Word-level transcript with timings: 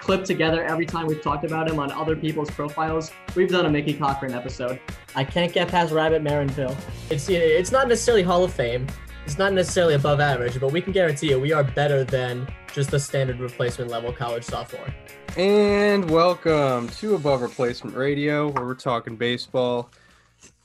clip 0.00 0.24
together 0.24 0.64
every 0.64 0.86
time 0.86 1.06
we've 1.06 1.22
talked 1.22 1.44
about 1.44 1.70
him 1.70 1.78
on 1.78 1.92
other 1.92 2.16
people's 2.16 2.50
profiles, 2.50 3.12
we've 3.36 3.50
done 3.50 3.66
a 3.66 3.70
Mickey 3.70 3.94
Cochrane 3.94 4.32
episode. 4.32 4.80
I 5.14 5.24
can't 5.24 5.52
get 5.52 5.68
past 5.68 5.92
Rabbit 5.92 6.22
Maranville. 6.22 6.76
It's 7.10 7.28
it's 7.28 7.70
not 7.70 7.88
necessarily 7.88 8.22
Hall 8.22 8.42
of 8.42 8.52
Fame. 8.52 8.86
It's 9.26 9.38
not 9.38 9.52
necessarily 9.52 9.94
above 9.94 10.18
average, 10.18 10.58
but 10.58 10.72
we 10.72 10.80
can 10.80 10.92
guarantee 10.92 11.28
you 11.28 11.38
we 11.38 11.52
are 11.52 11.62
better 11.62 12.02
than 12.02 12.48
just 12.72 12.90
the 12.90 12.98
standard 12.98 13.38
replacement 13.38 13.90
level 13.90 14.12
college 14.12 14.44
sophomore. 14.44 14.92
And 15.36 16.10
welcome 16.10 16.88
to 16.88 17.14
Above 17.14 17.42
Replacement 17.42 17.96
Radio, 17.96 18.48
where 18.48 18.64
we're 18.64 18.74
talking 18.74 19.16
baseball 19.16 19.90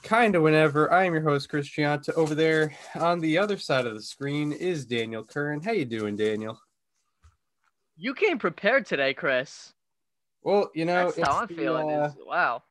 kind 0.01 0.35
of 0.35 0.41
whenever. 0.41 0.91
I 0.91 1.03
am 1.03 1.13
your 1.13 1.23
host, 1.23 1.49
Chris 1.49 1.69
Gianta. 1.69 2.13
Over 2.13 2.33
there 2.33 2.73
on 2.95 3.19
the 3.19 3.37
other 3.37 3.57
side 3.57 3.85
of 3.85 3.93
the 3.93 4.01
screen 4.01 4.51
is 4.51 4.85
Daniel 4.85 5.23
Kern. 5.23 5.61
How 5.61 5.71
you 5.71 5.85
doing, 5.85 6.15
Daniel? 6.15 6.59
You 7.97 8.13
came 8.13 8.37
prepared 8.37 8.85
today, 8.85 9.13
Chris. 9.13 9.73
Well, 10.43 10.69
you 10.75 10.85
know, 10.85 11.11
That's 11.11 11.27
how 11.27 11.39
I'm 11.41 11.47
the, 11.47 11.55
feeling. 11.55 11.91
uh, 11.91 12.07
is, 12.07 12.25
wow. 12.25 12.63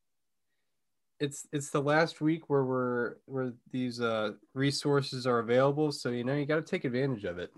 it's 1.18 1.48
it's 1.52 1.70
the 1.70 1.80
last 1.80 2.20
week 2.20 2.48
where 2.48 2.64
we're 2.64 3.16
where 3.26 3.52
these 3.72 4.00
uh 4.00 4.32
resources 4.54 5.26
are 5.26 5.38
available, 5.40 5.90
so 5.90 6.10
you 6.10 6.24
know 6.24 6.34
you 6.34 6.46
got 6.46 6.56
to 6.56 6.62
take 6.62 6.84
advantage 6.84 7.24
of 7.24 7.38
it. 7.38 7.52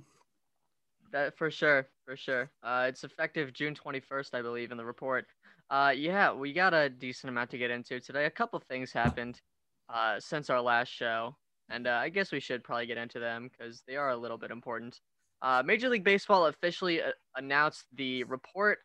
That 1.12 1.36
for 1.36 1.50
sure, 1.50 1.88
for 2.04 2.16
sure. 2.16 2.50
Uh, 2.62 2.86
it's 2.88 3.04
effective 3.04 3.52
June 3.52 3.74
21st, 3.74 4.34
I 4.34 4.42
believe, 4.42 4.70
in 4.70 4.76
the 4.76 4.84
report. 4.84 5.26
Uh, 5.70 5.92
yeah, 5.96 6.32
we 6.32 6.52
got 6.52 6.74
a 6.74 6.88
decent 6.88 7.30
amount 7.30 7.50
to 7.50 7.58
get 7.58 7.70
into 7.70 8.00
today. 8.00 8.26
A 8.26 8.30
couple 8.30 8.58
things 8.60 8.92
happened 8.92 9.40
uh, 9.92 10.18
since 10.20 10.50
our 10.50 10.60
last 10.60 10.88
show, 10.88 11.36
and 11.68 11.86
uh, 11.86 11.92
I 11.92 12.08
guess 12.08 12.32
we 12.32 12.40
should 12.40 12.64
probably 12.64 12.86
get 12.86 12.98
into 12.98 13.18
them 13.18 13.50
because 13.50 13.82
they 13.86 13.96
are 13.96 14.10
a 14.10 14.16
little 14.16 14.38
bit 14.38 14.50
important. 14.50 15.00
Uh, 15.42 15.62
Major 15.64 15.88
League 15.88 16.04
Baseball 16.04 16.46
officially 16.46 17.02
uh, 17.02 17.10
announced 17.36 17.84
the 17.94 18.24
report 18.24 18.78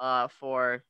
uh, 0.00 0.28
for 0.28 0.84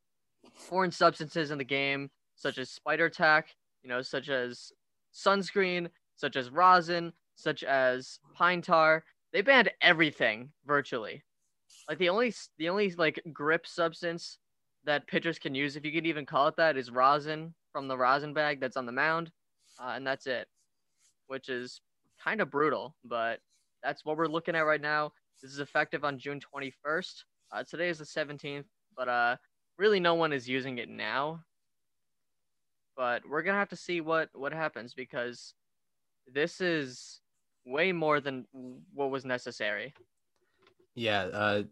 foreign 0.54 0.92
substances 0.92 1.50
in 1.50 1.58
the 1.58 1.64
game, 1.64 2.10
such 2.36 2.58
as 2.58 2.70
spider 2.70 3.08
tack, 3.08 3.48
you 3.82 3.88
know, 3.88 4.02
such 4.02 4.28
as 4.28 4.72
sunscreen, 5.14 5.88
such 6.16 6.36
as 6.36 6.50
rosin, 6.50 7.12
such 7.34 7.64
as 7.64 8.18
pine 8.34 8.62
tar. 8.62 9.04
They 9.32 9.42
banned 9.42 9.70
everything 9.82 10.50
virtually. 10.66 11.22
Like 11.88 11.98
the 11.98 12.08
only 12.08 12.34
the 12.58 12.68
only 12.68 12.90
like 12.92 13.20
grip 13.32 13.66
substance 13.66 14.38
that 14.84 15.06
pitchers 15.06 15.38
can 15.38 15.54
use, 15.54 15.76
if 15.76 15.84
you 15.84 15.92
could 15.92 16.06
even 16.06 16.26
call 16.26 16.48
it 16.48 16.56
that, 16.56 16.76
is 16.76 16.90
rosin 16.90 17.54
from 17.72 17.88
the 17.88 17.96
rosin 17.96 18.32
bag 18.32 18.60
that's 18.60 18.76
on 18.76 18.86
the 18.86 18.92
mound, 18.92 19.30
uh, 19.80 19.92
and 19.94 20.06
that's 20.06 20.26
it. 20.26 20.48
Which 21.26 21.48
is 21.48 21.80
kind 22.22 22.40
of 22.40 22.50
brutal, 22.50 22.94
but 23.04 23.40
that's 23.82 24.04
what 24.04 24.16
we're 24.16 24.26
looking 24.26 24.54
at 24.54 24.66
right 24.66 24.80
now. 24.80 25.12
This 25.42 25.52
is 25.52 25.60
effective 25.60 26.04
on 26.04 26.18
June 26.18 26.40
21st. 26.54 27.12
Uh, 27.52 27.64
today 27.68 27.88
is 27.88 27.98
the 27.98 28.04
17th, 28.04 28.64
but 28.96 29.08
uh, 29.08 29.36
really 29.78 30.00
no 30.00 30.14
one 30.14 30.32
is 30.32 30.48
using 30.48 30.78
it 30.78 30.88
now. 30.88 31.40
But 32.96 33.22
we're 33.28 33.42
gonna 33.42 33.58
have 33.58 33.68
to 33.68 33.76
see 33.76 34.00
what 34.00 34.28
what 34.34 34.52
happens 34.52 34.92
because 34.92 35.54
this 36.26 36.60
is 36.60 37.20
way 37.64 37.92
more 37.92 38.20
than 38.20 38.44
what 38.92 39.10
was 39.10 39.24
necessary. 39.24 39.94
Yeah, 40.96 41.22
uh, 41.26 41.62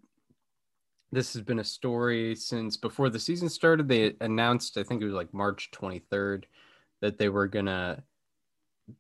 this 1.11 1.33
has 1.33 1.43
been 1.43 1.59
a 1.59 1.65
story 1.65 2.37
since 2.37 2.77
before 2.77 3.11
the 3.11 3.19
season 3.19 3.49
started. 3.49 3.89
They 3.89 4.15
announced, 4.21 4.79
I 4.79 4.85
think 4.85 5.03
it 5.03 5.07
was 5.07 5.15
like 5.15 5.35
March 5.35 5.71
23rd, 5.73 6.45
that 7.01 7.19
they 7.19 7.29
were 7.29 7.49
gonna 7.49 8.05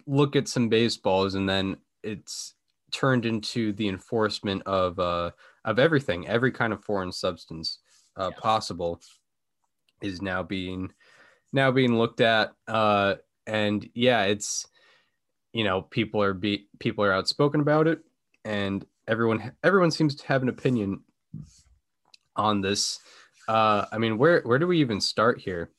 look 0.07 0.35
at 0.35 0.49
some 0.49 0.69
baseballs, 0.69 1.37
and 1.37 1.49
then 1.49 1.77
it's 2.03 2.56
turned 2.93 3.27
into 3.27 3.73
the 3.73 3.89
enforcement 3.89 4.63
of 4.67 4.99
uh, 4.99 5.31
of 5.65 5.79
everything, 5.79 6.27
every 6.29 6.53
kind 6.53 6.73
of 6.73 6.85
foreign 6.85 7.13
substance 7.13 7.79
uh, 8.17 8.31
Yeah. 8.33 8.41
possible 8.41 9.01
is 10.01 10.23
now 10.23 10.43
being 10.43 10.93
now 11.53 11.71
being 11.71 11.97
looked 11.99 12.21
at. 12.21 12.53
Uh, 12.69 13.17
and 13.47 13.89
yeah, 13.95 14.25
it's 14.25 14.67
you 15.53 15.65
know 15.65 15.83
people 15.83 16.23
are 16.23 16.35
be 16.35 16.69
people 16.79 17.05
are 17.05 17.13
outspoken 17.13 17.61
about 17.61 17.87
it, 17.87 18.01
and 18.45 18.87
everyone 19.09 19.53
everyone 19.63 19.91
seems 19.91 20.15
to 20.17 20.27
have 20.27 20.43
an 20.43 20.49
opinion 20.49 21.03
on 22.37 22.61
this. 22.61 23.01
Uh, 23.49 23.87
I 23.93 23.99
mean, 23.99 24.19
where 24.19 24.43
where 24.43 24.59
do 24.59 24.67
we 24.67 24.81
even 24.81 25.01
start 25.01 25.41
here? 25.41 25.71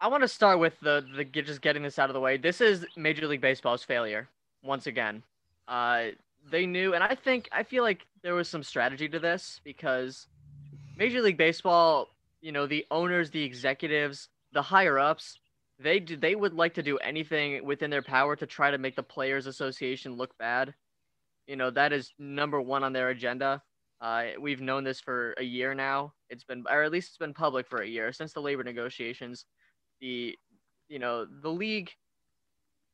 I 0.00 0.06
want 0.08 0.22
to 0.22 0.28
start 0.28 0.58
with 0.58 0.78
the 0.80 1.04
the 1.16 1.24
just 1.24 1.60
getting 1.60 1.82
this 1.82 1.98
out 1.98 2.08
of 2.10 2.14
the 2.14 2.20
way. 2.20 2.36
This 2.36 2.60
is 2.60 2.86
Major 2.96 3.26
League 3.26 3.40
Baseball's 3.40 3.82
failure 3.82 4.28
once 4.62 4.86
again. 4.86 5.22
Uh, 5.68 6.06
they 6.50 6.66
knew, 6.66 6.94
and 6.94 7.04
I 7.04 7.14
think 7.14 7.48
I 7.52 7.62
feel 7.62 7.82
like 7.82 8.06
there 8.22 8.34
was 8.34 8.48
some 8.48 8.62
strategy 8.62 9.08
to 9.10 9.18
this 9.18 9.60
because 9.64 10.26
Major 10.96 11.20
League 11.20 11.36
Baseball, 11.36 12.08
you 12.40 12.52
know, 12.52 12.66
the 12.66 12.86
owners, 12.90 13.30
the 13.30 13.42
executives, 13.42 14.28
the 14.52 14.62
higher 14.62 14.98
ups, 14.98 15.38
they 15.78 16.00
do, 16.00 16.16
they 16.16 16.34
would 16.34 16.54
like 16.54 16.74
to 16.74 16.82
do 16.82 16.96
anything 16.98 17.64
within 17.64 17.90
their 17.90 18.02
power 18.02 18.34
to 18.34 18.46
try 18.46 18.70
to 18.70 18.78
make 18.78 18.96
the 18.96 19.02
Players 19.02 19.46
Association 19.46 20.16
look 20.16 20.36
bad. 20.38 20.74
You 21.46 21.56
know, 21.56 21.70
that 21.70 21.92
is 21.92 22.12
number 22.18 22.60
one 22.60 22.82
on 22.82 22.92
their 22.92 23.10
agenda. 23.10 23.62
Uh, 24.00 24.26
we've 24.40 24.60
known 24.60 24.84
this 24.84 25.00
for 25.00 25.34
a 25.38 25.42
year 25.42 25.74
now. 25.74 26.14
It's 26.30 26.44
been, 26.44 26.64
or 26.70 26.82
at 26.82 26.92
least 26.92 27.08
it's 27.08 27.18
been 27.18 27.34
public 27.34 27.68
for 27.68 27.82
a 27.82 27.86
year 27.86 28.12
since 28.12 28.32
the 28.32 28.40
labor 28.40 28.64
negotiations. 28.64 29.44
The, 30.00 30.36
you 30.88 30.98
know, 30.98 31.26
the 31.42 31.50
league, 31.50 31.90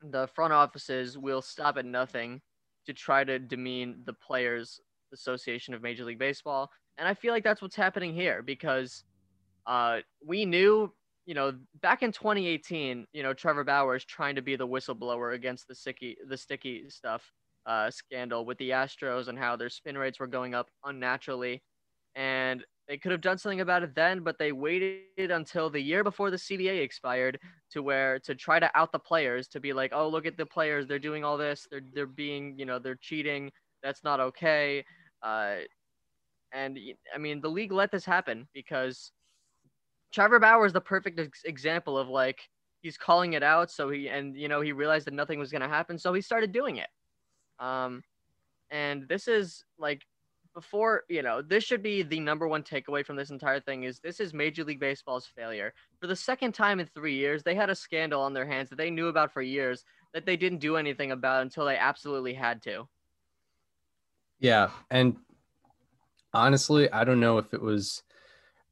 the 0.02 0.28
front 0.34 0.52
offices 0.52 1.16
will 1.16 1.42
stop 1.42 1.76
at 1.76 1.84
nothing 1.84 2.40
to 2.86 2.92
try 2.92 3.24
to 3.24 3.38
demean 3.38 4.02
the 4.04 4.12
Players 4.12 4.80
Association 5.12 5.74
of 5.74 5.82
Major 5.82 6.04
League 6.04 6.18
Baseball, 6.18 6.70
and 6.98 7.08
I 7.08 7.14
feel 7.14 7.32
like 7.32 7.44
that's 7.44 7.62
what's 7.62 7.76
happening 7.76 8.14
here 8.14 8.42
because, 8.42 9.04
uh, 9.66 10.00
we 10.24 10.44
knew, 10.44 10.92
you 11.26 11.34
know, 11.34 11.54
back 11.80 12.02
in 12.02 12.12
2018, 12.12 13.06
you 13.12 13.22
know, 13.22 13.32
Trevor 13.32 13.64
Bauer 13.64 13.96
is 13.96 14.04
trying 14.04 14.34
to 14.36 14.42
be 14.42 14.56
the 14.56 14.66
whistleblower 14.66 15.34
against 15.34 15.66
the 15.68 15.74
sticky, 15.74 16.16
the 16.28 16.36
sticky 16.36 16.88
stuff 16.90 17.32
uh, 17.66 17.90
scandal 17.90 18.44
with 18.44 18.58
the 18.58 18.70
Astros 18.70 19.28
and 19.28 19.38
how 19.38 19.56
their 19.56 19.70
spin 19.70 19.96
rates 19.96 20.20
were 20.20 20.26
going 20.26 20.54
up 20.54 20.68
unnaturally. 20.84 21.62
And 22.14 22.64
they 22.88 22.98
could 22.98 23.12
have 23.12 23.20
done 23.20 23.38
something 23.38 23.60
about 23.60 23.82
it 23.82 23.94
then, 23.94 24.20
but 24.20 24.38
they 24.38 24.52
waited 24.52 25.30
until 25.30 25.70
the 25.70 25.80
year 25.80 26.04
before 26.04 26.30
the 26.30 26.36
CBA 26.36 26.82
expired 26.82 27.38
to 27.70 27.82
where 27.82 28.18
to 28.20 28.34
try 28.34 28.60
to 28.60 28.70
out 28.74 28.92
the 28.92 28.98
players 28.98 29.48
to 29.48 29.60
be 29.60 29.72
like, 29.72 29.92
oh, 29.94 30.08
look 30.08 30.26
at 30.26 30.36
the 30.36 30.44
players, 30.44 30.86
they're 30.86 30.98
doing 30.98 31.24
all 31.24 31.38
this, 31.38 31.66
they're 31.70 31.80
they're 31.94 32.06
being, 32.06 32.58
you 32.58 32.66
know, 32.66 32.78
they're 32.78 32.96
cheating, 32.96 33.50
that's 33.82 34.04
not 34.04 34.20
okay. 34.20 34.84
Uh, 35.22 35.56
and 36.52 36.78
I 37.14 37.18
mean, 37.18 37.40
the 37.40 37.48
league 37.48 37.72
let 37.72 37.90
this 37.90 38.04
happen 38.04 38.46
because 38.52 39.12
Trevor 40.12 40.38
Bauer 40.38 40.66
is 40.66 40.72
the 40.72 40.80
perfect 40.80 41.18
ex- 41.18 41.42
example 41.44 41.98
of 41.98 42.08
like 42.08 42.38
he's 42.82 42.98
calling 42.98 43.32
it 43.32 43.42
out, 43.42 43.70
so 43.70 43.88
he 43.88 44.08
and 44.08 44.36
you 44.36 44.48
know 44.48 44.60
he 44.60 44.72
realized 44.72 45.06
that 45.06 45.14
nothing 45.14 45.38
was 45.38 45.50
gonna 45.50 45.68
happen, 45.68 45.98
so 45.98 46.12
he 46.12 46.20
started 46.20 46.52
doing 46.52 46.76
it. 46.76 46.88
Um, 47.58 48.02
and 48.70 49.08
this 49.08 49.26
is 49.26 49.64
like 49.78 50.02
before 50.54 51.02
you 51.08 51.22
know 51.22 51.42
this 51.42 51.64
should 51.64 51.82
be 51.82 52.02
the 52.02 52.20
number 52.20 52.46
one 52.48 52.62
takeaway 52.62 53.04
from 53.04 53.16
this 53.16 53.30
entire 53.30 53.60
thing 53.60 53.84
is 53.84 53.98
this 54.00 54.20
is 54.20 54.32
major 54.32 54.64
league 54.64 54.80
baseball's 54.80 55.26
failure 55.26 55.74
for 56.00 56.06
the 56.06 56.16
second 56.16 56.52
time 56.52 56.80
in 56.80 56.86
three 56.86 57.14
years 57.16 57.42
they 57.42 57.54
had 57.54 57.70
a 57.70 57.74
scandal 57.74 58.22
on 58.22 58.32
their 58.32 58.46
hands 58.46 58.70
that 58.70 58.76
they 58.76 58.90
knew 58.90 59.08
about 59.08 59.32
for 59.32 59.42
years 59.42 59.84
that 60.12 60.26
they 60.26 60.36
didn't 60.36 60.58
do 60.58 60.76
anything 60.76 61.10
about 61.10 61.42
until 61.42 61.64
they 61.64 61.76
absolutely 61.76 62.34
had 62.34 62.62
to 62.62 62.88
Yeah, 64.38 64.70
and 64.90 65.16
honestly, 66.32 66.90
I 66.90 67.04
don't 67.04 67.20
know 67.20 67.38
if 67.38 67.52
it 67.54 67.62
was 67.62 68.02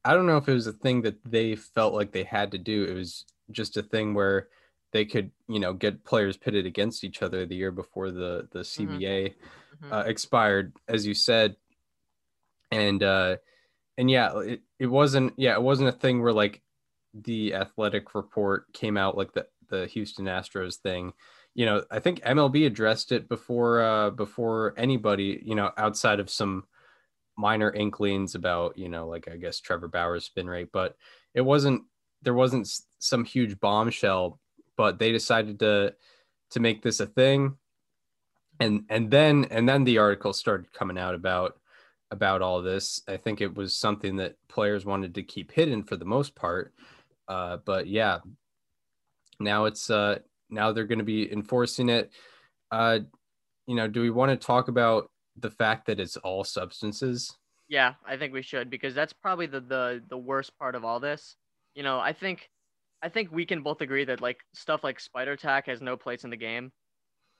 I 0.05 0.13
don't 0.13 0.27
know 0.27 0.37
if 0.37 0.49
it 0.49 0.53
was 0.53 0.67
a 0.67 0.73
thing 0.73 1.03
that 1.03 1.23
they 1.25 1.55
felt 1.55 1.93
like 1.93 2.11
they 2.11 2.23
had 2.23 2.51
to 2.51 2.57
do. 2.57 2.85
It 2.85 2.93
was 2.95 3.25
just 3.51 3.77
a 3.77 3.83
thing 3.83 4.13
where 4.13 4.49
they 4.93 5.05
could, 5.05 5.31
you 5.47 5.59
know, 5.59 5.73
get 5.73 6.05
players 6.05 6.37
pitted 6.37 6.65
against 6.65 7.03
each 7.03 7.21
other 7.21 7.45
the 7.45 7.55
year 7.55 7.71
before 7.71 8.11
the 8.11 8.47
the 8.51 8.63
CBA 8.63 9.35
Mhm. 9.81 9.91
uh, 9.91 10.03
expired, 10.07 10.73
as 10.87 11.05
you 11.07 11.13
said, 11.13 11.57
and 12.73 13.03
uh, 13.03 13.37
and 13.97 14.09
yeah, 14.09 14.39
it, 14.41 14.61
it 14.79 14.87
wasn't 14.87 15.33
yeah, 15.37 15.53
it 15.53 15.61
wasn't 15.61 15.89
a 15.89 15.93
thing 15.93 16.21
where 16.21 16.33
like 16.33 16.61
the 17.13 17.53
athletic 17.53 18.15
report 18.15 18.71
came 18.73 18.97
out 18.97 19.17
like 19.17 19.33
the 19.33 19.45
the 19.69 19.85
Houston 19.87 20.25
Astros 20.25 20.77
thing. 20.77 21.13
You 21.53 21.67
know, 21.67 21.83
I 21.91 21.99
think 21.99 22.21
MLB 22.21 22.65
addressed 22.65 23.11
it 23.11 23.29
before 23.29 23.81
uh, 23.81 24.09
before 24.09 24.73
anybody. 24.77 25.41
You 25.45 25.55
know, 25.55 25.71
outside 25.77 26.19
of 26.19 26.29
some 26.29 26.63
minor 27.37 27.71
inklings 27.71 28.35
about 28.35 28.77
you 28.77 28.89
know 28.89 29.07
like 29.07 29.27
I 29.27 29.37
guess 29.37 29.59
Trevor 29.59 29.87
Bauer's 29.87 30.25
spin 30.25 30.49
rate, 30.49 30.69
but 30.73 30.95
it 31.35 31.41
wasn't 31.41 31.83
there 32.23 32.33
wasn't 32.33 32.67
some 32.99 33.23
huge 33.23 33.59
bombshell. 33.59 34.39
But 34.75 34.97
they 34.97 35.11
decided 35.11 35.59
to 35.59 35.93
to 36.51 36.59
make 36.59 36.81
this 36.81 36.99
a 36.99 37.05
thing. 37.05 37.57
And 38.59 38.85
and 38.89 39.11
then 39.11 39.45
and 39.51 39.69
then 39.69 39.83
the 39.83 39.99
article 39.99 40.33
started 40.33 40.73
coming 40.73 40.97
out 40.97 41.13
about 41.13 41.59
about 42.13 42.43
all 42.43 42.61
this. 42.61 43.01
I 43.07 43.17
think 43.17 43.41
it 43.41 43.55
was 43.55 43.75
something 43.75 44.15
that 44.17 44.35
players 44.47 44.85
wanted 44.85 45.15
to 45.15 45.23
keep 45.23 45.51
hidden 45.51 45.83
for 45.83 45.97
the 45.97 46.05
most 46.05 46.35
part. 46.35 46.71
Uh, 47.27 47.57
but 47.65 47.87
yeah, 47.87 48.19
now 49.39 49.65
it's 49.65 49.89
uh, 49.89 50.19
now 50.49 50.71
they're 50.71 50.85
going 50.85 50.99
to 50.99 51.03
be 51.03 51.31
enforcing 51.31 51.89
it. 51.89 52.11
Uh, 52.71 52.99
you 53.65 53.75
know, 53.75 53.87
do 53.87 54.01
we 54.01 54.11
want 54.11 54.29
to 54.29 54.37
talk 54.37 54.67
about 54.67 55.09
the 55.37 55.49
fact 55.49 55.87
that 55.87 55.99
it's 55.99 56.17
all 56.17 56.43
substances? 56.43 57.35
Yeah, 57.67 57.95
I 58.05 58.15
think 58.15 58.31
we 58.31 58.43
should 58.43 58.69
because 58.69 58.93
that's 58.93 59.13
probably 59.13 59.47
the 59.47 59.59
the 59.59 60.03
the 60.07 60.17
worst 60.17 60.57
part 60.59 60.75
of 60.75 60.85
all 60.85 60.99
this. 60.99 61.35
You 61.73 61.81
know, 61.81 61.99
I 61.99 62.13
think 62.13 62.47
I 63.01 63.09
think 63.09 63.31
we 63.31 63.45
can 63.45 63.63
both 63.63 63.81
agree 63.81 64.05
that 64.05 64.21
like 64.21 64.37
stuff 64.53 64.83
like 64.83 64.99
spider 64.99 65.35
tack 65.35 65.65
has 65.65 65.81
no 65.81 65.97
place 65.97 66.23
in 66.23 66.29
the 66.29 66.37
game. 66.37 66.71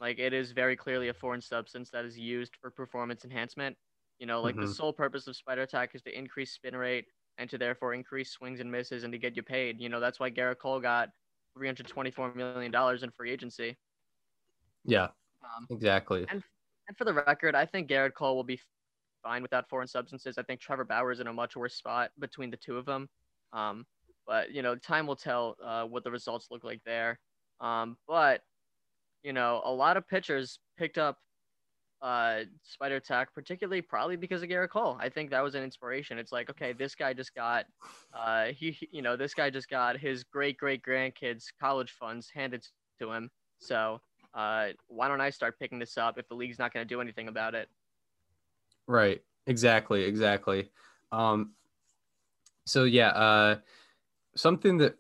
Like 0.02 0.18
it 0.18 0.34
is 0.34 0.52
very 0.52 0.76
clearly 0.76 1.10
a 1.10 1.14
foreign 1.14 1.42
substance 1.42 1.92
that 1.92 2.06
is 2.06 2.18
used 2.18 2.56
for 2.60 2.72
performance 2.72 3.24
enhancement. 3.24 3.78
You 4.20 4.28
know, 4.28 4.42
like 4.42 4.56
Mhm. 4.56 4.62
the 4.62 4.68
sole 4.68 4.94
purpose 4.94 5.28
of 5.28 5.36
spider 5.36 5.66
tack 5.66 5.96
is 5.96 6.02
to 6.04 6.18
increase 6.18 6.54
spin 6.54 6.76
rate 6.76 7.08
and 7.38 7.50
to 7.50 7.58
therefore 7.58 7.94
increase 7.94 8.32
swings 8.32 8.60
and 8.60 8.72
misses 8.72 9.04
and 9.04 9.12
to 9.14 9.20
get 9.20 9.36
you 9.36 9.44
paid. 9.44 9.82
You 9.82 9.90
know, 9.90 10.00
that's 10.00 10.20
why 10.20 10.30
Gerrit 10.32 10.60
Cole 10.60 10.80
got 10.80 11.10
324 11.56 12.34
million 12.36 12.72
dollars 12.72 13.04
in 13.04 13.12
free 13.12 13.32
agency. 13.32 13.78
Yeah, 14.86 15.12
Um, 15.44 15.70
exactly. 15.70 16.28
and 16.30 16.44
for 16.98 17.06
the 17.06 17.14
record, 17.14 17.56
I 17.56 17.66
think 17.66 17.90
Gerrit 17.90 18.14
Cole 18.14 18.36
will 18.36 18.44
be 18.44 18.60
fine 19.24 19.42
without 19.42 19.70
foreign 19.70 19.88
substances. 19.88 20.38
I 20.38 20.44
think 20.44 20.62
Trevor 20.62 20.86
Bauer 20.86 21.12
is 21.12 21.20
in 21.20 21.28
a 21.28 21.34
much 21.34 21.56
worse 21.56 21.76
spot 21.76 22.12
between 22.20 22.50
the 22.52 22.58
two 22.58 22.78
of 22.78 22.86
them. 22.86 23.10
Um, 23.54 23.88
but 24.26 24.52
you 24.52 24.62
know, 24.62 24.76
time 24.76 25.08
will 25.08 25.16
tell 25.16 25.56
uh, 25.62 25.86
what 25.86 26.04
the 26.04 26.12
results 26.12 26.48
look 26.52 26.64
like 26.64 26.84
there. 26.86 27.20
Um, 27.60 27.98
but 28.08 28.44
you 29.24 29.34
know, 29.34 29.62
a 29.66 29.74
lot 29.74 29.98
of 29.98 30.08
pitchers 30.08 30.60
picked 30.78 30.98
up 30.98 31.20
uh, 32.04 32.42
spider 32.64 33.00
tack, 33.00 33.34
particularly 33.34 33.82
probably 33.82 34.18
because 34.18 34.44
of 34.44 34.50
Gerrit 34.50 34.70
Cole. 34.70 34.98
I 35.00 35.08
think 35.10 35.30
that 35.30 35.42
was 35.42 35.56
an 35.56 35.64
inspiration. 35.64 36.20
It's 36.20 36.34
like, 36.34 36.50
okay, 36.50 36.74
this 36.74 36.96
guy 36.96 37.14
just 37.14 37.34
got, 37.34 37.66
uh, 38.14 38.48
he- 38.48 38.90
you 38.92 39.02
know, 39.02 39.16
this 39.16 39.34
guy 39.34 39.50
just 39.50 39.70
got 39.70 39.98
his 39.98 40.24
great 40.26 40.58
great 40.58 40.84
grandkids' 40.84 41.46
college 41.60 41.92
funds 41.92 42.30
handed 42.30 42.68
to 43.00 43.12
him. 43.12 43.32
So 43.60 44.02
uh, 44.34 44.70
why 44.88 45.08
don't 45.08 45.22
I 45.22 45.30
start 45.30 45.58
picking 45.58 45.80
this 45.80 45.98
up 45.98 46.18
if 46.18 46.28
the 46.28 46.36
league's 46.36 46.60
not 46.60 46.74
going 46.74 46.86
to 46.86 46.94
do 46.94 47.00
anything 47.00 47.30
about 47.30 47.56
it? 47.56 47.70
Right. 48.86 49.24
Exactly. 49.48 50.04
Exactly. 50.04 50.70
Um, 51.12 51.54
so 52.66 52.84
yeah, 52.84 53.10
uh, 53.10 53.60
something 54.36 54.78
that 54.80 54.98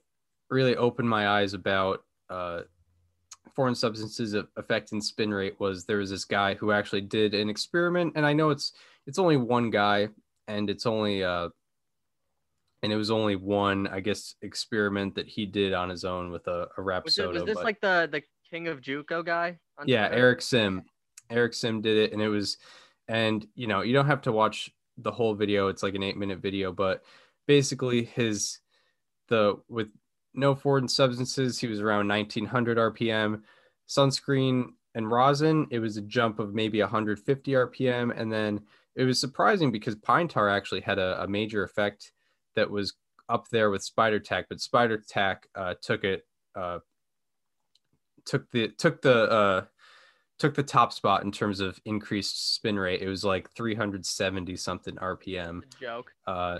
really 0.49 0.77
opened 0.77 1.09
my 1.09 1.27
eyes 1.27 1.53
about 1.53 2.05
uh, 2.29 2.61
foreign 3.55 3.75
substances 3.75 4.33
a- 4.33 4.47
affecting 4.57 5.01
spin 5.01 5.33
rate 5.33 5.59
was 5.59 5.85
there 5.85 5.97
was 5.97 6.09
this 6.09 6.25
guy 6.25 6.53
who 6.55 6.71
actually 6.71 7.01
did 7.01 7.33
an 7.33 7.49
experiment, 7.49 8.13
and 8.15 8.25
I 8.25 8.33
know 8.33 8.49
it's 8.49 8.73
it's 9.05 9.19
only 9.19 9.37
one 9.37 9.69
guy, 9.69 10.09
and 10.47 10.69
it's 10.69 10.85
only 10.85 11.23
uh, 11.23 11.49
and 12.81 12.91
it 12.91 12.95
was 12.97 13.11
only 13.11 13.35
one, 13.35 13.87
I 13.87 13.99
guess, 14.01 14.35
experiment 14.41 15.15
that 15.15 15.27
he 15.27 15.45
did 15.45 15.73
on 15.73 15.89
his 15.89 16.03
own 16.03 16.31
with 16.31 16.47
a, 16.47 16.67
a 16.77 16.81
rap 16.81 17.05
Was, 17.05 17.17
it, 17.17 17.29
was 17.29 17.43
this 17.45 17.55
but- 17.55 17.63
like 17.63 17.81
the 17.81 18.09
the 18.11 18.21
king 18.49 18.67
of 18.67 18.81
JUCO 18.81 19.25
guy? 19.25 19.57
yeah 19.85 20.07
Twitter? 20.07 20.21
eric 20.23 20.41
sim 20.43 20.83
eric 21.31 21.53
sim 21.55 21.81
did 21.81 21.97
it 21.97 22.13
and 22.13 22.21
it 22.21 22.27
was 22.29 22.57
and 23.07 23.47
you 23.55 23.65
know 23.65 23.81
you 23.81 23.91
don't 23.91 24.05
have 24.05 24.21
to 24.21 24.31
watch 24.31 24.69
the 24.99 25.09
whole 25.11 25.33
video 25.33 25.69
it's 25.69 25.81
like 25.81 25.95
an 25.95 26.03
eight 26.03 26.15
minute 26.15 26.37
video 26.37 26.71
but 26.71 27.03
basically 27.47 28.03
his 28.03 28.59
the 29.29 29.55
with 29.67 29.87
no 30.33 30.55
foreign 30.55 30.87
substances. 30.87 31.59
He 31.59 31.67
was 31.67 31.79
around 31.79 32.07
1900 32.07 32.77
rpm 32.77 33.41
sunscreen 33.87 34.69
and 34.95 35.11
rosin 35.11 35.67
it 35.69 35.79
was 35.79 35.97
a 35.97 36.01
jump 36.01 36.39
of 36.39 36.53
maybe 36.53 36.79
150 36.79 37.51
rpm 37.51 38.17
and 38.17 38.31
then 38.31 38.61
it 38.95 39.03
was 39.03 39.19
surprising 39.19 39.71
because 39.71 39.95
pine 39.95 40.27
tar 40.27 40.49
actually 40.49 40.79
had 40.79 40.99
a, 40.99 41.21
a 41.23 41.27
major 41.27 41.63
effect 41.63 42.13
that 42.55 42.69
was 42.69 42.93
up 43.27 43.49
there 43.49 43.69
with 43.69 43.83
spider 43.83 44.19
tack 44.19 44.45
but 44.47 44.61
spider 44.61 44.97
tack 44.97 45.47
uh, 45.55 45.73
took 45.81 46.05
it 46.05 46.25
uh, 46.55 46.79
took 48.25 48.49
the 48.51 48.69
took 48.69 49.01
the 49.01 49.23
uh 49.23 49.65
took 50.39 50.55
the 50.55 50.63
top 50.63 50.91
spot 50.91 51.23
in 51.23 51.31
terms 51.31 51.59
of 51.59 51.79
increased 51.85 52.55
spin 52.55 52.77
rate. 52.77 53.01
It 53.01 53.07
was 53.07 53.23
like 53.23 53.49
370 53.51 54.55
something 54.55 54.95
rpm 54.95 55.61
joke. 55.79 56.11
uh 56.27 56.59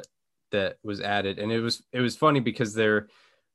that 0.51 0.77
was 0.83 1.01
added. 1.01 1.39
And 1.39 1.51
it 1.51 1.59
was 1.59 1.83
it 1.91 1.99
was 1.99 2.15
funny 2.15 2.39
because 2.39 2.73
there 2.73 3.07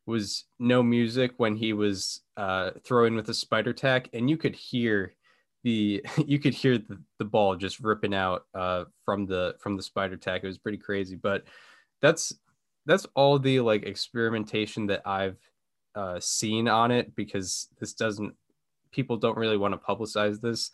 was 0.08 0.46
no 0.58 0.82
music 0.82 1.32
when 1.36 1.54
he 1.54 1.72
was 1.74 2.22
uh 2.36 2.70
throwing 2.82 3.14
with 3.14 3.26
the 3.26 3.34
spider 3.34 3.74
tack 3.74 4.08
and 4.14 4.28
you 4.28 4.38
could 4.38 4.56
hear 4.56 5.12
the 5.64 6.02
you 6.26 6.38
could 6.38 6.54
hear 6.54 6.78
the, 6.78 6.98
the 7.18 7.24
ball 7.24 7.54
just 7.54 7.80
ripping 7.80 8.14
out 8.14 8.46
uh 8.54 8.84
from 9.04 9.26
the 9.26 9.54
from 9.60 9.76
the 9.76 9.82
spider 9.82 10.16
tack. 10.16 10.42
It 10.42 10.46
was 10.46 10.58
pretty 10.58 10.78
crazy 10.78 11.14
but 11.14 11.44
that's 12.00 12.32
that's 12.86 13.06
all 13.14 13.38
the 13.38 13.60
like 13.60 13.84
experimentation 13.84 14.86
that 14.86 15.02
i've 15.04 15.38
uh 15.94 16.18
seen 16.20 16.68
on 16.68 16.90
it 16.90 17.14
because 17.14 17.68
this 17.78 17.92
doesn't 17.92 18.34
people 18.90 19.18
don't 19.18 19.36
really 19.36 19.58
want 19.58 19.74
to 19.74 19.78
publicize 19.78 20.40
this. 20.40 20.70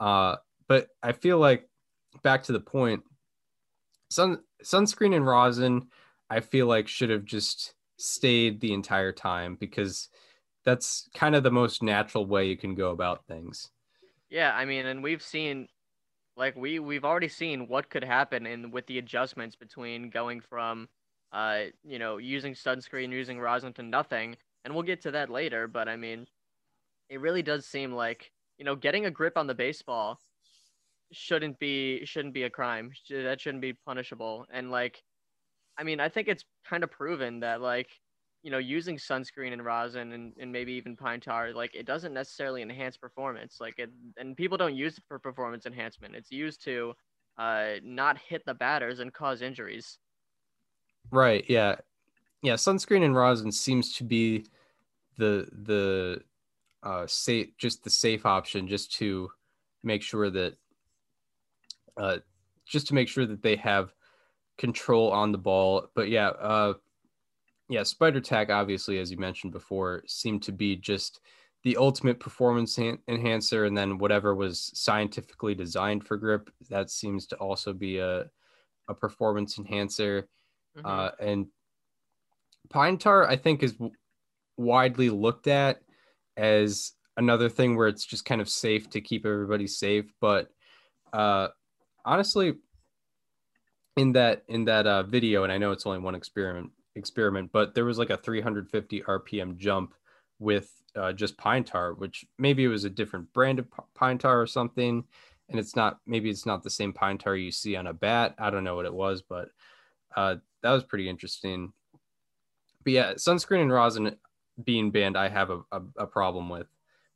Uh 0.00 0.36
but 0.68 0.88
i 1.02 1.12
feel 1.12 1.38
like 1.38 1.68
back 2.22 2.44
to 2.44 2.52
the 2.52 2.60
point 2.60 3.02
sun 4.10 4.38
sunscreen 4.64 5.14
and 5.14 5.26
rosin 5.26 5.86
i 6.30 6.40
feel 6.40 6.66
like 6.66 6.88
should 6.88 7.10
have 7.10 7.24
just 7.24 7.74
stayed 8.00 8.60
the 8.60 8.72
entire 8.72 9.12
time 9.12 9.56
because 9.56 10.08
that's 10.64 11.08
kind 11.14 11.34
of 11.36 11.42
the 11.42 11.50
most 11.50 11.82
natural 11.82 12.26
way 12.26 12.46
you 12.48 12.56
can 12.56 12.74
go 12.74 12.90
about 12.90 13.26
things 13.26 13.70
Yeah, 14.28 14.54
I 14.54 14.64
mean, 14.64 14.86
and 14.86 15.02
we've 15.02 15.22
seen, 15.22 15.68
like 16.36 16.56
we 16.56 16.78
we've 16.78 17.04
already 17.04 17.28
seen 17.28 17.68
what 17.68 17.90
could 17.90 18.04
happen 18.04 18.46
in 18.46 18.70
with 18.70 18.86
the 18.86 18.98
adjustments 18.98 19.56
between 19.56 20.10
going 20.10 20.40
from, 20.40 20.88
uh, 21.32 21.66
you 21.84 21.98
know, 21.98 22.18
using 22.18 22.54
sunscreen, 22.54 23.12
using 23.12 23.40
rosin 23.40 23.72
to 23.74 23.82
nothing, 23.82 24.36
and 24.64 24.74
we'll 24.74 24.84
get 24.84 25.02
to 25.02 25.12
that 25.12 25.30
later. 25.30 25.68
But 25.68 25.88
I 25.88 25.96
mean, 25.96 26.26
it 27.10 27.20
really 27.20 27.42
does 27.42 27.66
seem 27.66 27.92
like 27.92 28.32
you 28.58 28.64
know 28.66 28.76
getting 28.76 29.06
a 29.06 29.12
grip 29.12 29.38
on 29.38 29.46
the 29.48 29.54
baseball 29.54 30.20
shouldn't 31.12 31.58
be 31.58 32.04
shouldn't 32.04 32.34
be 32.34 32.44
a 32.44 32.50
crime. 32.50 32.92
That 33.10 33.40
shouldn't 33.40 33.62
be 33.62 33.74
punishable. 33.74 34.46
And 34.52 34.70
like, 34.70 35.02
I 35.80 35.82
mean, 35.82 35.98
I 35.98 36.08
think 36.10 36.28
it's 36.28 36.44
kind 36.68 36.84
of 36.84 36.90
proven 36.90 37.40
that 37.40 37.60
like 37.60 37.88
you 38.42 38.50
know, 38.50 38.58
using 38.58 38.96
sunscreen 38.96 39.52
and 39.52 39.64
rosin 39.64 40.12
and, 40.12 40.32
and 40.40 40.50
maybe 40.50 40.72
even 40.72 40.96
pine 40.96 41.20
tar, 41.20 41.52
like 41.52 41.74
it 41.74 41.84
doesn't 41.86 42.14
necessarily 42.14 42.62
enhance 42.62 42.96
performance. 42.96 43.58
Like 43.60 43.78
it, 43.78 43.90
and 44.16 44.36
people 44.36 44.56
don't 44.56 44.76
use 44.76 44.96
it 44.96 45.04
for 45.08 45.18
performance 45.18 45.66
enhancement. 45.66 46.14
It's 46.14 46.32
used 46.32 46.64
to 46.64 46.94
uh, 47.38 47.74
not 47.82 48.18
hit 48.18 48.42
the 48.46 48.54
batters 48.54 49.00
and 49.00 49.12
cause 49.12 49.42
injuries. 49.42 49.98
right 51.10 51.44
yeah 51.48 51.76
yeah 52.42 52.54
sunscreen 52.54 53.04
and 53.04 53.14
rosin 53.14 53.50
seems 53.52 53.96
to 53.96 54.04
be 54.04 54.44
the 55.16 55.48
the 55.52 56.22
uh 56.82 57.06
safe 57.06 57.56
just 57.58 57.84
the 57.84 57.90
safe 57.90 58.24
option 58.24 58.68
just 58.68 58.92
to 58.92 59.30
make 59.82 60.02
sure 60.02 60.30
that 60.30 60.56
uh 61.96 62.18
just 62.66 62.86
to 62.86 62.94
make 62.94 63.08
sure 63.08 63.26
that 63.26 63.42
they 63.42 63.56
have 63.56 63.92
control 64.60 65.10
on 65.10 65.32
the 65.32 65.38
ball 65.38 65.88
but 65.94 66.10
yeah 66.10 66.28
uh 66.28 66.74
yeah 67.70 67.82
spider 67.82 68.20
tack 68.20 68.50
obviously 68.50 68.98
as 68.98 69.10
you 69.10 69.16
mentioned 69.16 69.52
before 69.52 70.02
seemed 70.06 70.42
to 70.42 70.52
be 70.52 70.76
just 70.76 71.20
the 71.64 71.78
ultimate 71.78 72.20
performance 72.20 72.78
en- 72.78 72.98
enhancer 73.08 73.64
and 73.64 73.74
then 73.74 73.96
whatever 73.96 74.34
was 74.34 74.70
scientifically 74.74 75.54
designed 75.54 76.06
for 76.06 76.18
grip 76.18 76.50
that 76.68 76.90
seems 76.90 77.26
to 77.26 77.36
also 77.36 77.72
be 77.72 77.96
a 77.98 78.26
a 78.88 78.94
performance 78.94 79.56
enhancer 79.58 80.28
Mhm. 80.76 80.82
uh, 80.84 81.10
and 81.18 81.46
pine 82.68 82.98
tar 82.98 83.26
i 83.26 83.36
think 83.36 83.62
is 83.62 83.72
w- 83.72 83.94
widely 84.58 85.08
looked 85.08 85.46
at 85.46 85.80
as 86.36 86.92
another 87.16 87.48
thing 87.48 87.76
where 87.76 87.88
it's 87.88 88.04
just 88.04 88.26
kind 88.26 88.42
of 88.42 88.48
safe 88.48 88.90
to 88.90 89.00
keep 89.00 89.24
everybody 89.24 89.66
safe 89.66 90.12
but 90.20 90.50
uh, 91.14 91.48
honestly 92.04 92.54
in 93.96 94.12
that 94.12 94.42
in 94.48 94.64
that 94.64 94.86
uh, 94.86 95.02
video 95.02 95.44
and 95.44 95.52
i 95.52 95.58
know 95.58 95.72
it's 95.72 95.86
only 95.86 95.98
one 95.98 96.14
experiment 96.14 96.70
experiment 96.96 97.50
but 97.52 97.74
there 97.74 97.84
was 97.84 97.98
like 97.98 98.10
a 98.10 98.16
350 98.16 99.02
rpm 99.02 99.56
jump 99.56 99.94
with 100.38 100.72
uh, 100.96 101.12
just 101.12 101.36
pine 101.36 101.62
tar 101.62 101.94
which 101.94 102.24
maybe 102.38 102.64
it 102.64 102.68
was 102.68 102.84
a 102.84 102.90
different 102.90 103.32
brand 103.32 103.58
of 103.58 103.66
pine 103.94 104.18
tar 104.18 104.40
or 104.40 104.46
something 104.46 105.04
and 105.48 105.58
it's 105.58 105.76
not 105.76 106.00
maybe 106.06 106.30
it's 106.30 106.46
not 106.46 106.62
the 106.62 106.70
same 106.70 106.92
pine 106.92 107.18
tar 107.18 107.36
you 107.36 107.50
see 107.50 107.76
on 107.76 107.86
a 107.86 107.92
bat 107.92 108.34
i 108.38 108.50
don't 108.50 108.64
know 108.64 108.74
what 108.74 108.86
it 108.86 108.94
was 108.94 109.22
but 109.22 109.50
uh, 110.16 110.36
that 110.62 110.72
was 110.72 110.84
pretty 110.84 111.08
interesting. 111.08 111.72
But 112.84 112.92
yeah, 112.92 113.14
sunscreen 113.14 113.62
and 113.62 113.72
rosin 113.72 114.16
being 114.62 114.90
banned, 114.90 115.16
I 115.16 115.28
have 115.28 115.50
a, 115.50 115.60
a, 115.72 115.82
a 115.98 116.06
problem 116.06 116.48
with 116.48 116.66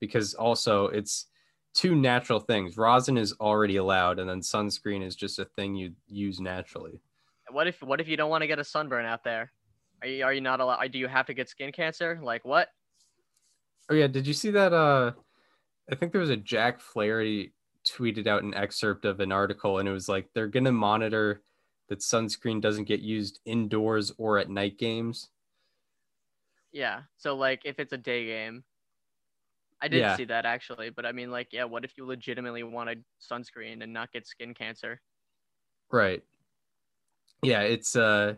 because 0.00 0.35
also 0.35 0.87
it's 0.87 1.26
two 1.75 1.95
natural 1.95 2.40
things. 2.40 2.76
Rosin 2.76 3.19
is 3.19 3.35
already 3.40 3.76
allowed, 3.76 4.19
and 4.19 4.31
then 4.31 4.40
sunscreen 4.40 5.04
is 5.04 5.16
just 5.16 5.38
a 5.38 5.45
thing 5.45 5.75
you 5.75 5.93
use 6.07 6.40
naturally. 6.40 7.00
What 7.50 7.66
if 7.66 7.83
what 7.83 8.00
if 8.00 8.09
you 8.09 8.16
don't 8.16 8.31
want 8.31 8.43
to 8.43 8.47
get 8.47 8.59
a 8.59 8.64
sunburn 8.64 9.04
out 9.04 9.25
there? 9.25 9.52
Are 10.00 10.09
you 10.09 10.25
are 10.25 10.33
you 10.33 10.40
not 10.40 10.61
allowed? 10.61 10.90
Do 10.93 10.99
you 10.99 11.09
have 11.09 11.26
to 11.26 11.35
get 11.35 11.49
skin 11.49 11.73
cancer? 11.73 12.19
Like 12.23 12.45
what? 12.45 12.69
Oh 13.90 13.95
yeah, 13.95 14.07
did 14.07 14.26
you 14.26 14.33
see 14.33 14.50
that? 14.52 14.73
Uh, 14.73 15.12
I 15.90 15.95
think 15.95 16.12
there 16.12 16.21
was 16.21 16.31
a 16.31 16.37
Jack 16.37 16.81
Flaherty 16.81 17.52
tweeted 17.87 18.26
out 18.26 18.43
an 18.43 18.54
excerpt 18.54 19.04
of 19.04 19.21
an 19.21 19.31
article, 19.31 19.78
and 19.78 19.88
it 19.88 19.93
was 19.93 20.09
like 20.09 20.28
they're 20.35 20.49
gonna 20.49 20.73
monitor 20.73 21.43
that 21.88 21.99
sunscreen 21.99 22.61
doesn't 22.61 22.85
get 22.85 23.00
used 23.00 23.40
indoors 23.45 24.12
or 24.16 24.38
at 24.38 24.49
night 24.49 24.78
games. 24.78 25.28
Yeah. 26.73 27.02
So 27.19 27.37
like 27.37 27.62
if 27.64 27.78
it's 27.78 27.93
a 27.93 27.99
day 27.99 28.26
game, 28.26 28.64
I 29.85 29.88
did 29.88 29.99
Yeah. 29.99 30.17
see 30.17 30.25
that 30.25 30.47
actually, 30.47 30.88
but 30.88 31.05
I 31.05 31.12
mean 31.12 31.31
like 31.31 31.49
yeah, 31.53 31.64
what 31.64 31.85
if 31.85 31.97
you 31.99 32.07
legitimately 32.07 32.62
wanted 32.62 33.05
sunscreen 33.21 33.83
and 33.83 33.93
not 33.93 34.11
get 34.12 34.26
skin 34.26 34.55
cancer? 34.55 35.00
Right. 35.93 36.23
Yeah, 37.43 37.61
it's 37.61 37.95
uh 37.95 38.37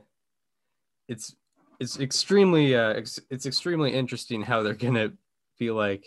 it's 1.07 1.37
it's 1.79 2.01
extremely 2.01 2.75
uh 2.75 2.95
ex- 2.95 3.21
it's 3.31 3.47
extremely 3.47 3.93
interesting 3.95 4.43
how 4.43 4.63
they're 4.65 4.75
gonna 4.87 5.13
be 5.59 5.71
like 5.71 6.05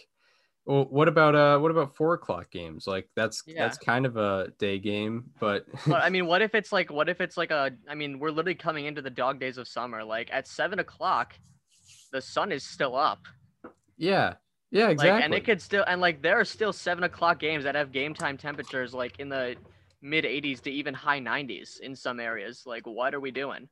well 0.66 0.84
what 0.90 1.08
about 1.08 1.36
uh 1.36 1.58
what 1.58 1.72
about 1.72 1.96
four 1.96 2.14
o'clock 2.14 2.52
games 2.52 2.86
like 2.86 3.08
that's 3.16 3.42
Yeah. 3.48 3.60
that's 3.64 3.78
kind 3.78 4.06
of 4.06 4.18
a 4.18 4.52
day 4.60 4.78
game 4.78 5.32
but 5.40 5.66
But 5.88 6.04
I 6.04 6.10
mean, 6.10 6.28
what 6.28 6.42
if 6.42 6.54
it's 6.54 6.74
like 6.74 6.92
what 6.92 7.08
if 7.08 7.22
it's 7.22 7.38
like 7.38 7.52
a 7.52 7.72
I 7.88 7.96
mean, 7.96 8.20
we're 8.20 8.32
literally 8.32 8.56
coming 8.56 8.86
into 8.86 9.02
the 9.02 9.10
dog 9.10 9.40
days 9.40 9.58
of 9.58 9.68
summer. 9.70 10.04
Like 10.04 10.30
at 10.34 10.48
seven 10.48 10.80
o'clock, 10.80 11.34
the 12.12 12.22
sun 12.22 12.52
is 12.52 12.64
still 12.66 12.96
up. 12.98 13.22
yeah 13.98 14.34
yeah 14.72 14.90
exactly 14.90 15.12
Like 15.12 15.24
and 15.24 15.34
it 15.34 15.46
could 15.46 15.62
still 15.62 15.84
and 15.88 16.00
like 16.02 16.22
there 16.22 16.40
are 16.40 16.46
still 16.46 16.72
seven 16.74 17.04
o'clock 17.04 17.40
games 17.40 17.64
that 17.64 17.76
have 17.76 17.92
game 17.92 18.14
time 18.14 18.38
temperatures 18.38 18.94
like 18.94 19.20
in 19.20 19.30
the 19.30 19.56
mid 20.02 20.24
80s 20.26 20.62
to 20.62 20.72
even 20.72 20.94
high 20.94 21.20
90s 21.20 21.80
in 21.82 21.96
some 21.96 22.20
areas. 22.20 22.64
Like 22.66 22.86
what 22.86 23.14
are 23.14 23.20
we 23.20 23.32
doing? 23.32 23.68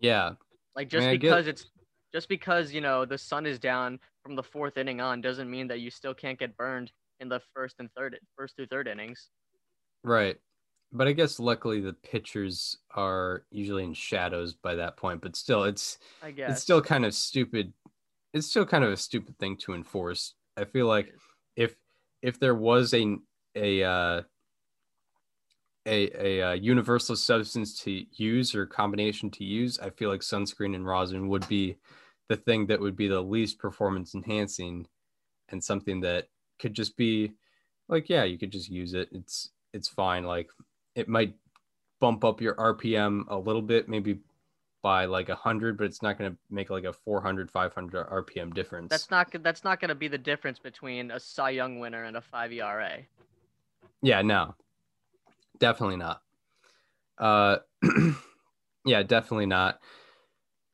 yeah 0.00 0.32
Like 0.74 0.88
just 0.88 1.00
mean, 1.00 1.10
I 1.10 1.16
get- 1.16 1.20
because 1.30 1.46
it's 1.46 1.70
just 2.12 2.28
because 2.28 2.72
you 2.72 2.80
know 2.80 3.04
the 3.04 3.18
sun 3.18 3.46
is 3.46 3.58
down 3.58 3.98
from 4.22 4.34
the 4.36 4.42
fourth 4.42 4.76
inning 4.76 5.00
on 5.00 5.20
doesn't 5.20 5.50
mean 5.50 5.68
that 5.68 5.80
you 5.80 5.90
still 5.90 6.14
can't 6.14 6.38
get 6.38 6.56
burned 6.56 6.92
in 7.20 7.28
the 7.28 7.40
first 7.54 7.76
and 7.78 7.90
third 7.96 8.18
first 8.36 8.56
through 8.56 8.66
third 8.66 8.88
innings. 8.88 9.30
right 10.02 10.36
but 10.92 11.08
i 11.08 11.12
guess 11.12 11.40
luckily 11.40 11.80
the 11.80 11.92
pitchers 11.94 12.78
are 12.94 13.44
usually 13.50 13.84
in 13.84 13.92
shadows 13.94 14.54
by 14.54 14.74
that 14.74 14.96
point 14.96 15.20
but 15.20 15.34
still 15.34 15.64
it's 15.64 15.98
I 16.22 16.30
guess 16.30 16.50
it's 16.52 16.62
still 16.62 16.80
kind 16.82 17.04
of 17.04 17.12
stupid 17.14 17.72
it's 18.36 18.48
still 18.48 18.66
kind 18.66 18.84
of 18.84 18.92
a 18.92 18.96
stupid 18.96 19.38
thing 19.38 19.56
to 19.58 19.74
enforce. 19.74 20.34
I 20.56 20.64
feel 20.64 20.86
like 20.86 21.14
if 21.56 21.74
if 22.22 22.38
there 22.38 22.54
was 22.54 22.92
a 22.94 23.16
a 23.54 23.82
uh 23.82 24.22
a, 25.88 26.10
a, 26.18 26.42
uh 26.42 26.52
universal 26.52 27.16
substance 27.16 27.78
to 27.80 28.04
use 28.12 28.54
or 28.54 28.66
combination 28.66 29.30
to 29.30 29.44
use 29.44 29.78
i 29.78 29.88
feel 29.88 30.10
like 30.10 30.20
sunscreen 30.20 30.74
and 30.74 30.84
rosin 30.84 31.28
would 31.28 31.46
be 31.46 31.76
the 32.28 32.36
thing 32.36 32.66
that 32.66 32.80
would 32.80 32.96
be 32.96 33.06
the 33.06 33.20
least 33.20 33.58
performance 33.58 34.14
enhancing 34.14 34.86
and 35.50 35.62
something 35.62 36.00
that 36.00 36.26
could 36.58 36.74
just 36.74 36.96
be 36.96 37.32
like 37.88 38.08
yeah 38.08 38.24
you 38.24 38.38
could 38.38 38.50
just 38.50 38.68
use 38.68 38.94
it. 38.94 39.08
It's 39.12 39.50
it's 39.72 39.88
fine. 39.88 40.24
Like 40.24 40.50
it 40.94 41.08
might 41.08 41.34
bump 42.00 42.24
up 42.24 42.42
your 42.42 42.54
rpm 42.56 43.24
a 43.28 43.38
little 43.38 43.62
bit 43.62 43.88
maybe 43.88 44.18
by 44.86 45.04
like 45.04 45.28
100 45.28 45.76
but 45.76 45.82
it's 45.82 46.00
not 46.00 46.16
going 46.16 46.30
to 46.30 46.38
make 46.48 46.70
like 46.70 46.84
a 46.84 46.92
400 46.92 47.50
500 47.50 48.06
rpm 48.06 48.54
difference. 48.54 48.88
That's 48.88 49.10
not 49.10 49.34
that's 49.42 49.64
not 49.64 49.80
going 49.80 49.88
to 49.88 49.96
be 49.96 50.06
the 50.06 50.16
difference 50.16 50.60
between 50.60 51.10
a 51.10 51.18
Cy 51.18 51.50
Young 51.50 51.80
winner 51.80 52.04
and 52.04 52.16
a 52.16 52.20
5 52.20 52.52
ERA. 52.52 52.98
yeah 54.00 54.22
no. 54.22 54.54
Definitely 55.58 55.96
not. 55.96 56.22
Uh 57.18 57.56
yeah 58.84 59.02
definitely 59.02 59.46
not. 59.46 59.80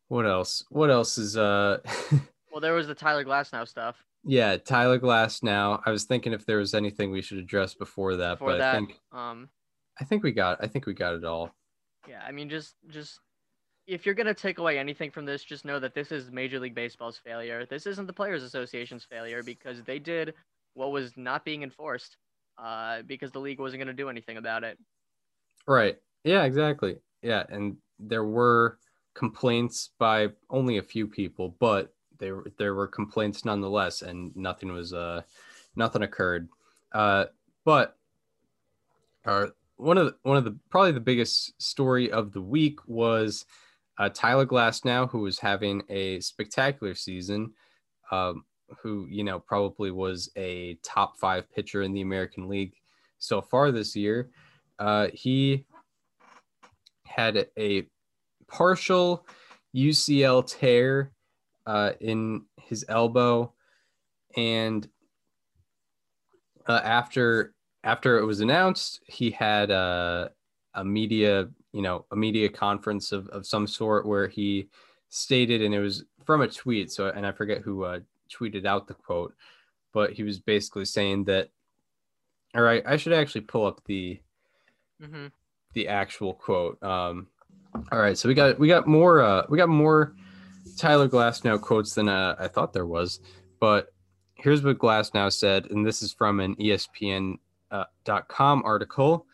What 0.08 0.26
else? 0.26 0.62
What 0.68 0.90
else 0.90 1.16
is 1.16 1.38
uh 1.38 1.78
Well, 2.52 2.60
there 2.60 2.74
was 2.74 2.88
the 2.88 2.94
Tyler 2.94 3.24
Glasnow 3.24 3.66
stuff. 3.66 3.96
yeah 4.24 4.58
Tyler 4.58 4.98
Glasnow. 4.98 5.80
I 5.86 5.90
was 5.90 6.04
thinking 6.04 6.34
if 6.34 6.44
there 6.44 6.58
was 6.58 6.74
anything 6.74 7.10
we 7.12 7.22
should 7.22 7.38
address 7.38 7.72
before 7.72 8.16
that 8.16 8.34
Before 8.34 8.50
but 8.50 8.58
that, 8.58 8.74
i 8.74 8.78
think 8.78 9.00
um, 9.10 9.48
i 9.98 10.04
think 10.04 10.22
we 10.22 10.32
got 10.32 10.62
i 10.62 10.66
think 10.66 10.84
we 10.84 10.92
got 10.92 11.14
it 11.14 11.24
all. 11.24 11.54
yeah, 12.06 12.20
I 12.28 12.30
mean, 12.32 12.50
just 12.50 12.74
just 12.88 13.20
if 13.86 14.06
you're 14.06 14.14
gonna 14.14 14.34
take 14.34 14.58
away 14.58 14.78
anything 14.78 15.10
from 15.10 15.24
this, 15.24 15.42
just 15.42 15.64
know 15.64 15.78
that 15.78 15.94
this 15.94 16.12
is 16.12 16.30
Major 16.30 16.60
League 16.60 16.74
Baseball's 16.74 17.18
failure. 17.18 17.66
This 17.66 17.86
isn't 17.86 18.06
the 18.06 18.12
Players 18.12 18.42
Association's 18.42 19.04
failure 19.04 19.42
because 19.42 19.82
they 19.82 19.98
did 19.98 20.34
what 20.74 20.92
was 20.92 21.16
not 21.16 21.44
being 21.44 21.62
enforced, 21.62 22.16
uh, 22.58 23.02
because 23.02 23.32
the 23.32 23.40
league 23.40 23.60
wasn't 23.60 23.80
gonna 23.80 23.92
do 23.92 24.08
anything 24.08 24.36
about 24.36 24.64
it. 24.64 24.78
Right. 25.66 25.96
Yeah, 26.24 26.44
exactly. 26.44 26.96
Yeah, 27.22 27.44
and 27.48 27.76
there 27.98 28.24
were 28.24 28.78
complaints 29.14 29.90
by 29.98 30.28
only 30.50 30.78
a 30.78 30.82
few 30.82 31.06
people, 31.06 31.56
but 31.58 31.94
there 32.18 32.44
there 32.58 32.74
were 32.74 32.86
complaints 32.86 33.44
nonetheless, 33.44 34.02
and 34.02 34.34
nothing 34.36 34.72
was 34.72 34.92
uh 34.92 35.22
nothing 35.76 36.02
occurred. 36.02 36.48
Uh, 36.92 37.26
but 37.64 37.96
uh, 39.24 39.46
one 39.76 39.98
of 39.98 40.06
the, 40.06 40.16
one 40.22 40.36
of 40.36 40.44
the 40.44 40.56
probably 40.70 40.92
the 40.92 41.00
biggest 41.00 41.60
story 41.60 42.10
of 42.10 42.32
the 42.32 42.42
week 42.42 42.78
was 42.86 43.44
uh, 43.98 44.08
Tyler 44.08 44.46
Glasnow, 44.46 45.10
who 45.10 45.20
was 45.20 45.38
having 45.38 45.82
a 45.88 46.20
spectacular 46.20 46.94
season. 46.94 47.52
Um, 48.10 48.44
who 48.80 49.06
you 49.08 49.24
know 49.24 49.38
probably 49.38 49.90
was 49.90 50.30
a 50.36 50.74
top 50.82 51.18
five 51.18 51.50
pitcher 51.52 51.82
in 51.82 51.92
the 51.92 52.00
American 52.00 52.48
League 52.48 52.74
so 53.18 53.40
far 53.40 53.70
this 53.70 53.94
year. 53.94 54.30
Uh, 54.78 55.08
he 55.12 55.64
had 57.04 57.48
a 57.58 57.86
partial 58.48 59.26
UCL 59.74 60.46
tear 60.46 61.12
uh, 61.66 61.92
in 62.00 62.44
his 62.60 62.84
elbow, 62.88 63.52
and 64.36 64.88
uh, 66.66 66.80
after 66.82 67.54
after 67.84 68.18
it 68.18 68.24
was 68.24 68.40
announced, 68.40 69.00
he 69.06 69.30
had 69.30 69.70
a, 69.70 70.30
a 70.74 70.84
media 70.84 71.48
you 71.72 71.82
know 71.82 72.04
a 72.10 72.16
media 72.16 72.48
conference 72.48 73.12
of, 73.12 73.28
of 73.28 73.46
some 73.46 73.66
sort 73.66 74.06
where 74.06 74.28
he 74.28 74.68
stated, 75.08 75.62
and 75.62 75.74
it 75.74 75.80
was 75.80 76.04
from 76.24 76.40
a 76.42 76.48
tweet. 76.48 76.90
So 76.90 77.08
and 77.08 77.26
I 77.26 77.32
forget 77.32 77.62
who 77.62 77.84
uh, 77.84 78.00
tweeted 78.30 78.66
out 78.66 78.86
the 78.86 78.94
quote, 78.94 79.34
but 79.92 80.12
he 80.12 80.22
was 80.22 80.38
basically 80.38 80.84
saying 80.84 81.24
that. 81.24 81.50
All 82.54 82.62
right, 82.62 82.82
I 82.86 82.96
should 82.98 83.14
actually 83.14 83.42
pull 83.42 83.66
up 83.66 83.80
the 83.86 84.20
Mm-hmm. 85.02 85.26
the 85.74 85.88
actual 85.88 86.34
quote. 86.34 86.80
Um, 86.80 87.26
all 87.90 87.98
right, 87.98 88.16
so 88.16 88.28
we 88.28 88.34
got 88.34 88.58
we 88.58 88.68
got 88.68 88.86
more 88.86 89.20
uh, 89.20 89.42
we 89.48 89.58
got 89.58 89.68
more 89.68 90.14
Tyler 90.76 91.08
Glasnow 91.08 91.60
quotes 91.60 91.94
than 91.94 92.08
uh, 92.08 92.36
I 92.38 92.46
thought 92.46 92.72
there 92.72 92.86
was, 92.86 93.18
but 93.58 93.92
here's 94.34 94.62
what 94.62 94.78
Glasnow 94.78 95.32
said, 95.32 95.70
and 95.70 95.84
this 95.84 96.02
is 96.02 96.12
from 96.12 96.38
an 96.38 96.54
E 96.60 96.68
ESPN 96.68 97.38
uh, 97.72 97.84
.com 98.28 98.62
article. 98.64 99.26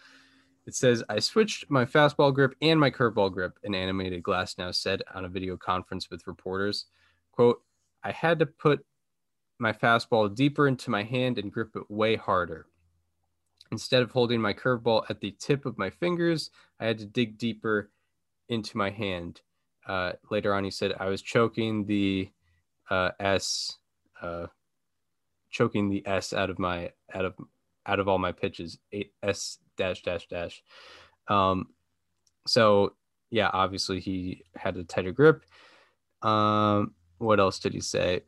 It 0.68 0.74
says, 0.74 1.02
"I 1.08 1.18
switched 1.18 1.70
my 1.70 1.86
fastball 1.86 2.34
grip 2.34 2.54
and 2.60 2.78
my 2.78 2.90
curveball 2.90 3.32
grip." 3.32 3.58
An 3.64 3.74
animated 3.74 4.22
Glasnow 4.22 4.74
said 4.74 5.02
on 5.14 5.24
a 5.24 5.28
video 5.30 5.56
conference 5.56 6.10
with 6.10 6.26
reporters, 6.26 6.84
"Quote: 7.32 7.64
I 8.02 8.12
had 8.12 8.38
to 8.40 8.44
put 8.44 8.84
my 9.58 9.72
fastball 9.72 10.34
deeper 10.34 10.68
into 10.68 10.90
my 10.90 11.04
hand 11.04 11.38
and 11.38 11.50
grip 11.50 11.74
it 11.74 11.90
way 11.90 12.16
harder." 12.16 12.66
Instead 13.72 14.02
of 14.02 14.10
holding 14.10 14.42
my 14.42 14.52
curveball 14.52 15.06
at 15.08 15.20
the 15.20 15.30
tip 15.30 15.64
of 15.64 15.78
my 15.78 15.88
fingers, 15.88 16.50
I 16.78 16.84
had 16.84 16.98
to 16.98 17.06
dig 17.06 17.38
deeper 17.38 17.90
into 18.50 18.76
my 18.76 18.90
hand. 18.90 19.40
Uh, 19.86 20.12
later 20.30 20.52
on, 20.52 20.64
he 20.64 20.70
said, 20.70 20.92
I 21.00 21.06
was 21.06 21.22
choking 21.22 21.86
the 21.86 22.30
uh, 22.90 23.12
S, 23.18 23.78
uh, 24.20 24.48
choking 25.48 25.88
the 25.88 26.06
S 26.06 26.34
out 26.34 26.50
of 26.50 26.58
my 26.58 26.92
out 27.14 27.24
of 27.24 27.36
out 27.86 28.00
of 28.00 28.06
all 28.06 28.18
my 28.18 28.32
pitches. 28.32 28.78
S 29.22 29.60
dash 29.78 30.02
dash 30.02 30.26
dash. 30.28 30.62
Um, 31.28 31.68
so 32.46 32.94
yeah, 33.30 33.48
obviously 33.52 34.00
he 34.00 34.44
had 34.54 34.76
a 34.76 34.84
tighter 34.84 35.12
grip. 35.12 35.44
Um, 36.22 36.94
what 37.18 37.40
else 37.40 37.58
did 37.58 37.72
he 37.72 37.80
say? 37.80 38.22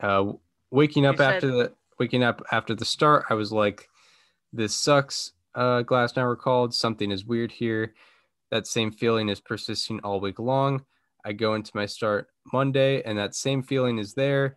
Uh, 0.00 0.32
waking 0.70 1.06
up 1.06 1.14
He 1.14 1.18
said- 1.18 1.34
after 1.34 1.46
the 1.50 1.72
waking 1.98 2.22
up 2.22 2.42
after 2.50 2.74
the 2.74 2.84
start, 2.84 3.26
I 3.30 3.34
was 3.34 3.52
like, 3.52 3.88
"This 4.52 4.74
sucks." 4.74 5.32
Uh, 5.54 5.82
Glasnow 5.84 6.28
recalled 6.28 6.74
something 6.74 7.10
is 7.12 7.24
weird 7.24 7.52
here. 7.52 7.94
That 8.50 8.66
same 8.66 8.90
feeling 8.90 9.28
is 9.28 9.40
persisting 9.40 10.00
all 10.00 10.20
week 10.20 10.38
long. 10.40 10.84
I 11.24 11.32
go 11.32 11.54
into 11.54 11.70
my 11.74 11.86
start 11.86 12.28
Monday, 12.52 13.02
and 13.02 13.16
that 13.18 13.34
same 13.34 13.62
feeling 13.62 13.98
is 13.98 14.14
there. 14.14 14.56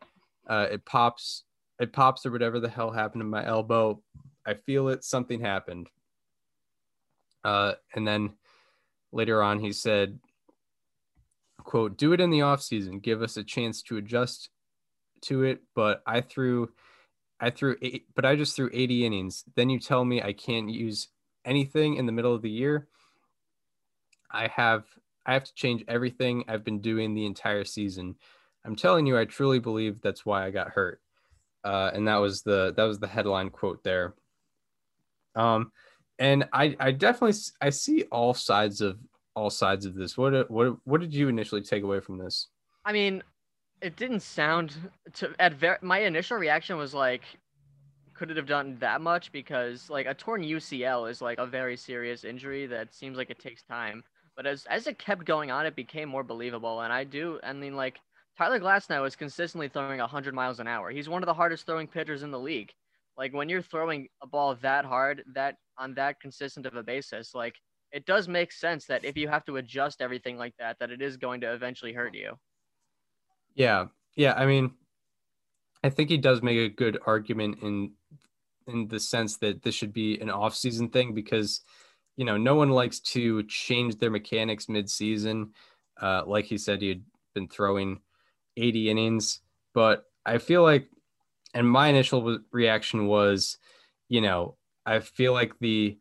Uh, 0.49 0.67
it 0.71 0.85
pops, 0.85 1.43
it 1.79 1.93
pops, 1.93 2.25
or 2.25 2.31
whatever 2.31 2.59
the 2.59 2.69
hell 2.69 2.91
happened 2.91 3.21
to 3.21 3.25
my 3.25 3.45
elbow. 3.45 4.01
I 4.45 4.55
feel 4.55 4.89
it. 4.89 5.03
Something 5.03 5.41
happened. 5.41 5.89
Uh, 7.43 7.73
and 7.93 8.07
then 8.07 8.33
later 9.11 9.41
on, 9.41 9.59
he 9.59 9.71
said, 9.71 10.19
"quote 11.59 11.97
Do 11.97 12.13
it 12.13 12.21
in 12.21 12.29
the 12.29 12.41
off 12.41 12.61
season. 12.61 12.99
Give 12.99 13.21
us 13.21 13.37
a 13.37 13.43
chance 13.43 13.81
to 13.83 13.97
adjust 13.97 14.49
to 15.23 15.43
it." 15.43 15.63
But 15.75 16.01
I 16.05 16.21
threw, 16.21 16.71
I 17.39 17.51
threw 17.51 17.77
eight, 17.81 18.07
but 18.15 18.25
I 18.25 18.35
just 18.35 18.55
threw 18.55 18.69
80 18.73 19.05
innings. 19.05 19.43
Then 19.55 19.69
you 19.69 19.79
tell 19.79 20.03
me 20.03 20.21
I 20.21 20.33
can't 20.33 20.69
use 20.69 21.09
anything 21.45 21.95
in 21.95 22.05
the 22.05 22.11
middle 22.11 22.33
of 22.33 22.41
the 22.41 22.49
year. 22.49 22.87
I 24.31 24.47
have 24.47 24.85
I 25.25 25.33
have 25.33 25.43
to 25.43 25.53
change 25.55 25.83
everything 25.87 26.45
I've 26.47 26.63
been 26.63 26.79
doing 26.79 27.13
the 27.13 27.25
entire 27.25 27.65
season. 27.65 28.15
I'm 28.65 28.75
telling 28.75 29.05
you, 29.05 29.17
I 29.17 29.25
truly 29.25 29.59
believe 29.59 30.01
that's 30.01 30.25
why 30.25 30.45
I 30.45 30.51
got 30.51 30.69
hurt. 30.69 31.01
Uh, 31.67 31.91
and 31.93 32.07
that 32.07 32.15
was 32.15 32.43
the 32.43 32.73
that 32.77 32.85
was 32.85 32.97
the 32.97 33.07
headline 33.07 33.49
quote 33.49 33.83
there. 33.83 34.13
Um, 35.35 35.73
and 36.17 36.47
I 36.53 36.77
I 36.79 36.91
definitely 36.91 37.37
I 37.59 37.71
see 37.71 38.03
all 38.03 38.33
sides 38.33 38.79
of 38.79 38.97
all 39.35 39.49
sides 39.49 39.85
of 39.85 39.93
this. 39.93 40.17
What 40.17 40.49
what 40.49 40.77
what 40.85 41.01
did 41.01 41.13
you 41.13 41.27
initially 41.27 41.61
take 41.61 41.83
away 41.83 41.99
from 41.99 42.17
this? 42.19 42.47
I 42.85 42.93
mean, 42.93 43.21
it 43.81 43.97
didn't 43.97 44.21
sound 44.21 44.75
to 45.15 45.35
at 45.39 45.55
very 45.55 45.77
my 45.81 45.99
initial 45.99 46.37
reaction 46.37 46.77
was 46.77 46.93
like 46.93 47.23
could 48.13 48.31
it 48.31 48.37
have 48.37 48.47
done 48.47 48.77
that 48.79 49.01
much 49.01 49.33
because 49.33 49.89
like 49.89 50.05
a 50.05 50.13
torn 50.13 50.43
UCL 50.43 51.11
is 51.11 51.21
like 51.21 51.37
a 51.37 51.45
very 51.45 51.75
serious 51.75 52.23
injury 52.23 52.65
that 52.65 52.93
seems 52.93 53.17
like 53.17 53.29
it 53.29 53.39
takes 53.39 53.61
time. 53.61 54.05
But 54.37 54.47
as 54.47 54.65
as 54.69 54.87
it 54.87 54.99
kept 54.99 55.25
going 55.25 55.51
on, 55.51 55.65
it 55.65 55.75
became 55.75 56.07
more 56.07 56.23
believable. 56.23 56.79
And 56.79 56.93
I 56.93 57.03
do, 57.03 57.41
I 57.43 57.51
mean, 57.51 57.75
like 57.75 57.99
Tyler 58.37 58.59
Glasnow 58.59 59.07
is 59.07 59.15
consistently 59.15 59.67
throwing 59.67 59.99
100 59.99 60.33
miles 60.33 60.59
an 60.59 60.67
hour. 60.67 60.91
He's 60.91 61.09
one 61.09 61.23
of 61.23 61.27
the 61.27 61.33
hardest 61.33 61.65
throwing 61.65 61.87
pitchers 61.87 62.21
in 62.21 62.29
the 62.31 62.39
league. 62.39 62.71
Like 63.17 63.33
when 63.33 63.49
you're 63.49 63.63
throwing 63.63 64.07
a 64.21 64.27
ball 64.27 64.55
that 64.61 64.85
hard, 64.85 65.23
that 65.33 65.55
on 65.77 65.95
that 65.95 66.19
consistent 66.19 66.67
of 66.67 66.75
a 66.75 66.83
basis, 66.83 67.33
like 67.33 67.55
it 67.91 68.05
does 68.05 68.27
make 68.27 68.51
sense 68.51 68.85
that 68.85 69.03
if 69.03 69.17
you 69.17 69.27
have 69.27 69.43
to 69.45 69.57
adjust 69.57 70.01
everything 70.01 70.37
like 70.37 70.53
that, 70.59 70.77
that 70.79 70.91
it 70.91 71.01
is 71.01 71.17
going 71.17 71.41
to 71.41 71.51
eventually 71.51 71.93
hurt 71.93 72.13
you. 72.13 72.33
Yeah, 73.55 73.85
yeah. 74.15 74.33
I 74.33 74.45
mean, 74.45 74.71
I 75.83 75.89
think 75.89 76.09
he 76.09 76.17
does 76.17 76.43
make 76.43 76.57
a 76.57 76.69
good 76.69 76.99
argument 77.05 77.59
in 77.63 77.93
in 78.67 78.87
the 78.87 78.99
sense 78.99 79.37
that 79.37 79.63
this 79.63 79.73
should 79.73 79.93
be 79.93 80.19
an 80.19 80.29
off-season 80.29 80.89
thing 80.89 81.15
because 81.15 81.61
you 82.17 82.25
know 82.25 82.37
no 82.37 82.53
one 82.53 82.69
likes 82.69 82.99
to 82.99 83.41
change 83.43 83.97
their 83.97 84.11
mechanics 84.11 84.69
mid-season. 84.69 85.53
Uh, 85.99 86.21
like 86.27 86.45
he 86.45 86.57
said, 86.59 86.81
he 86.81 86.89
had 86.89 87.03
been 87.33 87.47
throwing 87.47 88.01
80 88.57 88.89
innings, 88.89 89.41
but 89.73 90.05
I 90.25 90.39
feel 90.39 90.63
like, 90.63 90.89
and 91.53 91.69
my 91.69 91.87
initial 91.87 92.39
reaction 92.51 93.07
was, 93.07 93.57
you 94.09 94.21
know, 94.21 94.55
I 94.85 94.99
feel 94.99 95.33
like 95.33 95.53
the 95.59 95.97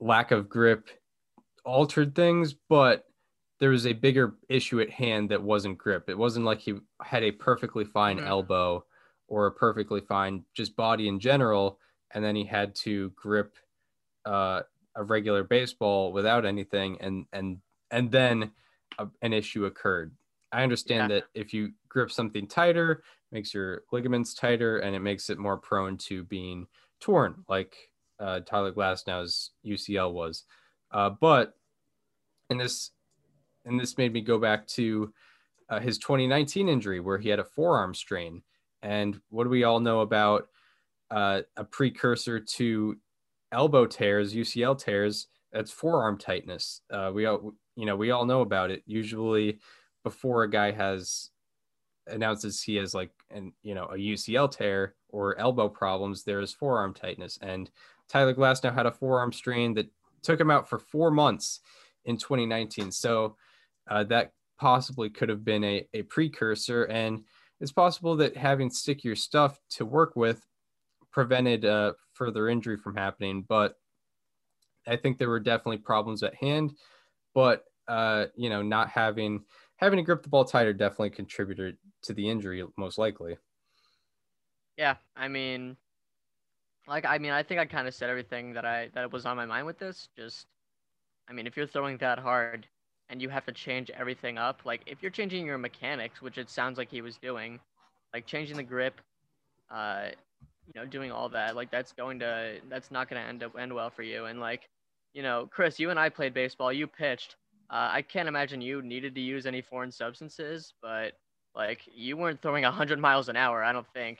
lack 0.00 0.30
of 0.30 0.48
grip 0.48 0.88
altered 1.64 2.14
things, 2.14 2.54
but 2.68 3.04
there 3.60 3.70
was 3.70 3.86
a 3.86 3.92
bigger 3.92 4.34
issue 4.48 4.80
at 4.80 4.90
hand 4.90 5.30
that 5.30 5.42
wasn't 5.42 5.78
grip. 5.78 6.08
It 6.08 6.16
wasn't 6.16 6.46
like 6.46 6.60
he 6.60 6.74
had 7.02 7.22
a 7.22 7.30
perfectly 7.30 7.84
fine 7.84 8.16
mm-hmm. 8.16 8.26
elbow 8.26 8.84
or 9.28 9.46
a 9.46 9.52
perfectly 9.52 10.00
fine 10.00 10.44
just 10.54 10.74
body 10.74 11.08
in 11.08 11.20
general, 11.20 11.78
and 12.12 12.24
then 12.24 12.34
he 12.34 12.44
had 12.44 12.74
to 12.74 13.10
grip 13.10 13.56
uh, 14.24 14.62
a 14.96 15.04
regular 15.04 15.44
baseball 15.44 16.12
without 16.12 16.44
anything, 16.44 16.96
and 17.00 17.26
and 17.32 17.58
and 17.90 18.10
then 18.10 18.50
a, 18.98 19.06
an 19.22 19.32
issue 19.32 19.66
occurred. 19.66 20.12
I 20.52 20.62
understand 20.62 21.10
yeah. 21.10 21.20
that 21.20 21.24
if 21.34 21.54
you 21.54 21.72
grip 21.88 22.10
something 22.10 22.46
tighter, 22.46 23.02
makes 23.32 23.54
your 23.54 23.82
ligaments 23.92 24.34
tighter, 24.34 24.78
and 24.78 24.96
it 24.96 25.00
makes 25.00 25.30
it 25.30 25.38
more 25.38 25.56
prone 25.56 25.96
to 25.98 26.24
being 26.24 26.66
torn, 27.00 27.44
like 27.48 27.76
uh, 28.18 28.40
Tyler 28.40 28.72
Glasnow's 28.72 29.50
UCL 29.64 30.12
was. 30.12 30.44
Uh, 30.92 31.10
but 31.10 31.54
in 32.50 32.58
this, 32.58 32.90
and 33.64 33.78
this 33.78 33.96
made 33.96 34.12
me 34.12 34.20
go 34.20 34.38
back 34.38 34.66
to 34.68 35.12
uh, 35.68 35.78
his 35.78 35.98
2019 35.98 36.68
injury 36.68 37.00
where 37.00 37.18
he 37.18 37.28
had 37.28 37.38
a 37.38 37.44
forearm 37.44 37.94
strain. 37.94 38.42
And 38.82 39.20
what 39.28 39.44
do 39.44 39.50
we 39.50 39.64
all 39.64 39.80
know 39.80 40.00
about 40.00 40.48
uh, 41.10 41.42
a 41.56 41.64
precursor 41.64 42.40
to 42.40 42.96
elbow 43.52 43.86
tears, 43.86 44.34
UCL 44.34 44.82
tears? 44.82 45.28
That's 45.52 45.70
forearm 45.70 46.18
tightness. 46.18 46.80
Uh, 46.90 47.10
we 47.14 47.26
all, 47.26 47.54
you 47.76 47.86
know, 47.86 47.96
we 47.96 48.10
all 48.10 48.24
know 48.24 48.40
about 48.40 48.70
it. 48.70 48.82
Usually, 48.86 49.58
before 50.02 50.42
a 50.42 50.50
guy 50.50 50.70
has 50.72 51.30
announces 52.06 52.62
he 52.62 52.76
has 52.76 52.94
like 52.94 53.10
an 53.30 53.52
you 53.62 53.74
know 53.74 53.84
a 53.84 53.96
UCL 53.96 54.50
tear 54.50 54.94
or 55.08 55.38
elbow 55.38 55.68
problems, 55.68 56.24
there 56.24 56.40
is 56.40 56.52
forearm 56.52 56.94
tightness. 56.94 57.38
And 57.42 57.70
Tyler 58.08 58.34
Glasnow 58.34 58.74
had 58.74 58.86
a 58.86 58.92
forearm 58.92 59.32
strain 59.32 59.74
that 59.74 59.90
took 60.22 60.40
him 60.40 60.50
out 60.50 60.68
for 60.68 60.78
four 60.78 61.10
months 61.10 61.60
in 62.04 62.16
2019. 62.16 62.90
So 62.90 63.36
uh, 63.88 64.04
that 64.04 64.32
possibly 64.58 65.10
could 65.10 65.28
have 65.28 65.44
been 65.44 65.64
a, 65.64 65.86
a 65.94 66.02
precursor. 66.02 66.84
And 66.84 67.24
it's 67.60 67.72
possible 67.72 68.16
that 68.16 68.36
having 68.36 68.70
stickier 68.70 69.16
stuff 69.16 69.58
to 69.70 69.84
work 69.84 70.16
with 70.16 70.44
prevented 71.10 71.64
uh, 71.64 71.94
further 72.12 72.48
injury 72.48 72.76
from 72.76 72.96
happening. 72.96 73.44
But 73.48 73.76
I 74.86 74.96
think 74.96 75.18
there 75.18 75.28
were 75.28 75.40
definitely 75.40 75.78
problems 75.78 76.22
at 76.22 76.34
hand. 76.34 76.74
But 77.34 77.64
uh, 77.88 78.26
you 78.36 78.50
know, 78.50 78.62
not 78.62 78.88
having 78.88 79.44
having 79.80 79.96
to 79.96 80.02
grip 80.02 80.22
the 80.22 80.28
ball 80.28 80.44
tighter 80.44 80.72
definitely 80.72 81.10
contributed 81.10 81.76
to 82.02 82.12
the 82.12 82.28
injury, 82.28 82.62
most 82.76 82.98
likely. 82.98 83.36
Yeah, 84.76 84.96
I 85.16 85.28
mean, 85.28 85.76
like 86.86 87.04
I 87.06 87.18
mean, 87.18 87.32
I 87.32 87.42
think 87.42 87.60
I 87.60 87.64
kind 87.64 87.88
of 87.88 87.94
said 87.94 88.10
everything 88.10 88.52
that 88.52 88.64
I 88.64 88.90
that 88.94 89.10
was 89.10 89.26
on 89.26 89.36
my 89.36 89.46
mind 89.46 89.66
with 89.66 89.78
this. 89.78 90.08
Just, 90.16 90.46
I 91.28 91.32
mean, 91.32 91.46
if 91.46 91.56
you're 91.56 91.66
throwing 91.66 91.96
that 91.98 92.18
hard 92.18 92.66
and 93.08 93.20
you 93.20 93.28
have 93.30 93.44
to 93.46 93.52
change 93.52 93.90
everything 93.90 94.38
up, 94.38 94.60
like 94.64 94.82
if 94.86 95.02
you're 95.02 95.10
changing 95.10 95.46
your 95.46 95.58
mechanics, 95.58 96.22
which 96.22 96.38
it 96.38 96.50
sounds 96.50 96.78
like 96.78 96.90
he 96.90 97.02
was 97.02 97.16
doing, 97.16 97.58
like 98.14 98.26
changing 98.26 98.56
the 98.56 98.62
grip, 98.62 99.00
uh, 99.70 100.08
you 100.66 100.80
know, 100.80 100.86
doing 100.86 101.10
all 101.10 101.28
that, 101.30 101.56
like 101.56 101.70
that's 101.70 101.92
going 101.92 102.18
to 102.20 102.58
that's 102.68 102.90
not 102.90 103.08
going 103.08 103.20
to 103.20 103.28
end 103.28 103.42
up 103.42 103.58
end 103.58 103.74
well 103.74 103.90
for 103.90 104.02
you. 104.02 104.26
And 104.26 104.40
like, 104.40 104.68
you 105.14 105.22
know, 105.22 105.48
Chris, 105.50 105.78
you 105.80 105.90
and 105.90 105.98
I 105.98 106.10
played 106.10 106.34
baseball. 106.34 106.72
You 106.72 106.86
pitched. 106.86 107.36
Uh, 107.70 107.88
I 107.92 108.02
can't 108.02 108.28
imagine 108.28 108.60
you 108.60 108.82
needed 108.82 109.14
to 109.14 109.20
use 109.20 109.46
any 109.46 109.62
foreign 109.62 109.92
substances, 109.92 110.74
but 110.82 111.12
like 111.54 111.82
you 111.92 112.16
weren't 112.16 112.42
throwing 112.42 112.64
100 112.64 112.98
miles 112.98 113.28
an 113.28 113.36
hour, 113.36 113.62
I 113.62 113.72
don't 113.72 113.86
think. 113.94 114.18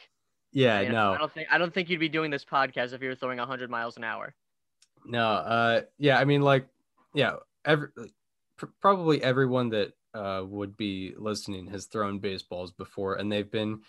Yeah, 0.53 0.83
no. 0.91 1.13
I 1.13 1.19
don't 1.19 1.33
think 1.33 1.49
I 1.51 1.59
don't 1.59 1.73
think 1.73 1.89
you'd 1.89 2.01
be 2.01 2.09
doing 2.09 2.31
this 2.31 2.45
podcast 2.45 2.93
if 2.93 3.03
you 3.03 3.09
were 3.09 3.15
throwing 3.15 3.39
100 3.39 3.71
miles 3.71 3.97
an 3.97 4.05
hour. 4.05 4.35
No, 5.05 5.27
uh 5.27 5.83
yeah, 5.99 6.19
I 6.19 6.25
mean 6.25 6.43
like 6.43 6.67
yeah, 7.15 7.37
every 7.65 7.89
pr- 8.57 8.67
probably 8.81 9.23
everyone 9.23 9.71
that 9.71 9.93
uh 10.15 10.45
would 10.47 10.77
be 10.77 11.15
listening 11.17 11.67
has 11.69 11.87
thrown 11.87 12.19
baseballs 12.19 12.73
before 12.73 13.15
and 13.15 13.31
they've 13.31 13.51
been 13.51 13.81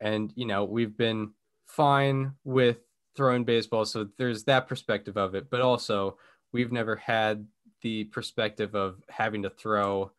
and 0.00 0.32
you 0.36 0.46
know, 0.46 0.64
we've 0.64 0.96
been 0.96 1.32
fine 1.66 2.34
with 2.44 2.78
throwing 3.16 3.44
baseballs, 3.44 3.92
so 3.92 4.08
there's 4.18 4.44
that 4.44 4.68
perspective 4.68 5.16
of 5.16 5.34
it, 5.34 5.48
but 5.50 5.60
also 5.60 6.18
we've 6.52 6.72
never 6.72 6.96
had 6.96 7.46
the 7.82 8.04
perspective 8.04 8.74
of 8.74 9.02
having 9.08 9.42
to 9.42 9.50
throw 9.50 10.10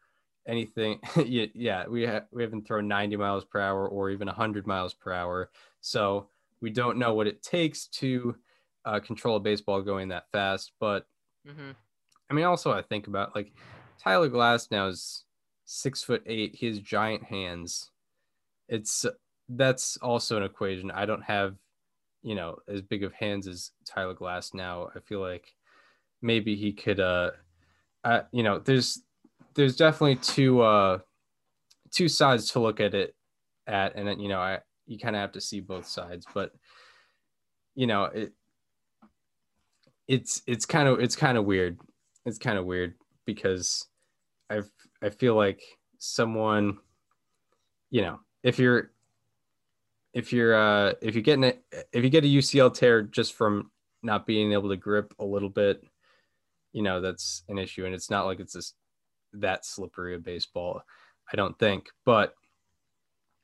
anything 0.48 1.00
yeah 1.26 1.86
we 1.88 2.06
ha- 2.06 2.26
we 2.32 2.42
haven't 2.42 2.66
thrown 2.66 2.88
90 2.88 3.18
miles 3.18 3.44
per 3.44 3.60
hour 3.60 3.88
or 3.88 4.10
even 4.10 4.28
100 4.28 4.66
miles 4.66 4.94
per 4.94 5.12
hour. 5.12 5.50
So 5.82 6.30
we 6.62 6.70
don't 6.70 6.98
know 6.98 7.14
what 7.14 7.28
it 7.28 7.44
takes 7.44 7.88
to 7.88 8.36
uh, 8.86 9.00
control 9.00 9.36
a 9.36 9.40
baseball 9.40 9.82
going 9.82 10.08
that 10.08 10.32
fast 10.32 10.72
but 10.80 11.06
mm-hmm. 11.46 11.72
i 12.30 12.34
mean 12.34 12.46
also 12.46 12.72
i 12.72 12.82
think 12.82 13.08
about 13.08 13.36
like 13.36 13.52
Tyler 14.02 14.30
Glasnow 14.30 14.90
is 14.90 15.26
six 15.66 16.02
foot 16.02 16.24
eight 16.26 16.56
he 16.56 16.68
has 16.68 16.80
giant 16.80 17.24
hands. 17.24 17.92
It's 18.70 19.06
that's 19.50 19.98
also 19.98 20.38
an 20.38 20.44
equation. 20.44 20.92
I 20.92 21.06
don't 21.06 21.24
have 21.24 21.56
you 22.24 22.36
know 22.36 22.58
as 22.68 22.82
big 22.82 23.04
of 23.04 23.14
hands 23.14 23.48
as 23.48 23.72
Tyler 23.86 24.16
Glasnow. 24.16 24.90
I 24.96 25.00
feel 25.02 25.20
like 25.20 25.54
maybe 26.22 26.56
he 26.56 26.74
could 26.74 27.00
uh 27.00 27.32
uh, 28.04 28.22
you 28.32 28.44
know, 28.44 28.60
there's 28.60 29.02
there's 29.56 29.76
definitely 29.76 30.18
two 30.18 30.62
uh 30.62 31.00
two 31.92 32.08
sides 32.08 32.52
to 32.52 32.60
look 32.60 32.80
at 32.80 32.94
it 32.94 33.16
at, 33.66 33.96
and 33.96 34.08
then, 34.08 34.20
you 34.20 34.30
know, 34.30 34.40
I 34.40 34.60
you 34.86 34.98
kind 34.98 35.16
of 35.16 35.22
have 35.22 35.34
to 35.34 35.42
see 35.42 35.60
both 35.60 35.88
sides, 35.88 36.26
but 36.34 36.52
you 37.76 37.88
know, 37.88 38.06
it 38.06 38.34
it's 40.08 40.42
it's 40.48 40.66
kind 40.66 40.88
of 40.88 41.00
it's 41.00 41.16
kind 41.16 41.38
of 41.38 41.46
weird. 41.46 41.80
It's 42.26 42.38
kind 42.38 42.58
of 42.58 42.66
weird 42.66 42.96
because 43.26 43.86
I 44.50 44.62
I 45.02 45.10
feel 45.10 45.36
like 45.36 45.62
someone, 45.98 46.78
you 47.90 48.02
know, 48.02 48.20
if 48.44 48.60
you're 48.60 48.92
if 50.14 50.32
you're 50.32 50.56
uh 50.56 50.94
if 51.02 51.16
you 51.16 51.22
get 51.22 51.44
it 51.44 51.64
if 51.92 52.04
you 52.04 52.10
get 52.10 52.24
a 52.24 52.28
UCL 52.28 52.74
tear 52.74 53.04
just 53.04 53.34
from 53.34 53.70
not 54.04 54.26
being 54.26 54.54
able 54.54 54.70
to 54.70 54.78
grip 54.78 55.14
a 55.20 55.26
little 55.26 55.50
bit 55.50 55.84
you 56.74 56.82
know 56.82 57.02
that's 57.02 57.44
an 57.50 57.58
issue 57.58 57.86
and 57.86 57.96
it's 57.96 58.10
not 58.10 58.26
like 58.26 58.40
it's 58.40 58.54
this 58.54 58.74
that 59.34 59.66
slippery 59.66 60.16
of 60.16 60.24
baseball 60.24 60.82
i 61.32 61.36
don't 61.36 61.58
think 61.60 61.90
but 62.06 62.34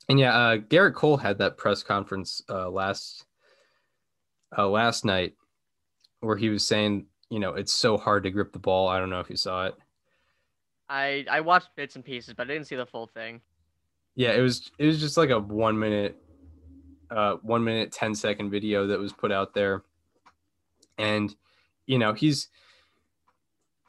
and 0.08 0.18
yeah 0.18 0.36
uh, 0.36 0.56
gerrit 0.56 0.94
cole 0.94 1.16
had 1.16 1.38
that 1.38 1.56
press 1.56 1.82
conference 1.82 2.42
uh, 2.48 2.68
last 2.68 3.26
uh, 4.56 4.68
last 4.68 5.04
night 5.04 5.34
where 6.20 6.36
he 6.36 6.48
was 6.48 6.64
saying 6.64 7.06
you 7.30 7.38
know 7.38 7.54
it's 7.54 7.72
so 7.72 7.96
hard 7.96 8.22
to 8.24 8.30
grip 8.30 8.52
the 8.52 8.58
ball. 8.58 8.88
I 8.88 8.98
don't 8.98 9.10
know 9.10 9.20
if 9.20 9.30
you 9.30 9.36
saw 9.36 9.66
it. 9.66 9.74
I 10.88 11.24
i 11.30 11.40
watched 11.40 11.70
bits 11.76 11.96
and 11.96 12.04
pieces 12.04 12.34
but 12.34 12.48
i 12.48 12.52
didn't 12.52 12.66
see 12.66 12.76
the 12.76 12.86
full 12.86 13.06
thing. 13.06 13.40
Yeah 14.14 14.32
it 14.32 14.40
was 14.40 14.70
it 14.78 14.86
was 14.86 15.00
just 15.00 15.16
like 15.16 15.30
a 15.30 15.38
one 15.38 15.78
minute 15.78 16.16
uh 17.10 17.36
one 17.42 17.64
minute 17.64 17.92
10 17.92 18.14
second 18.14 18.50
video 18.50 18.86
that 18.86 18.98
was 18.98 19.12
put 19.12 19.32
out 19.32 19.54
there. 19.54 19.82
And 20.98 21.34
you 21.86 21.98
know 21.98 22.12
he's 22.12 22.48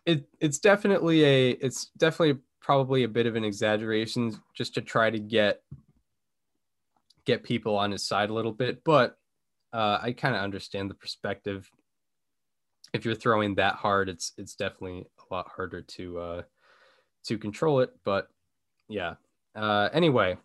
it 0.05 0.27
it's 0.39 0.59
definitely 0.59 1.23
a 1.23 1.49
it's 1.51 1.87
definitely 1.97 2.41
probably 2.61 3.03
a 3.03 3.07
bit 3.07 3.25
of 3.25 3.35
an 3.35 3.43
exaggeration 3.43 4.35
just 4.55 4.73
to 4.75 4.81
try 4.81 5.09
to 5.09 5.19
get 5.19 5.61
get 7.25 7.43
people 7.43 7.75
on 7.75 7.91
his 7.91 8.05
side 8.05 8.29
a 8.29 8.33
little 8.33 8.51
bit, 8.51 8.83
but 8.83 9.17
uh, 9.73 9.99
I 10.01 10.13
kind 10.13 10.35
of 10.35 10.41
understand 10.41 10.89
the 10.89 10.95
perspective. 10.95 11.69
If 12.93 13.03
you're 13.03 13.15
throwing 13.15 13.55
that 13.55 13.75
hard, 13.75 14.07
it's 14.07 14.31
it's 14.37 14.55
definitely 14.55 15.05
a 15.19 15.33
lot 15.33 15.49
harder 15.49 15.81
to 15.81 16.19
uh, 16.19 16.41
to 17.25 17.37
control 17.37 17.81
it. 17.81 17.91
But 18.03 18.29
yeah. 18.87 19.15
Uh, 19.55 19.89
anyway, 19.93 20.37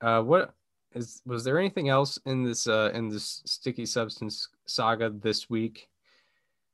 uh, 0.00 0.22
what 0.22 0.54
is 0.94 1.22
was 1.24 1.44
there 1.44 1.58
anything 1.58 1.88
else 1.88 2.18
in 2.26 2.42
this 2.42 2.66
uh, 2.66 2.90
in 2.94 3.08
this 3.08 3.42
sticky 3.44 3.86
substance 3.86 4.48
saga 4.66 5.10
this 5.10 5.48
week? 5.48 5.88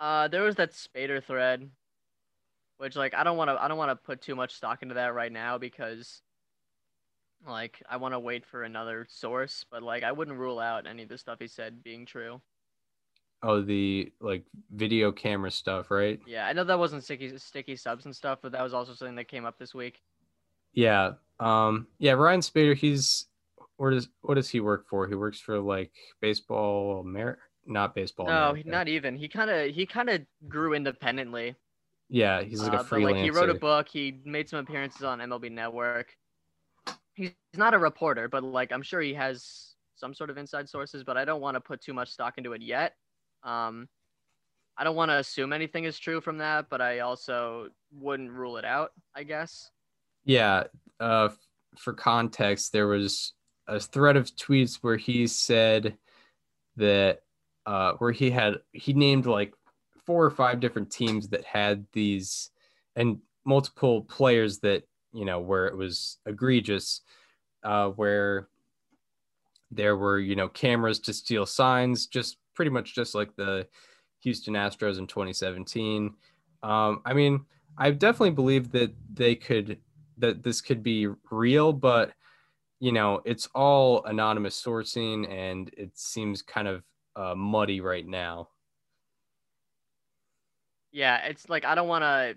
Uh, 0.00 0.28
there 0.28 0.42
was 0.42 0.54
that 0.56 0.72
Spaeder 0.72 1.22
thread, 1.22 1.68
which 2.78 2.96
like 2.96 3.14
I 3.14 3.24
don't 3.24 3.36
want 3.36 3.50
to 3.50 3.62
I 3.62 3.68
don't 3.68 3.78
want 3.78 3.90
to 3.90 3.96
put 3.96 4.22
too 4.22 4.34
much 4.34 4.54
stock 4.54 4.82
into 4.82 4.94
that 4.94 5.14
right 5.14 5.32
now 5.32 5.58
because 5.58 6.22
like 7.46 7.82
I 7.88 7.96
want 7.98 8.14
to 8.14 8.18
wait 8.18 8.46
for 8.46 8.62
another 8.62 9.06
source, 9.08 9.64
but 9.70 9.82
like 9.82 10.02
I 10.02 10.12
wouldn't 10.12 10.38
rule 10.38 10.58
out 10.58 10.86
any 10.86 11.02
of 11.02 11.08
the 11.08 11.18
stuff 11.18 11.38
he 11.40 11.48
said 11.48 11.82
being 11.82 12.06
true. 12.06 12.40
Oh, 13.42 13.60
the 13.60 14.12
like 14.20 14.44
video 14.72 15.12
camera 15.12 15.50
stuff, 15.50 15.90
right? 15.90 16.18
Yeah, 16.26 16.46
I 16.46 16.52
know 16.52 16.64
that 16.64 16.78
wasn't 16.78 17.04
sticky 17.04 17.36
sticky 17.38 17.76
substance 17.76 18.06
and 18.06 18.16
stuff, 18.16 18.38
but 18.42 18.52
that 18.52 18.62
was 18.62 18.74
also 18.74 18.94
something 18.94 19.16
that 19.16 19.28
came 19.28 19.44
up 19.44 19.58
this 19.58 19.74
week. 19.74 20.00
Yeah. 20.72 21.12
Um 21.38 21.86
yeah, 21.98 22.12
Ryan 22.12 22.40
Spaeder, 22.40 22.74
he's 22.74 23.26
where 23.76 23.92
does 23.92 24.08
what 24.22 24.34
does 24.34 24.50
he 24.50 24.60
work 24.60 24.88
for? 24.88 25.06
He 25.06 25.14
works 25.14 25.38
for 25.38 25.60
like 25.60 25.92
baseball 26.20 27.04
Amer 27.06 27.38
not 27.68 27.94
baseball. 27.94 28.26
No, 28.26 28.50
America. 28.50 28.68
not 28.68 28.88
even. 28.88 29.16
He 29.16 29.28
kind 29.28 29.50
of 29.50 29.70
he 29.74 29.86
kind 29.86 30.08
of 30.08 30.22
grew 30.48 30.74
independently. 30.74 31.54
Yeah, 32.08 32.42
he's 32.42 32.62
like 32.62 32.72
a 32.72 32.78
Uh, 32.78 32.82
freelancer. 32.84 33.02
like 33.12 33.16
he 33.16 33.30
wrote 33.30 33.50
a 33.50 33.54
book. 33.54 33.88
He 33.88 34.20
made 34.24 34.48
some 34.48 34.58
appearances 34.60 35.02
on 35.02 35.20
MLB 35.20 35.50
Network. 35.50 36.16
He's 37.14 37.32
not 37.54 37.74
a 37.74 37.78
reporter, 37.78 38.28
but 38.28 38.42
like 38.42 38.72
I'm 38.72 38.82
sure 38.82 39.00
he 39.00 39.14
has 39.14 39.74
some 39.96 40.14
sort 40.14 40.30
of 40.30 40.38
inside 40.38 40.68
sources. 40.68 41.04
But 41.04 41.16
I 41.16 41.24
don't 41.24 41.40
want 41.40 41.56
to 41.56 41.60
put 41.60 41.80
too 41.82 41.92
much 41.92 42.10
stock 42.10 42.38
into 42.38 42.52
it 42.52 42.62
yet. 42.62 42.94
Um, 43.42 43.88
I 44.76 44.84
don't 44.84 44.94
want 44.96 45.10
to 45.10 45.16
assume 45.16 45.52
anything 45.52 45.84
is 45.84 45.98
true 45.98 46.20
from 46.20 46.38
that, 46.38 46.68
but 46.70 46.80
I 46.80 47.00
also 47.00 47.68
wouldn't 47.92 48.30
rule 48.30 48.56
it 48.56 48.64
out. 48.64 48.92
I 49.14 49.24
guess. 49.24 49.70
Yeah. 50.24 50.64
Uh, 51.00 51.30
for 51.76 51.92
context, 51.92 52.72
there 52.72 52.86
was 52.86 53.34
a 53.66 53.78
thread 53.80 54.16
of 54.16 54.26
tweets 54.34 54.76
where 54.76 54.96
he 54.96 55.26
said 55.26 55.98
that 56.76 57.20
uh, 57.66 57.92
where 57.94 58.12
he 58.12 58.30
had 58.30 58.54
he 58.72 58.92
named 58.94 59.26
like 59.26 59.52
four 60.08 60.24
or 60.24 60.30
five 60.30 60.58
different 60.58 60.90
teams 60.90 61.28
that 61.28 61.44
had 61.44 61.84
these 61.92 62.48
and 62.96 63.18
multiple 63.44 64.00
players 64.04 64.58
that 64.60 64.84
you 65.12 65.26
know 65.26 65.38
where 65.38 65.66
it 65.66 65.76
was 65.76 66.16
egregious, 66.24 67.02
uh, 67.62 67.88
where 67.88 68.48
there 69.70 69.98
were 69.98 70.18
you 70.18 70.34
know 70.34 70.48
cameras 70.48 70.98
to 70.98 71.12
steal 71.12 71.44
signs, 71.44 72.06
just 72.06 72.38
pretty 72.54 72.70
much 72.70 72.94
just 72.94 73.14
like 73.14 73.36
the 73.36 73.68
Houston 74.20 74.54
Astros 74.54 74.98
in 74.98 75.06
2017. 75.06 76.14
Um, 76.62 77.02
I 77.04 77.12
mean, 77.12 77.44
I 77.76 77.90
definitely 77.90 78.30
believe 78.30 78.72
that 78.72 78.94
they 79.12 79.34
could 79.34 79.76
that 80.16 80.42
this 80.42 80.62
could 80.62 80.82
be 80.82 81.08
real, 81.30 81.70
but 81.70 82.14
you 82.80 82.92
know, 82.92 83.20
it's 83.26 83.46
all 83.54 84.04
anonymous 84.04 84.58
sourcing 84.58 85.30
and 85.30 85.70
it 85.76 85.98
seems 85.98 86.40
kind 86.40 86.66
of 86.66 86.82
uh, 87.14 87.34
muddy 87.34 87.82
right 87.82 88.06
now. 88.06 88.48
Yeah, 90.92 91.24
it's 91.26 91.48
like 91.48 91.64
I 91.64 91.74
don't 91.74 91.88
want 91.88 92.02
to. 92.02 92.36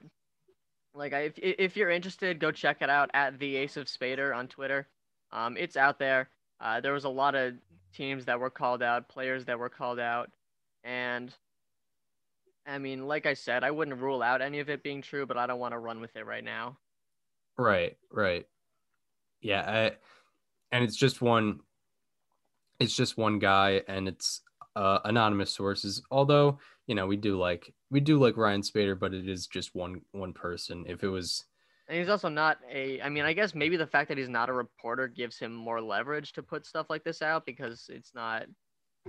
Like, 0.94 1.14
if 1.14 1.34
if 1.38 1.78
you're 1.78 1.90
interested, 1.90 2.40
go 2.40 2.52
check 2.52 2.82
it 2.82 2.90
out 2.90 3.10
at 3.14 3.40
the 3.40 3.56
Ace 3.56 3.78
of 3.78 3.88
Spaeder 3.88 4.36
on 4.36 4.48
Twitter. 4.48 4.88
Um, 5.32 5.56
it's 5.58 5.78
out 5.78 6.00
there. 6.00 6.30
Uh, 6.60 6.82
there 6.82 6.94
was 6.94 7.06
a 7.06 7.10
lot 7.10 7.34
of 7.34 7.54
teams 7.94 8.26
that 8.26 8.40
were 8.40 8.50
called 8.50 8.84
out, 8.84 9.08
players 9.08 9.46
that 9.46 9.58
were 9.58 9.70
called 9.70 10.00
out, 10.00 10.30
and 10.84 11.34
I 12.68 12.78
mean, 12.78 13.08
like 13.08 13.26
I 13.26 13.34
said, 13.34 13.64
I 13.64 13.72
wouldn't 13.72 14.02
rule 14.02 14.22
out 14.22 14.42
any 14.42 14.60
of 14.60 14.70
it 14.70 14.84
being 14.84 15.02
true, 15.02 15.26
but 15.26 15.38
I 15.38 15.48
don't 15.48 15.60
want 15.60 15.74
to 15.74 15.80
run 15.80 16.02
with 16.02 16.16
it 16.16 16.26
right 16.26 16.44
now. 16.44 16.78
Right, 17.58 17.98
right. 18.12 18.46
Yeah, 19.42 19.62
I, 19.62 19.92
and 20.72 20.84
it's 20.84 20.98
just 20.98 21.22
one 21.22 21.62
it's 22.80 22.96
just 22.96 23.16
one 23.16 23.38
guy 23.38 23.82
and 23.88 24.08
it's 24.08 24.42
uh, 24.76 25.00
anonymous 25.06 25.52
sources. 25.52 26.02
Although, 26.12 26.60
you 26.88 26.96
know, 26.96 27.08
we 27.08 27.18
do 27.18 27.38
like 27.38 27.74
we 27.90 28.00
do 28.00 28.20
like 28.20 28.38
Ryan 28.38 28.62
Spaeder, 28.62 29.00
but 29.00 29.14
it 29.14 29.28
is 29.28 29.48
just 29.48 29.76
one 29.76 30.02
one 30.12 30.34
person. 30.34 30.86
If 30.88 31.04
it 31.04 31.10
was 31.10 31.44
And 31.88 31.98
he's 31.98 32.10
also 32.10 32.30
not 32.30 32.58
a. 32.72 33.02
I 33.02 33.10
mean, 33.10 33.26
I 33.26 33.34
guess 33.34 33.56
maybe 33.56 33.78
the 33.78 33.88
fact 33.88 34.10
that 34.10 34.18
he's 34.18 34.30
not 34.30 34.50
a 34.50 34.54
reporter 34.54 35.08
gives 35.08 35.38
him 35.38 35.54
more 35.54 35.82
leverage 35.82 36.34
to 36.34 36.44
put 36.44 36.66
stuff 36.66 36.88
like 36.90 37.04
this 37.04 37.22
out 37.22 37.46
because 37.46 37.88
it's 37.90 38.12
not 38.14 38.46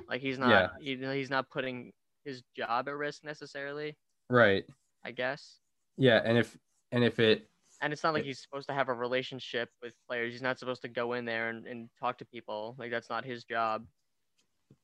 like 0.09 0.21
he's 0.21 0.39
not. 0.39 0.73
He, 0.81 0.97
he's 0.97 1.31
not 1.31 1.51
putting 1.51 1.93
his 2.25 2.43
job 2.57 2.89
at 2.89 2.95
risk 2.95 3.25
necessarily. 3.25 3.97
right. 4.31 4.65
I 5.05 5.11
guess. 5.11 5.59
Yeah, 5.97 6.21
and 6.25 6.39
if 6.39 6.57
and 6.93 7.05
if 7.05 7.19
it 7.19 7.49
And 7.81 7.93
it's 7.93 8.03
not 8.03 8.15
like 8.15 8.25
he's 8.25 8.41
supposed 8.41 8.69
to 8.69 8.75
have 8.75 8.89
a 8.89 8.95
relationship 8.95 9.69
with 9.83 9.95
players. 10.09 10.33
He's 10.33 10.43
not 10.43 10.59
supposed 10.59 10.83
to 10.83 10.89
go 10.89 11.15
in 11.15 11.25
there 11.25 11.49
and, 11.49 11.67
and 11.67 11.89
talk 11.99 12.19
to 12.19 12.25
people. 12.25 12.77
Like 12.79 12.91
that's 12.91 13.11
not 13.11 13.25
his 13.25 13.45
job. 13.45 13.85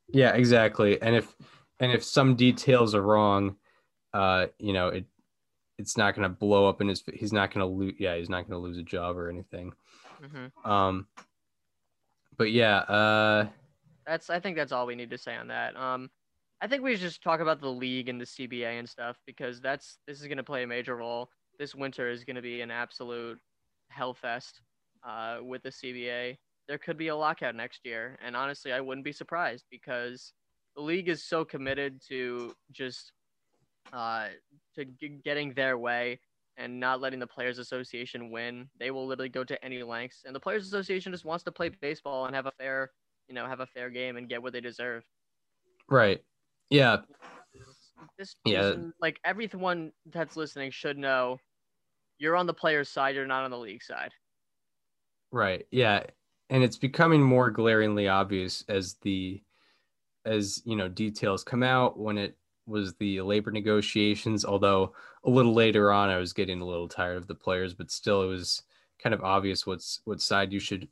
Yeah, 0.09 0.33
exactly. 0.35 1.01
And 1.01 1.17
if 1.17 1.35
and 1.81 1.93
if 1.93 2.03
some 2.03 2.35
details 2.35 2.95
are 2.95 3.03
wrong, 3.03 3.57
uh, 4.13 4.47
you 4.59 4.73
know, 4.73 4.89
it 4.89 5.05
it's 5.79 5.97
not 5.97 6.15
going 6.15 6.29
to 6.29 6.35
blow 6.35 6.69
up 6.69 6.81
in 6.81 6.89
his. 6.89 7.03
He's 7.15 7.33
not 7.33 7.53
going 7.53 7.67
to 7.67 7.73
lose. 7.73 7.95
Yeah, 7.99 8.17
he's 8.17 8.29
not 8.29 8.49
going 8.49 8.61
to 8.61 8.67
lose 8.67 8.79
a 8.79 8.83
job 8.83 9.17
or 9.17 9.31
anything. 9.31 9.73
hmm 10.21 10.69
Um, 10.69 11.07
but 12.37 12.51
yeah, 12.51 12.79
uh, 12.79 13.49
That's. 14.07 14.31
I 14.31 14.41
think 14.41 14.57
that's 14.57 14.73
all 14.73 14.87
we 14.87 14.97
need 14.97 15.11
to 15.11 15.19
say 15.19 15.37
on 15.37 15.49
that. 15.49 15.77
Um, 15.77 16.11
I 16.61 16.67
think 16.67 16.83
we 16.83 16.93
should 16.93 17.03
just 17.03 17.23
talk 17.23 17.41
about 17.41 17.61
the 17.61 17.69
league 17.69 18.09
and 18.09 18.21
the 18.21 18.25
CBA 18.25 18.79
and 18.79 18.89
stuff 18.89 19.17
because 19.27 19.61
that's 19.61 19.99
this 20.07 20.21
is 20.21 20.27
going 20.27 20.39
to 20.39 20.45
play 20.45 20.65
a 20.65 20.67
major 20.67 20.97
role. 20.97 21.31
This 21.59 21.75
winter 21.75 22.11
is 22.11 22.25
going 22.25 22.37
to 22.37 22.43
be 22.43 22.61
an 22.61 22.71
absolute 22.71 23.39
hellfest 23.97 24.55
uh, 25.07 25.39
with 25.43 25.63
the 25.63 25.71
CBA. 25.71 26.37
There 26.69 26.79
could 26.79 26.99
be 26.99 27.09
a 27.09 27.17
lockout 27.17 27.55
next 27.55 27.81
year, 27.85 28.19
and 28.23 28.37
honestly, 28.37 28.73
I 28.73 28.81
wouldn't 28.81 29.05
be 29.05 29.13
surprised 29.13 29.65
because 29.71 30.35
the 30.77 30.83
league 30.83 31.09
is 31.09 31.25
so 31.25 31.45
committed 31.45 32.01
to 32.09 32.55
just 32.71 33.13
uh, 33.93 34.29
to 34.75 34.85
g- 34.85 35.19
getting 35.25 35.55
their 35.55 35.79
way 35.79 36.21
and 36.59 36.79
not 36.79 37.01
letting 37.01 37.21
the 37.21 37.27
Players 37.27 37.59
Association 37.59 38.31
win. 38.31 38.69
They 38.79 38.91
will 38.91 39.07
literally 39.07 39.31
go 39.31 39.45
to 39.45 39.65
any 39.65 39.83
lengths, 39.83 40.25
and 40.27 40.35
the 40.37 40.41
Players 40.41 40.67
Association 40.67 41.11
just 41.11 41.25
wants 41.25 41.43
to 41.45 41.53
play 41.53 41.71
baseball 41.71 42.27
and 42.27 42.35
have 42.37 42.45
a 42.47 42.53
fair, 42.53 42.91
you 43.29 43.35
know, 43.35 43.47
have 43.47 43.61
a 43.61 43.67
fair 43.67 43.89
game 43.89 44.19
and 44.19 44.29
get 44.29 44.43
what 44.43 44.53
they 44.53 44.61
deserve. 44.61 45.05
right. 45.89 46.23
Yeah, 46.69 46.99
This, 48.19 48.37
Yeah. 48.45 48.63
this- 48.73 48.93
like 49.01 49.19
everyone 49.25 49.91
that's 50.05 50.37
listening 50.37 50.71
should 50.71 50.99
know, 50.99 51.39
you're 52.19 52.37
on 52.37 52.47
the 52.47 52.53
player's 52.53 52.91
side. 52.91 53.15
You're 53.15 53.27
not 53.27 53.45
on 53.45 53.51
the 53.51 53.59
league 53.59 53.83
side. 53.83 54.13
right. 55.31 55.67
Yeah, 55.71 56.05
and 56.51 56.63
it's 56.63 56.79
becoming 56.79 57.23
more 57.23 57.51
glaringly 57.51 58.09
obvious 58.09 58.65
as 58.69 58.95
the 59.03 59.43
as 60.25 60.63
you 60.65 60.77
know 60.77 60.89
details 60.89 61.45
come 61.45 61.63
out 61.63 61.99
when 61.99 62.19
it 62.19 62.37
was 62.67 62.95
the 62.95 63.21
labor 63.23 63.51
negotiations 63.51 64.45
although 64.45 64.93
a 65.25 65.31
little 65.31 65.55
later 65.55 65.91
on 65.91 66.11
i 66.11 66.19
was 66.19 66.33
getting 66.35 66.61
a 66.61 66.67
little 66.67 66.89
tired 66.89 67.17
of 67.17 67.27
the 67.27 67.35
players 67.35 67.73
but 67.73 67.91
still 67.91 68.23
it 68.23 68.27
was 68.27 68.63
kind 69.03 69.15
of 69.15 69.23
obvious 69.23 69.67
what's 69.67 70.01
what 70.05 70.21
side 70.21 70.53
you 70.53 70.59
should 70.59 70.89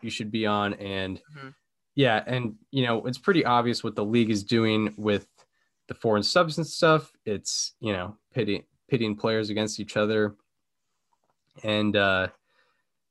you 0.00 0.08
should 0.10 0.30
be 0.30 0.46
on. 0.46 0.72
And 0.74 1.20
Mhm. 1.36 1.54
yeah 1.94 2.24
and 2.26 2.54
you 2.70 2.86
know 2.86 3.04
it's 3.06 3.18
pretty 3.18 3.44
obvious 3.44 3.84
what 3.84 3.94
the 3.94 4.04
league 4.04 4.30
is 4.30 4.42
doing 4.42 4.94
with 4.96 5.26
the 5.86 5.94
foreign 5.94 6.22
substance 6.22 6.72
stuff. 6.72 7.12
It's 7.26 7.74
you 7.80 7.92
know 7.92 8.16
pitting 8.32 8.64
pitting 8.88 9.14
players 9.14 9.50
against 9.50 9.78
each 9.78 9.98
other. 9.98 10.36
And 11.62 11.94
uh 11.96 12.28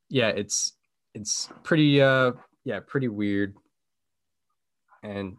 yeah 0.09 0.29
it's 0.29 0.73
it's 1.13 1.49
pretty 1.63 2.01
uh 2.01 2.31
yeah 2.63 2.79
pretty 2.85 3.07
weird 3.07 3.55
and 5.03 5.37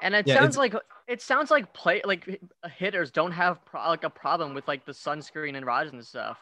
And 0.00 0.14
it 0.14 0.26
Yeah, 0.26 0.36
sounds 0.36 0.56
like 0.56 0.74
it 1.06 1.22
sounds 1.22 1.50
like 1.50 1.72
play 1.72 2.02
like 2.04 2.40
hitters 2.76 3.10
don't 3.10 3.32
have 3.32 3.64
pro- 3.64 3.88
like 3.88 4.04
a 4.04 4.10
problem 4.10 4.54
with 4.54 4.66
like 4.66 4.84
the 4.84 4.92
sunscreen 4.92 5.56
and 5.56 5.64
rods 5.64 5.92
and 5.92 6.04
stuff. 6.04 6.38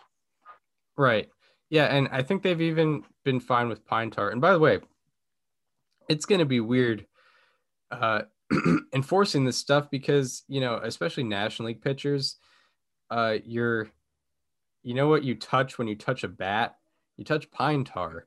Right. 0.97 1.29
Yeah, 1.69 1.87
and 1.87 2.09
I 2.09 2.23
think 2.23 2.43
they've 2.43 2.61
even 2.61 3.05
been 3.25 3.41
fine 3.41 3.69
with 3.69 3.85
pine 3.87 4.11
tar. 4.11 4.31
And 4.31 4.41
by 4.41 4.53
the 4.53 4.59
way, 4.59 4.81
it's 6.09 6.27
going 6.27 6.41
to 6.41 6.45
be 6.45 6.61
weird 6.61 7.07
uh, 7.91 8.23
enforcing 8.95 9.45
this 9.45 9.59
stuff 9.59 9.91
because 9.91 10.45
you 10.49 10.61
know, 10.61 10.81
especially 10.83 11.25
National 11.25 11.69
League 11.69 11.83
pitchers, 11.83 12.37
uh, 13.11 13.39
you're, 13.45 13.91
you 14.83 14.95
know 14.95 15.09
what 15.09 15.25
you 15.25 15.35
touch 15.37 15.79
when 15.79 15.89
you 15.89 15.97
touch 15.97 16.25
a 16.25 16.29
bat? 16.29 16.77
You 17.17 17.25
touch 17.25 17.51
pine 17.51 17.85
tar. 17.85 18.27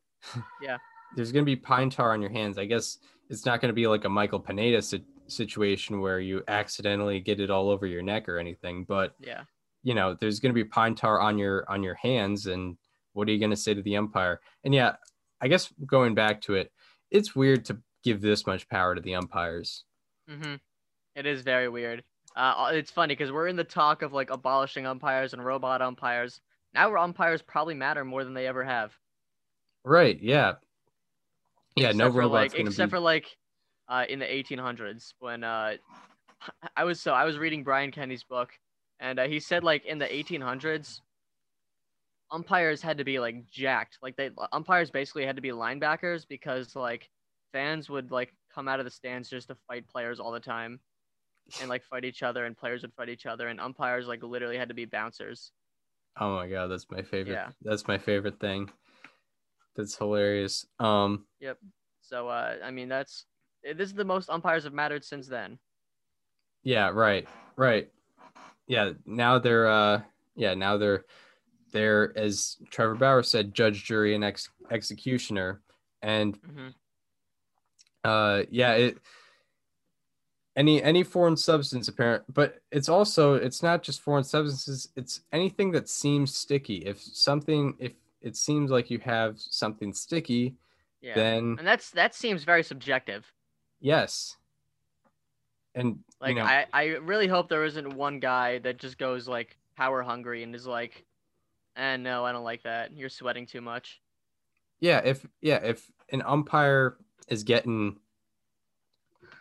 Yeah. 0.62 0.78
There's 1.16 1.32
going 1.32 1.44
to 1.44 1.50
be 1.50 1.56
pine 1.56 1.90
tar 1.90 2.14
on 2.14 2.22
your 2.22 2.32
hands. 2.32 2.58
I 2.58 2.66
guess 2.66 2.98
it's 3.30 3.46
not 3.46 3.62
going 3.62 3.70
to 3.70 3.74
be 3.74 3.88
like 3.88 4.06
a 4.06 4.10
Michael 4.10 4.40
Pineda 4.40 4.82
si- 4.82 5.06
situation 5.28 6.02
where 6.02 6.20
you 6.20 6.44
accidentally 6.48 7.20
get 7.20 7.40
it 7.40 7.50
all 7.50 7.70
over 7.70 7.86
your 7.86 8.02
neck 8.02 8.28
or 8.28 8.38
anything, 8.40 8.84
but 8.84 9.16
Yeah. 9.20 9.44
you 9.84 9.94
know 9.94 10.16
there's 10.20 10.40
going 10.40 10.50
to 10.52 10.54
be 10.54 10.64
pine 10.64 10.96
tar 10.96 11.20
on 11.22 11.38
your 11.38 11.66
on 11.70 11.84
your 11.84 11.96
hands 11.96 12.48
and 12.48 12.78
what 13.14 13.28
are 13.28 13.32
you 13.32 13.40
going 13.40 13.52
to 13.52 13.56
say 13.58 13.74
to 13.76 13.82
the 13.82 13.96
umpire? 13.98 14.40
And 14.64 14.74
yeah, 14.74 14.96
I 15.40 15.48
guess 15.48 15.72
going 15.86 16.16
back 16.16 16.42
to 16.42 16.56
it, 16.56 16.72
it's 17.12 17.36
weird 17.36 17.66
to 17.66 17.78
give 18.04 18.22
this 18.22 18.48
much 18.48 18.68
power 18.70 18.96
to 18.96 19.02
the 19.02 19.14
umpires. 19.16 19.84
Mm-hmm. 20.30 20.56
It 21.16 21.26
is 21.28 21.42
very 21.42 21.70
weird. 21.70 22.04
Uh, 22.36 22.72
it's 22.74 22.90
funny 22.90 23.14
because 23.14 23.32
we're 23.32 23.48
in 23.48 23.56
the 23.56 23.64
talk 23.64 24.02
of 24.02 24.14
like 24.14 24.32
abolishing 24.32 24.88
umpires 24.88 25.34
and 25.34 25.46
robot 25.46 25.82
umpires. 25.84 26.42
Now 26.74 26.96
umpires 26.98 27.44
probably 27.44 27.76
matter 27.76 28.04
more 28.04 28.24
than 28.24 28.34
they 28.34 28.48
ever 28.48 28.64
have. 28.64 28.98
Right. 29.86 30.19
Yeah. 30.22 30.54
Yeah. 31.76 31.89
except 31.89 31.98
no 31.98 32.10
robots 32.10 32.54
like 32.54 32.67
except 32.67 32.91
be. 32.91 32.96
for 32.96 33.00
like 33.00 33.38
uh, 33.89 34.06
in 34.08 34.19
the 34.19 34.26
1800s 34.26 35.13
when 35.19 35.43
uh, 35.43 35.74
I 36.76 36.84
was 36.84 37.02
so 37.02 37.13
I 37.13 37.26
was 37.26 37.38
reading 37.38 37.63
Brian 37.63 37.91
Kenny's 37.91 38.24
book 38.24 38.52
and 39.00 39.19
uh, 39.19 39.28
he 39.28 39.39
said 39.39 39.63
like 39.63 39.86
in 39.86 39.98
the 39.98 40.06
1800s 40.06 41.02
umpires 42.32 42.82
had 42.82 42.98
to 42.98 43.04
be 43.04 43.19
like 43.19 43.48
jacked 43.50 43.98
like 44.02 44.15
they 44.15 44.32
umpires 44.52 44.89
basically 44.89 45.26
had 45.26 45.36
to 45.36 45.41
be 45.41 45.50
linebackers 45.50 46.26
because 46.28 46.76
like 46.76 47.10
fans 47.52 47.89
would 47.89 48.12
like 48.12 48.34
come 48.54 48.67
out 48.67 48.80
of 48.80 48.86
the 48.86 48.91
stands 48.91 49.30
just 49.30 49.50
to 49.50 49.56
fight 49.67 49.88
players 49.88 50.19
all 50.19 50.32
the 50.32 50.39
time 50.39 50.80
and 51.60 51.69
like 51.69 51.84
fight 51.84 52.06
each 52.06 52.24
other 52.24 52.46
and 52.46 52.58
players 52.58 52.82
would 52.82 52.93
fight 52.93 53.10
each 53.10 53.26
other 53.26 53.50
and 53.50 53.60
umpires 53.60 54.08
like 54.08 54.24
literally 54.24 54.58
had 54.58 54.69
to 54.69 54.74
be 54.74 54.86
bouncers 54.86 55.52
Oh 56.19 56.36
my 56.36 56.48
god, 56.48 56.67
that's 56.67 56.89
my 56.91 57.02
favorite. 57.02 57.34
Yeah. 57.34 57.50
That's 57.63 57.88
my 57.88 57.98
favorite 57.98 58.39
thing. 58.39 58.69
That's 59.76 59.96
hilarious. 59.96 60.66
Um. 60.80 61.26
Yep. 61.40 61.58
So 62.02 62.28
uh, 62.28 62.56
I 62.64 62.72
mean 62.72 62.90
that's 62.90 63.26
this 63.64 63.90
is 63.90 63.94
the 63.94 64.06
most 64.06 64.30
umpires 64.30 64.66
have 64.66 64.74
mattered 64.74 65.04
since 65.06 65.28
then 65.28 65.58
Yeah. 66.64 66.90
Right. 66.90 67.28
Right. 67.56 67.90
Yeah. 68.68 68.92
Now 69.06 69.40
they're. 69.40 69.68
Uh. 69.68 70.02
Yeah. 70.36 70.54
Now 70.54 70.78
they're. 70.78 71.06
They're 71.72 72.16
as 72.16 72.58
Trevor 72.70 72.94
Bauer 72.96 73.24
said, 73.24 73.56
judge, 73.56 73.84
jury, 73.84 74.14
and 74.14 74.24
ex- 74.24 74.50
executioner, 74.70 75.62
and 76.02 76.36
hmm 76.38 76.68
uh 78.04 78.44
yeah 78.50 78.74
it 78.74 78.98
any 80.58 80.84
any 80.84 81.04
foreign 81.04 81.38
substance 81.38 81.88
apparent 81.88 82.24
but 82.32 82.60
it's 82.70 82.90
also 82.90 83.34
it's 83.36 83.64
not 83.64 83.82
just 83.82 84.02
foreign 84.02 84.26
substances 84.26 84.90
it's 84.98 85.22
anything 85.32 85.72
that 85.72 85.88
seems 85.88 86.36
sticky 86.36 86.80
if 86.80 87.02
something 87.02 87.76
if 87.80 87.94
it 88.24 88.36
seems 88.36 88.72
like 88.72 88.90
you 88.90 89.00
have 89.00 89.40
something 89.40 89.94
sticky 89.94 90.56
yeah 91.02 91.16
then 91.16 91.56
and 91.60 91.68
that's 91.68 91.92
that 91.92 92.16
seems 92.16 92.44
very 92.44 92.64
subjective 92.64 93.32
yes 93.80 94.38
and 95.76 96.00
Like 96.22 96.30
you 96.30 96.36
know 96.36 96.44
I, 96.44 96.66
I 96.72 96.84
really 96.98 97.28
hope 97.28 97.50
there 97.50 97.66
isn't 97.66 97.96
one 97.96 98.20
guy 98.20 98.60
that 98.60 98.78
just 98.78 98.98
goes 98.98 99.28
like 99.28 99.58
power 99.76 100.04
hungry 100.04 100.44
and 100.44 100.54
is 100.54 100.68
like, 100.68 101.04
eh, 101.76 101.98
no, 101.98 102.24
I 102.24 102.32
don't 102.32 102.44
like 102.44 102.64
that. 102.64 102.96
You're 102.96 103.10
sweating 103.10 103.48
too 103.48 103.62
much. 103.62 104.00
yeah 104.80 105.02
if 105.04 105.26
yeah 105.42 105.60
if 105.64 105.90
an 106.12 106.22
umpire 106.22 106.98
is 107.28 107.44
getting 107.44 107.98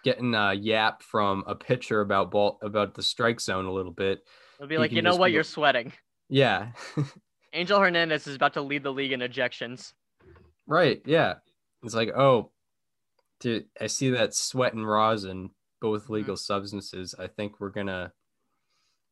getting 0.05 0.35
a 0.35 0.53
yap 0.55 1.03
from 1.03 1.45
a 1.47 1.55
pitcher 1.55 2.01
about 2.01 2.31
ball 2.31 2.59
about 2.63 2.95
the 2.95 3.03
strike 3.03 3.41
zone 3.41 3.67
a 3.67 3.73
little 3.73 3.93
bit 3.93 4.25
It'll 4.59 4.69
be 4.69 4.79
like, 4.79 4.93
you 4.93 5.03
know 5.03 5.17
what, 5.17 5.29
be 5.29 5.33
you're 5.33 5.43
sweating. 5.45 5.93
yeah 6.29 6.69
Angel 7.53 7.79
Hernandez 7.81 8.27
is 8.27 8.37
about 8.37 8.55
to 8.55 8.63
lead 8.63 8.83
the 8.83 8.93
league 8.93 9.13
in 9.13 9.21
ejections. 9.21 9.93
Right. 10.67 11.03
Yeah. 11.05 11.35
It's 11.83 11.95
like, 11.95 12.11
oh, 12.17 12.51
dude, 13.41 13.67
I 13.81 13.89
see 13.89 14.11
that 14.11 14.35
sweat 14.35 14.75
and 14.75 14.87
rosin, 14.89 15.51
both 15.81 16.05
Mm-hmm. 16.05 16.13
legal 16.15 16.37
substances. 16.37 17.15
I 17.19 17.27
think 17.27 17.61
we're 17.61 17.71
gonna 17.71 18.13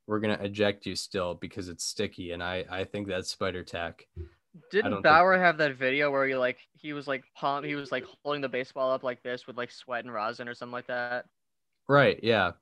we're 0.07 0.21
gonna 0.21 0.39
eject 0.41 0.87
you 0.87 0.97
still 0.97 1.35
because 1.35 1.69
it's 1.69 1.85
sticky, 1.85 2.33
and 2.33 2.43
I 2.43 2.65
I 2.71 2.85
think 2.85 3.09
that's 3.09 3.31
spider 3.31 3.63
tack. 3.65 4.07
Didn't 4.71 4.93
think- 4.93 5.05
Bauer 5.05 5.37
have 5.39 5.59
that 5.59 5.77
video 5.77 6.11
where 6.11 6.27
he 6.27 6.35
like 6.37 6.59
he 6.73 6.93
was 6.93 7.07
like 7.07 7.25
pump 7.37 7.65
he 7.67 7.75
was 7.75 7.93
like 7.93 8.05
holding 8.25 8.41
the 8.41 8.49
baseball 8.49 8.91
up 8.93 9.03
like 9.03 9.23
this 9.23 9.47
with 9.47 9.57
like 9.57 9.71
sweat 9.71 10.05
and 10.05 10.13
rosin 10.15 10.49
or 10.49 10.55
something 10.55 10.73
like 10.73 10.87
that? 10.87 11.27
Right. 11.89 12.21
Yeah. 12.23 12.53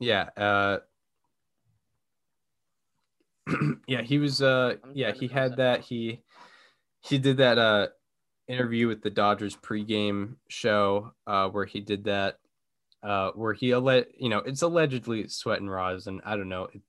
Yeah. 0.00 0.30
Uh. 0.36 0.78
yeah, 3.86 4.02
he 4.02 4.18
was. 4.18 4.42
Uh. 4.42 4.76
Yeah, 4.92 5.12
he 5.12 5.26
had 5.28 5.52
that 5.52 5.56
that. 5.56 5.80
He 5.82 6.22
he 7.00 7.18
did 7.18 7.38
that. 7.38 7.58
Uh. 7.58 7.88
Interview 8.46 8.88
with 8.88 9.00
the 9.00 9.08
Dodgers 9.10 9.56
pregame 9.56 10.36
show. 10.48 11.12
Uh. 11.26 11.48
Where 11.48 11.64
he 11.64 11.80
did 11.80 12.04
that. 12.04 12.38
Uh. 13.02 13.30
Where 13.32 13.52
he 13.52 13.72
alle- 13.72 14.04
You 14.18 14.28
know, 14.28 14.38
it's 14.38 14.62
allegedly 14.62 15.28
sweat 15.28 15.60
and 15.60 15.70
rosin. 15.70 16.20
I 16.24 16.36
don't 16.36 16.48
know. 16.48 16.64
It 16.64 16.80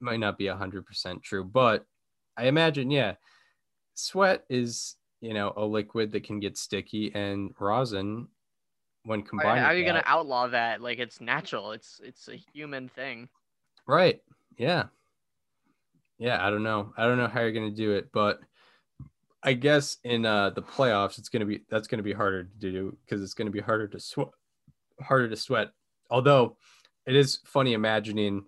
might 0.00 0.20
not 0.20 0.38
be 0.38 0.48
a 0.48 0.56
hundred 0.56 0.86
percent 0.86 1.22
true, 1.22 1.44
but 1.44 1.84
I 2.36 2.46
imagine. 2.46 2.90
Yeah. 2.90 3.14
Sweat 3.94 4.44
is 4.48 4.96
you 5.20 5.32
know 5.34 5.52
a 5.56 5.64
liquid 5.64 6.12
that 6.12 6.24
can 6.24 6.38
get 6.40 6.58
sticky, 6.58 7.12
and 7.14 7.54
rosin 7.58 8.28
when 9.04 9.22
combined. 9.22 9.60
how 9.60 9.66
are 9.66 9.74
you 9.76 9.84
gonna 9.84 10.02
outlaw 10.04 10.48
that? 10.48 10.80
Like 10.82 10.98
it's 10.98 11.20
natural. 11.20 11.72
It's 11.72 12.00
it's 12.04 12.28
a 12.28 12.36
human 12.52 12.88
thing. 12.88 13.28
Right. 13.86 14.20
Yeah. 14.58 14.84
Yeah, 16.18 16.44
I 16.44 16.50
don't 16.50 16.62
know. 16.62 16.92
I 16.96 17.04
don't 17.04 17.18
know 17.18 17.28
how 17.28 17.40
you're 17.40 17.52
going 17.52 17.70
to 17.70 17.76
do 17.76 17.92
it, 17.92 18.10
but 18.12 18.40
I 19.42 19.52
guess 19.52 19.98
in 20.02 20.26
uh 20.26 20.50
the 20.50 20.62
playoffs 20.62 21.18
it's 21.18 21.28
going 21.28 21.40
to 21.40 21.46
be 21.46 21.60
that's 21.70 21.86
going 21.86 21.98
to 21.98 22.04
be 22.04 22.12
harder 22.12 22.44
to 22.44 22.50
do 22.58 22.96
because 23.04 23.22
it's 23.22 23.34
going 23.34 23.46
to 23.46 23.52
be 23.52 23.60
harder 23.60 23.86
to 23.88 24.00
sweat 24.00 24.28
harder 25.00 25.28
to 25.28 25.36
sweat. 25.36 25.68
Although 26.10 26.56
it 27.06 27.14
is 27.14 27.40
funny 27.44 27.74
imagining 27.74 28.44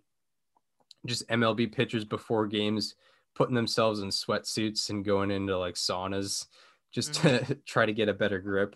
just 1.07 1.29
MLB 1.29 1.73
pitchers 1.73 2.05
before 2.05 2.47
games 2.47 2.95
putting 3.35 3.55
themselves 3.55 4.01
in 4.01 4.09
sweatsuits 4.09 4.91
and 4.91 5.05
going 5.05 5.31
into 5.31 5.57
like 5.57 5.75
saunas 5.75 6.47
just 6.93 7.15
to 7.15 7.57
try 7.67 7.87
to 7.87 7.93
get 7.93 8.09
a 8.09 8.15
better 8.15 8.41
grip. 8.41 8.75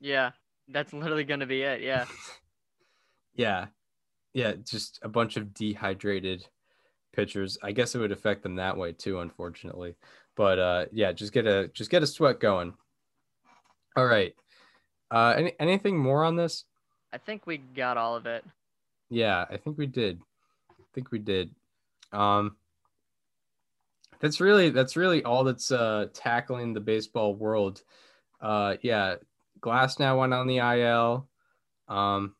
Yeah, 0.00 0.30
that's 0.68 0.92
literally 0.92 1.24
gonna 1.24 1.46
be 1.46 1.62
it. 1.62 1.82
Yeah. 1.82 2.06
Yeah. 3.34 3.66
Yeah, 4.34 4.54
just 4.64 4.98
a 5.02 5.08
bunch 5.08 5.36
of 5.36 5.54
dehydrated 5.54 6.46
pitchers. 7.12 7.58
I 7.62 7.72
guess 7.72 7.94
it 7.94 7.98
would 7.98 8.12
affect 8.12 8.42
them 8.42 8.56
that 8.56 8.76
way 8.76 8.92
too, 8.92 9.20
unfortunately. 9.20 9.94
But 10.36 10.58
uh 10.58 10.86
yeah, 10.92 11.12
just 11.12 11.32
get 11.32 11.46
a 11.46 11.68
just 11.68 11.90
get 11.90 12.02
a 12.02 12.06
sweat 12.06 12.40
going. 12.40 12.74
All 13.96 14.06
right. 14.06 14.34
Uh 15.10 15.34
any, 15.36 15.52
anything 15.58 15.98
more 15.98 16.24
on 16.24 16.36
this? 16.36 16.64
I 17.12 17.18
think 17.18 17.46
we 17.46 17.58
got 17.58 17.96
all 17.96 18.16
of 18.16 18.26
it. 18.26 18.44
Yeah, 19.08 19.44
I 19.50 19.56
think 19.56 19.76
we 19.76 19.86
did. 19.86 20.20
I 20.70 20.84
think 20.94 21.10
we 21.10 21.18
did. 21.18 21.54
Um 22.12 22.56
that's 24.20 24.40
really 24.40 24.70
that's 24.70 24.96
really 24.96 25.24
all 25.24 25.44
that's 25.44 25.72
uh 25.72 26.06
tackling 26.12 26.72
the 26.72 26.80
baseball 26.80 27.34
world. 27.34 27.82
Uh 28.40 28.76
yeah, 28.82 29.16
Glasnow 29.60 30.18
went 30.18 30.34
on 30.34 30.46
the 30.46 30.58
IL. 30.58 31.28
Um 31.88 32.34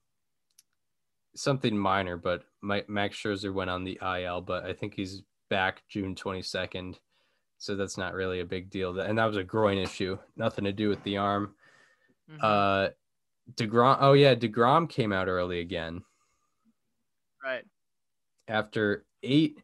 something 1.35 1.77
minor, 1.77 2.17
but 2.17 2.45
Mi- 2.63 2.85
Max 2.89 3.17
Scherzer 3.17 3.53
went 3.53 3.71
on 3.71 3.85
the 3.85 3.99
IL, 4.03 4.41
but 4.41 4.65
I 4.65 4.73
think 4.73 4.95
he's 4.95 5.23
back 5.49 5.83
June 5.89 6.15
22nd. 6.15 6.99
So 7.59 7.77
that's 7.77 7.99
not 7.99 8.15
really 8.15 8.41
a 8.41 8.45
big 8.45 8.71
deal. 8.71 8.99
And 8.99 9.19
that 9.19 9.27
was 9.27 9.37
a 9.37 9.45
groin 9.45 9.79
issue, 9.79 10.19
nothing 10.37 10.65
to 10.65 10.73
do 10.73 10.89
with 10.89 11.03
the 11.05 11.19
arm. 11.19 11.55
Mhm. 12.31 12.39
Uh 12.41 12.91
DeGrom 13.55 13.99
oh 14.01 14.13
yeah, 14.13 14.35
DeGrom 14.35 14.89
came 14.89 15.13
out 15.13 15.27
early 15.29 15.61
again 15.61 16.03
right. 17.43 17.65
after 18.49 19.05
eight 19.23 19.61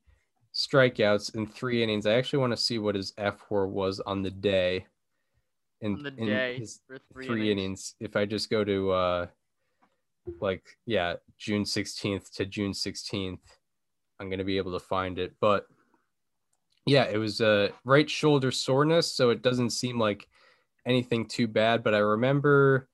strikeouts 0.53 1.35
in 1.35 1.47
three 1.47 1.83
innings. 1.83 2.07
I 2.07 2.15
actually 2.15 2.41
want 2.41 2.53
to 2.53 2.57
see 2.57 2.79
what 2.79 2.95
his 2.95 3.13
F4 3.13 3.69
was 3.69 4.01
on 4.01 4.23
the 4.23 4.31
day. 4.31 4.87
In, 5.83 5.95
On 5.95 6.03
the 6.03 6.15
in 6.17 6.27
day 6.27 6.67
for 6.87 6.99
three, 7.13 7.27
three, 7.27 7.53
innings. 7.53 7.95
If 8.01 8.17
I 8.17 8.25
just 8.25 8.51
go 8.51 8.65
to 8.65 8.91
uh 8.91 9.27
like 10.41 10.65
yeah, 10.87 11.15
June 11.39 11.65
16th 11.65 12.33
to 12.35 12.47
June 12.47 12.73
16th, 12.73 13.39
I'm 14.19 14.31
gonna 14.31 14.45
be 14.45 14.57
able 14.57 14.73
to 14.73 14.85
find 14.85 15.19
it. 15.19 15.35
But 15.41 15.67
yeah, 16.87 17.05
it 17.05 17.19
was 17.19 17.41
a 17.41 17.71
right 17.85 18.09
shoulder 18.09 18.51
soreness, 18.51 19.13
so 19.13 19.31
it 19.31 19.43
doesn't 19.43 19.71
seem 19.71 19.99
like 19.99 20.29
anything 20.87 21.27
too 21.27 21.49
bad. 21.49 21.83
But 21.83 21.95
I 21.95 21.99
remember, 21.99 22.89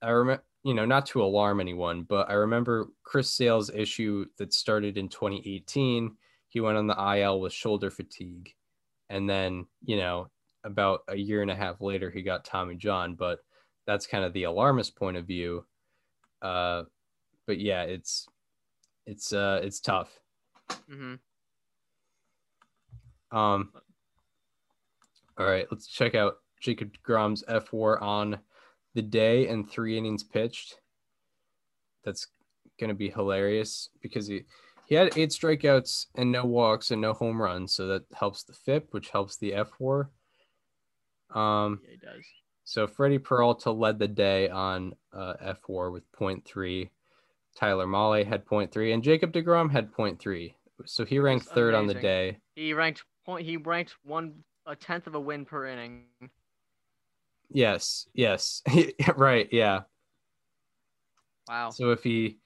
I 0.00 0.10
remember, 0.10 0.42
you 0.64 0.74
know, 0.74 0.86
not 0.86 1.06
to 1.06 1.22
alarm 1.22 1.60
anyone, 1.60 2.02
but 2.02 2.30
I 2.30 2.34
remember 2.34 2.88
Chris 3.04 3.30
Sale's 3.30 3.70
issue 3.70 4.24
that 4.38 4.54
started 4.54 4.96
in 4.96 5.08
2018. 5.08 6.16
He 6.48 6.60
went 6.60 6.78
on 6.78 6.86
the 6.86 7.18
IL 7.18 7.40
with 7.40 7.52
shoulder 7.52 7.90
fatigue, 7.90 8.54
and 9.10 9.28
then 9.28 9.66
you 9.84 9.96
know, 9.98 10.30
about 10.64 11.00
a 11.08 11.16
year 11.16 11.42
and 11.42 11.50
a 11.50 11.56
half 11.56 11.80
later, 11.80 12.10
he 12.10 12.22
got 12.22 12.44
Tommy 12.44 12.76
John. 12.76 13.14
But 13.14 13.40
that's 13.86 14.06
kind 14.06 14.24
of 14.24 14.32
the 14.32 14.44
alarmist 14.44 14.96
point 14.96 15.18
of 15.18 15.26
view. 15.26 15.66
Uh, 16.40 16.84
but 17.46 17.58
yeah, 17.58 17.82
it's 17.82 18.28
it's 19.06 19.32
uh 19.32 19.60
it's 19.62 19.80
tough. 19.80 20.10
hmm 20.88 21.14
Um, 23.30 23.72
all 25.38 25.46
right, 25.46 25.66
let's 25.70 25.86
check 25.86 26.14
out 26.14 26.36
Jacob 26.60 26.92
deGrom's 26.92 27.42
F4 27.48 28.00
on 28.02 28.38
the 28.94 29.02
day 29.02 29.48
and 29.48 29.68
three 29.68 29.96
innings 29.96 30.22
pitched. 30.22 30.78
That's 32.04 32.26
gonna 32.78 32.94
be 32.94 33.10
hilarious 33.10 33.88
because 34.02 34.26
he 34.26 34.42
he 34.86 34.94
had 34.96 35.16
eight 35.16 35.30
strikeouts 35.30 36.06
and 36.16 36.30
no 36.30 36.44
walks 36.44 36.90
and 36.90 37.00
no 37.00 37.12
home 37.14 37.40
runs, 37.40 37.74
so 37.74 37.86
that 37.86 38.02
helps 38.12 38.42
the 38.42 38.52
FIP, 38.52 38.88
which 38.92 39.10
helps 39.10 39.36
the 39.36 39.54
F 39.54 39.70
WAR. 39.78 40.10
Um, 41.34 41.80
Yeah, 41.84 41.90
he 41.92 41.96
does. 41.96 42.24
so 42.64 42.86
Freddie 42.86 43.18
Peralta 43.18 43.70
led 43.70 43.98
the 43.98 44.08
day 44.08 44.48
on 44.50 44.94
uh, 45.12 45.34
F 45.40 45.60
WAR 45.68 45.90
with 45.90 46.10
0.3. 46.12 46.90
Tyler 47.56 47.86
Mahle 47.86 48.24
had 48.24 48.44
0.3, 48.44 48.94
and 48.94 49.02
Jacob 49.02 49.32
deGrom 49.32 49.70
had 49.70 49.92
0.3. 49.92 50.54
So 50.84 51.04
he 51.04 51.18
ranked 51.18 51.46
That's 51.46 51.54
third 51.54 51.74
on 51.74 51.86
the 51.86 51.94
day. 51.94 52.38
He 52.56 52.74
ranked 52.74 53.04
point. 53.24 53.44
He 53.44 53.56
ranked 53.56 53.94
one 54.04 54.42
a 54.66 54.74
tenth 54.74 55.06
of 55.06 55.14
a 55.14 55.20
win 55.20 55.44
per 55.44 55.66
inning. 55.66 56.04
Yes, 57.50 58.06
yes, 58.14 58.62
right, 59.16 59.48
yeah. 59.52 59.80
Wow. 61.48 61.70
So 61.70 61.90
if 61.90 62.02
he 62.02 62.38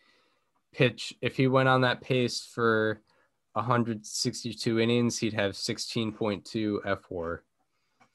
pitch, 0.75 1.15
if 1.23 1.37
he 1.37 1.47
went 1.47 1.69
on 1.69 1.83
that 1.83 2.01
pace 2.01 2.41
for 2.41 3.03
162 3.53 4.81
innings, 4.81 5.19
he'd 5.19 5.33
have 5.33 5.53
16.2 5.53 7.01
fWAR. 7.11 7.39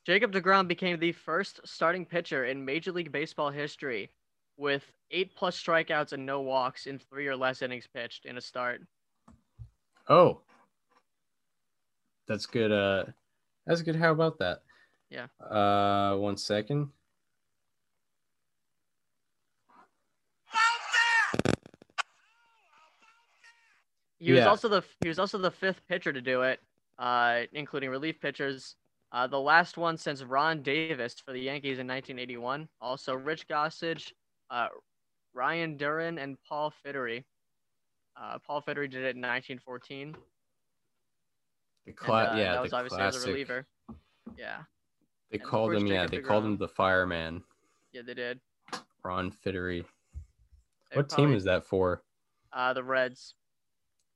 Jacob 0.06 0.32
deGrom 0.32 0.68
became 0.68 1.00
the 1.00 1.12
first 1.12 1.62
starting 1.64 2.06
pitcher 2.06 2.46
in 2.46 2.66
Major 2.66 2.92
League 2.92 3.12
Baseball 3.12 3.52
history 3.52 4.12
with 4.58 4.84
eight 5.12 5.36
plus 5.36 5.62
strikeouts 5.62 6.14
and 6.14 6.26
no 6.26 6.42
walks 6.42 6.86
in 6.88 7.00
three 7.00 7.28
or 7.28 7.36
less 7.36 7.62
innings 7.62 7.88
pitched 7.94 8.26
in 8.26 8.38
a 8.38 8.42
start. 8.42 8.82
Oh, 10.10 10.42
that's 12.28 12.46
good. 12.46 12.72
Uh, 12.72 13.06
that's 13.66 13.82
good. 13.82 13.96
How 13.96 14.12
about 14.12 14.40
that? 14.40 14.64
Yeah. 15.10 15.28
Uh, 15.46 16.16
one 16.18 16.38
second. 16.38 16.90
He 24.20 24.32
was 24.32 24.40
Yeah. 24.40 24.50
also 24.50 24.68
the 24.68 24.84
he 25.02 25.08
was 25.08 25.20
also 25.20 25.38
the 25.38 25.52
fifth 25.52 25.86
pitcher 25.88 26.14
to 26.14 26.22
do 26.22 26.44
it, 26.44 26.62
uh, 27.00 27.44
including 27.54 27.90
relief 27.90 28.20
pitchers. 28.20 28.76
Uh, 29.12 29.28
the 29.28 29.40
last 29.40 29.78
one 29.78 29.98
since 29.98 30.24
Ron 30.24 30.62
Davis 30.62 31.20
for 31.20 31.34
the 31.34 31.40
Yankees 31.42 31.80
in 31.80 31.88
1981. 31.88 32.70
Also 32.80 33.14
Rich 33.14 33.48
Gossage, 33.48 34.14
uh, 34.52 34.68
Ryne 35.34 35.78
Duren, 35.78 36.22
and 36.22 36.38
Paul 36.48 36.72
Fittery. 36.84 37.26
Uh, 38.22 38.38
Paul 38.46 38.62
Fittery 38.62 38.88
did 38.88 39.00
it 39.04 39.16
in 39.16 39.22
1914. 39.22 40.16
The 41.86 41.92
and, 41.92 42.10
uh, 42.10 42.34
yeah, 42.36 42.54
that 42.54 42.62
was 42.62 42.72
the 42.72 42.78
obviously 42.78 43.02
as 43.02 43.24
a 43.24 43.28
reliever. 43.28 43.66
Yeah, 44.38 44.60
They 45.32 45.40
And 45.40 45.48
called 45.48 45.74
him. 45.74 45.88
Yeah, 45.88 46.06
they 46.06 46.20
called 46.20 46.46
him 46.46 46.58
the 46.58 46.68
fireman. 46.68 47.44
yeah, 47.92 48.02
they 48.06 48.14
did. 48.14 48.40
Ron 49.04 49.32
Fittery. 49.32 49.84
They 50.92 50.98
What 50.98 51.10
team 51.10 51.16
probably- 51.18 51.36
is 51.38 51.44
that 51.46 51.66
for? 51.66 52.04
Uh, 52.54 52.74
the 52.74 52.84
Reds. 52.84 53.34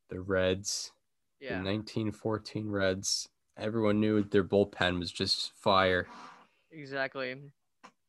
The 0.09 0.19
Reds. 0.21 0.91
Yeah. 1.39 1.57
The 1.57 1.63
1914 1.63 2.69
Reds. 2.69 3.29
Everyone 3.57 3.99
knew 3.99 4.21
their 4.21 4.43
bullpen 4.43 4.99
was 4.99 5.11
just 5.11 5.53
fire. 5.53 6.07
Exactly. 6.71 7.51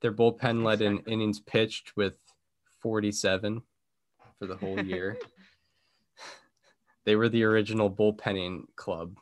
Their 0.00 0.12
bullpen 0.12 0.62
led 0.62 0.82
in 0.82 0.98
innings 1.06 1.40
pitched 1.40 1.96
with 1.96 2.18
47 2.80 3.62
for 4.38 4.46
the 4.46 4.56
whole 4.56 4.80
year. 4.84 5.18
they 7.04 7.16
were 7.16 7.28
the 7.28 7.44
original 7.44 7.90
bullpenning 7.90 8.64
club. 8.76 9.16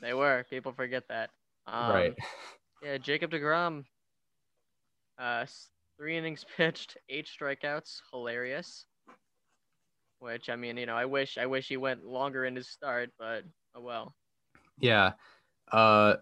They 0.00 0.14
were. 0.14 0.44
People 0.50 0.72
forget 0.72 1.04
that. 1.08 1.30
Um, 1.66 1.90
right. 1.90 2.14
Yeah, 2.82 2.98
Jacob 2.98 3.30
deGrom. 3.30 3.84
Uh, 5.18 5.44
three 5.98 6.16
innings 6.16 6.44
pitched, 6.56 6.96
eight 7.08 7.28
strikeouts. 7.28 8.00
Hilarious. 8.10 8.86
Which 10.18 10.48
I 10.50 10.56
mean, 10.56 10.76
you 10.76 10.86
know, 10.86 10.96
I 10.96 11.04
wish 11.04 11.38
I 11.38 11.46
wish 11.46 11.68
he 11.68 11.76
went 11.76 12.04
longer 12.04 12.44
in 12.44 12.54
his 12.56 12.68
start, 12.68 13.10
but 13.18 13.42
oh 13.74 13.80
well. 13.80 14.14
Yeah. 14.78 15.12
Uh 15.70 16.16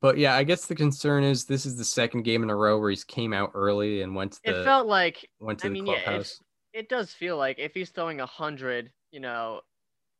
but 0.00 0.18
yeah, 0.18 0.34
I 0.34 0.44
guess 0.44 0.66
the 0.66 0.74
concern 0.74 1.24
is 1.24 1.44
this 1.44 1.66
is 1.66 1.76
the 1.76 1.84
second 1.84 2.22
game 2.22 2.42
in 2.42 2.50
a 2.50 2.56
row 2.56 2.78
where 2.78 2.90
he's 2.90 3.04
came 3.04 3.32
out 3.32 3.52
early 3.54 4.02
and 4.02 4.14
went 4.14 4.32
to 4.32 4.40
the 4.44 4.60
It 4.60 4.64
felt 4.64 4.86
like 4.86 5.28
went 5.40 5.58
to 5.60 5.66
I 5.66 5.68
the 5.68 5.74
mean, 5.74 5.84
clubhouse. 5.84 6.40
if, 6.72 6.80
it 6.80 6.88
does 6.88 7.12
feel 7.12 7.36
like 7.36 7.58
if 7.58 7.72
he's 7.74 7.90
throwing 7.90 8.20
a 8.20 8.26
hundred, 8.26 8.90
you 9.10 9.20
know, 9.20 9.60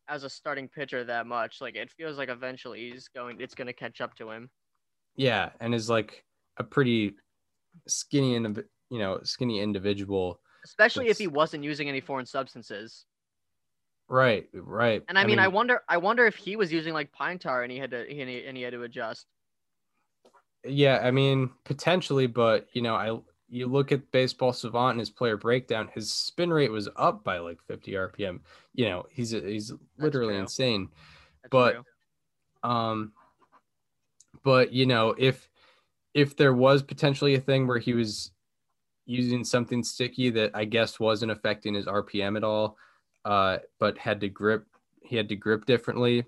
as 0.09 0.25
a 0.25 0.31
starting 0.31 0.69
pitcher 0.69 1.05
that 1.05 1.27
much, 1.27 1.61
like 1.61 1.77
it 1.77 1.91
feels 1.91 2.19
like 2.19 2.29
eventually 2.29 2.91
he's 2.91 3.09
going, 3.09 3.41
it's 3.41 3.55
going 3.55 3.67
to 3.67 3.73
catch 3.73 4.01
up 4.01 4.15
to 4.17 4.31
him. 4.31 4.51
Yeah, 5.17 5.51
and 5.61 5.75
is 5.75 5.89
like 5.89 6.25
a 6.57 6.65
pretty 6.65 7.15
skinny 7.87 8.37
and 8.37 8.63
you 8.91 8.99
know, 8.99 9.21
skinny 9.23 9.61
individual. 9.61 10.41
Especially 10.65 11.09
if 11.09 11.19
he 11.19 11.27
wasn't 11.27 11.65
using 11.65 11.89
any 11.89 12.01
foreign 12.01 12.27
substances. 12.27 13.05
Right, 14.09 14.49
right. 14.53 15.03
And 15.09 15.19
I, 15.19 15.25
mean, 15.25 15.39
I 15.39 15.49
wonder, 15.49 15.81
I 15.89 15.97
wonder 15.97 16.27
if 16.27 16.37
he 16.37 16.57
was 16.57 16.73
using 16.73 16.93
like 16.93 17.11
pine 17.13 17.39
tar 17.39 17.63
and 17.63 17.73
he 17.73 17.79
had 17.79 17.91
to, 17.93 18.01
and 18.01 18.29
he, 18.29 18.45
and 18.45 18.57
he 18.57 18.63
had 18.63 18.73
to 18.73 18.83
adjust. 18.83 19.27
Yeah, 20.65 21.01
I 21.03 21.11
mean, 21.11 21.51
potentially, 21.65 22.27
but 22.27 22.67
you 22.73 22.83
know, 22.83 22.95
I 22.95 23.19
you 23.49 23.67
look 23.67 23.93
at 23.93 24.11
baseball 24.11 24.53
savant 24.53 24.93
and 24.93 25.01
his 25.01 25.11
player 25.11 25.37
breakdown, 25.37 25.89
his 25.95 26.13
spin 26.13 26.53
rate 26.53 26.73
was 26.73 26.89
up 26.97 27.23
by 27.23 27.39
like 27.39 27.61
50 27.67 27.93
RPM. 27.93 28.41
You 28.75 28.87
know, 28.87 29.07
he's 29.11 29.31
he's 29.31 29.73
literally 29.99 30.37
insane. 30.37 30.89
That's 31.43 31.51
But- 31.51 31.73
true. 31.75 31.85
Um, 32.63 33.13
but 34.43 34.73
you 34.73 34.87
know, 34.87 35.15
if 35.19 35.49
if 36.15 36.37
there 36.37 36.55
was 36.55 36.83
potentially 36.83 37.35
a 37.35 37.41
thing 37.41 37.67
where 37.67 37.79
he 37.79 37.93
was 37.93 38.31
using 39.07 39.45
something 39.45 39.83
sticky 39.85 40.31
that 40.31 40.51
I 40.55 40.65
guess 40.65 40.99
wasn't 40.99 41.33
affecting 41.33 41.75
his 41.75 41.87
RPM 41.87 42.37
at 42.39 42.45
all, 42.45 42.79
uh, 43.27 43.59
but 43.79 43.99
had 43.99 44.21
to 44.23 44.29
grip, 44.29 44.65
he 45.03 45.17
had 45.17 45.29
to 45.29 45.37
grip 45.37 45.67
differently. 45.67 46.25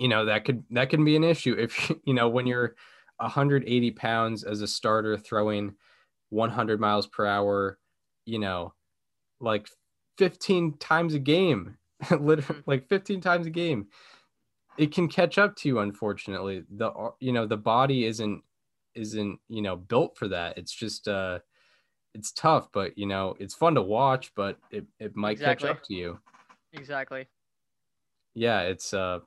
You 0.00 0.08
know, 0.08 0.24
that 0.24 0.44
could 0.44 0.64
that 0.70 0.90
can 0.90 1.04
be 1.04 1.14
an 1.14 1.24
issue 1.24 1.54
if 1.56 1.92
you 2.04 2.14
know 2.14 2.28
when 2.28 2.48
you're 2.48 2.74
180 3.18 3.90
pounds 3.92 4.42
as 4.44 4.62
a 4.62 4.66
starter 4.66 5.16
throwing 5.16 5.76
100 6.30 6.80
miles 6.80 7.06
per 7.06 7.26
hour, 7.26 7.78
you 8.26 8.38
know, 8.40 8.74
like 9.40 9.68
15 10.18 10.78
times 10.78 11.14
a 11.14 11.18
game, 11.20 11.78
literally 12.10 12.62
like 12.66 12.88
15 12.88 13.20
times 13.20 13.46
a 13.46 13.50
game 13.50 13.88
it 14.78 14.92
can 14.94 15.08
catch 15.08 15.38
up 15.38 15.56
to 15.56 15.68
you 15.68 15.78
unfortunately 15.78 16.64
the 16.70 16.90
you 17.20 17.32
know 17.32 17.46
the 17.46 17.56
body 17.56 18.04
isn't 18.06 18.42
isn't 18.94 19.38
you 19.48 19.62
know 19.62 19.76
built 19.76 20.16
for 20.16 20.28
that 20.28 20.56
it's 20.56 20.72
just 20.72 21.08
uh 21.08 21.38
it's 22.14 22.32
tough 22.32 22.68
but 22.72 22.96
you 22.96 23.06
know 23.06 23.36
it's 23.38 23.54
fun 23.54 23.74
to 23.74 23.82
watch 23.82 24.32
but 24.34 24.58
it, 24.70 24.86
it 24.98 25.14
might 25.14 25.32
Exactly. 25.32 25.68
catch 25.68 25.76
up 25.76 25.82
to 25.84 25.94
you 25.94 26.18
Exactly. 26.72 27.28
yeah 28.34 28.62
it's 28.62 28.94
uh 28.94 29.18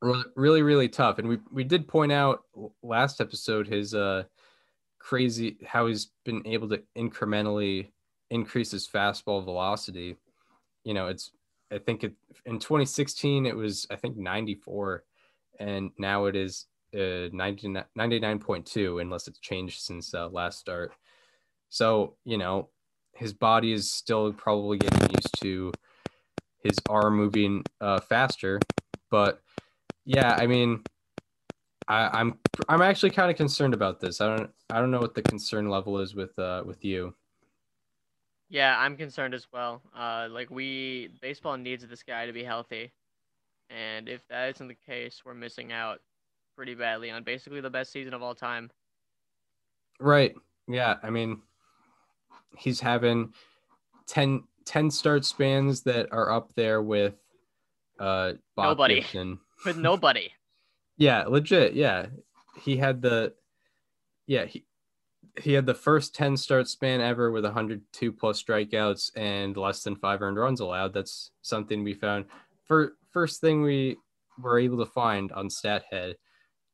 really 0.00 0.62
really 0.62 0.88
tough. 0.88 1.18
And 1.18 1.28
we 1.28 1.38
we 1.50 1.64
did 1.64 1.88
point 1.88 2.12
out 2.12 2.42
last 2.82 3.20
episode 3.20 3.66
his 3.66 3.94
uh 3.94 4.24
crazy 4.98 5.56
how 5.66 5.86
he's 5.86 6.10
been 6.24 6.46
able 6.46 6.68
to 6.68 6.82
incrementally 6.96 7.90
increase 8.30 8.70
his 8.70 8.88
fastball 8.88 9.44
velocity. 9.44 10.16
You 10.84 10.94
know 10.94 11.08
it's 11.08 11.32
i 11.70 11.78
think 11.78 12.02
it 12.02 12.14
in 12.46 12.58
2016 12.58 13.44
it 13.44 13.54
was 13.54 13.86
i 13.90 13.96
think 13.96 14.16
94 14.16 15.04
and 15.60 15.90
now 15.98 16.24
it 16.24 16.34
is 16.34 16.64
uh 16.94 17.28
99 17.30 17.84
99.2 17.98 19.02
unless 19.02 19.28
it's 19.28 19.38
changed 19.40 19.80
since 19.80 20.14
uh, 20.14 20.28
last 20.28 20.58
start. 20.58 20.92
So 21.68 22.16
you 22.24 22.38
know 22.38 22.70
his 23.14 23.32
body 23.32 23.72
is 23.72 23.90
still 23.90 24.32
probably 24.32 24.78
getting 24.78 25.10
used 25.10 25.40
to 25.40 25.72
his 26.62 26.78
arm 26.88 27.16
moving 27.16 27.64
uh, 27.80 28.00
faster 28.00 28.60
but 29.10 29.40
yeah 30.08 30.34
i 30.38 30.46
mean 30.46 30.82
I, 31.86 32.08
i'm 32.18 32.38
i'm 32.68 32.82
actually 32.82 33.10
kind 33.10 33.30
of 33.30 33.36
concerned 33.36 33.74
about 33.74 34.00
this 34.00 34.20
i 34.20 34.26
don't 34.26 34.50
i 34.70 34.80
don't 34.80 34.90
know 34.90 35.00
what 35.00 35.14
the 35.14 35.22
concern 35.22 35.68
level 35.68 35.98
is 35.98 36.14
with 36.14 36.36
uh 36.38 36.62
with 36.66 36.84
you 36.84 37.14
Yeah, 38.50 38.74
I'm 38.78 38.96
concerned 38.96 39.34
as 39.34 39.46
well. 39.52 39.82
Uh, 39.94 40.26
like 40.30 40.50
we, 40.50 41.10
baseball 41.20 41.58
needs 41.58 41.86
this 41.86 42.02
guy 42.02 42.24
to 42.24 42.32
be 42.32 42.42
healthy, 42.42 42.90
and 43.68 44.08
if 44.08 44.26
that 44.28 44.48
isn't 44.54 44.68
the 44.68 44.74
case, 44.74 45.20
we're 45.22 45.34
missing 45.34 45.70
out 45.70 46.00
pretty 46.56 46.74
badly 46.74 47.10
on 47.10 47.24
basically 47.24 47.60
the 47.60 47.68
best 47.68 47.92
season 47.92 48.14
of 48.14 48.22
all 48.22 48.34
time. 48.34 48.70
Right. 50.00 50.34
Yeah. 50.66 50.96
I 51.02 51.10
mean, 51.10 51.42
he's 52.56 52.80
having 52.80 53.34
10, 54.06 54.44
10 54.64 54.90
start 54.90 55.26
spans 55.26 55.82
that 55.82 56.08
are 56.10 56.32
up 56.32 56.54
there 56.54 56.80
with 56.80 57.16
uh 58.00 58.32
Bob 58.56 58.78
Nobody. 58.78 59.00
Gibson. 59.00 59.38
With 59.64 59.76
nobody. 59.76 60.30
Yeah, 60.96 61.24
legit. 61.24 61.74
Yeah. 61.74 62.06
He 62.60 62.76
had 62.76 63.02
the 63.02 63.34
yeah, 64.26 64.44
he 64.44 64.64
he 65.40 65.52
had 65.52 65.66
the 65.66 65.74
first 65.74 66.14
10 66.14 66.36
start 66.36 66.68
span 66.68 67.00
ever 67.00 67.30
with 67.30 67.44
102 67.44 68.12
plus 68.12 68.42
strikeouts 68.42 69.12
and 69.16 69.56
less 69.56 69.82
than 69.84 69.94
5 69.96 70.22
earned 70.22 70.36
runs 70.38 70.60
allowed. 70.60 70.92
That's 70.92 71.30
something 71.42 71.84
we 71.84 71.94
found 71.94 72.26
for 72.64 72.94
first 73.10 73.40
thing 73.40 73.62
we 73.62 73.96
were 74.38 74.58
able 74.58 74.78
to 74.78 74.90
find 74.90 75.30
on 75.32 75.48
StatHead 75.48 76.14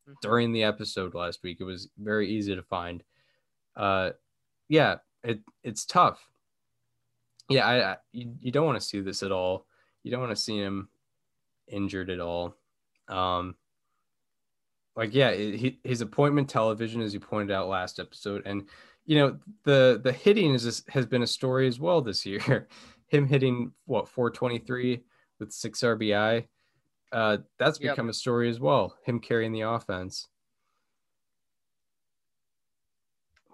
Mhm. 0.09 0.15
during 0.23 0.53
the 0.53 0.63
episode 0.65 1.15
last 1.15 1.43
week. 1.43 1.59
It 1.61 1.65
was 1.65 1.89
very 1.99 2.29
easy 2.29 2.55
to 2.55 2.63
find. 2.63 3.03
Uh, 3.77 4.11
yeah, 4.69 4.97
it 5.23 5.41
it's 5.63 5.85
tough. 5.87 6.29
Yeah, 7.51 7.67
I, 7.67 7.93
I 7.93 7.97
you, 8.13 8.35
you 8.41 8.51
don't 8.53 8.67
want 8.67 8.81
to 8.81 8.87
see 8.87 9.01
this 9.01 9.23
at 9.23 9.33
all. 9.33 9.67
you 10.03 10.11
don't 10.11 10.21
want 10.21 10.37
to 10.37 10.43
see 10.43 10.59
him 10.59 10.89
injured 11.69 12.11
at 12.11 12.21
all. 12.21 12.57
Um, 13.09 13.57
like 14.97 15.15
yeah, 15.15 15.31
it, 15.31 15.57
he, 15.57 15.81
his 15.85 16.01
appointment 16.01 16.49
television, 16.49 17.01
as 17.03 17.13
you 17.15 17.21
pointed 17.21 17.53
out 17.53 17.69
last 17.69 17.99
episode, 17.99 18.43
and 18.47 18.69
you 19.07 19.19
know 19.19 19.39
the 19.65 20.01
the 20.03 20.13
hitting 20.13 20.55
is 20.55 20.83
has 20.89 21.07
been 21.07 21.23
a 21.23 21.27
story 21.27 21.67
as 21.67 21.81
well 21.81 22.01
this 22.01 22.25
year. 22.27 22.69
him 23.09 23.27
hitting 23.29 23.73
what 23.87 24.09
423 24.09 25.03
with 25.39 25.53
six 25.53 25.81
RBI. 25.81 26.47
Uh, 27.13 27.39
that's 27.59 27.79
Yep. 27.79 27.93
become 27.93 28.09
a 28.09 28.13
story 28.15 28.49
as 28.51 28.59
well. 28.59 28.97
Him 29.05 29.21
carrying 29.21 29.53
the 29.53 29.61
offense. 29.61 30.27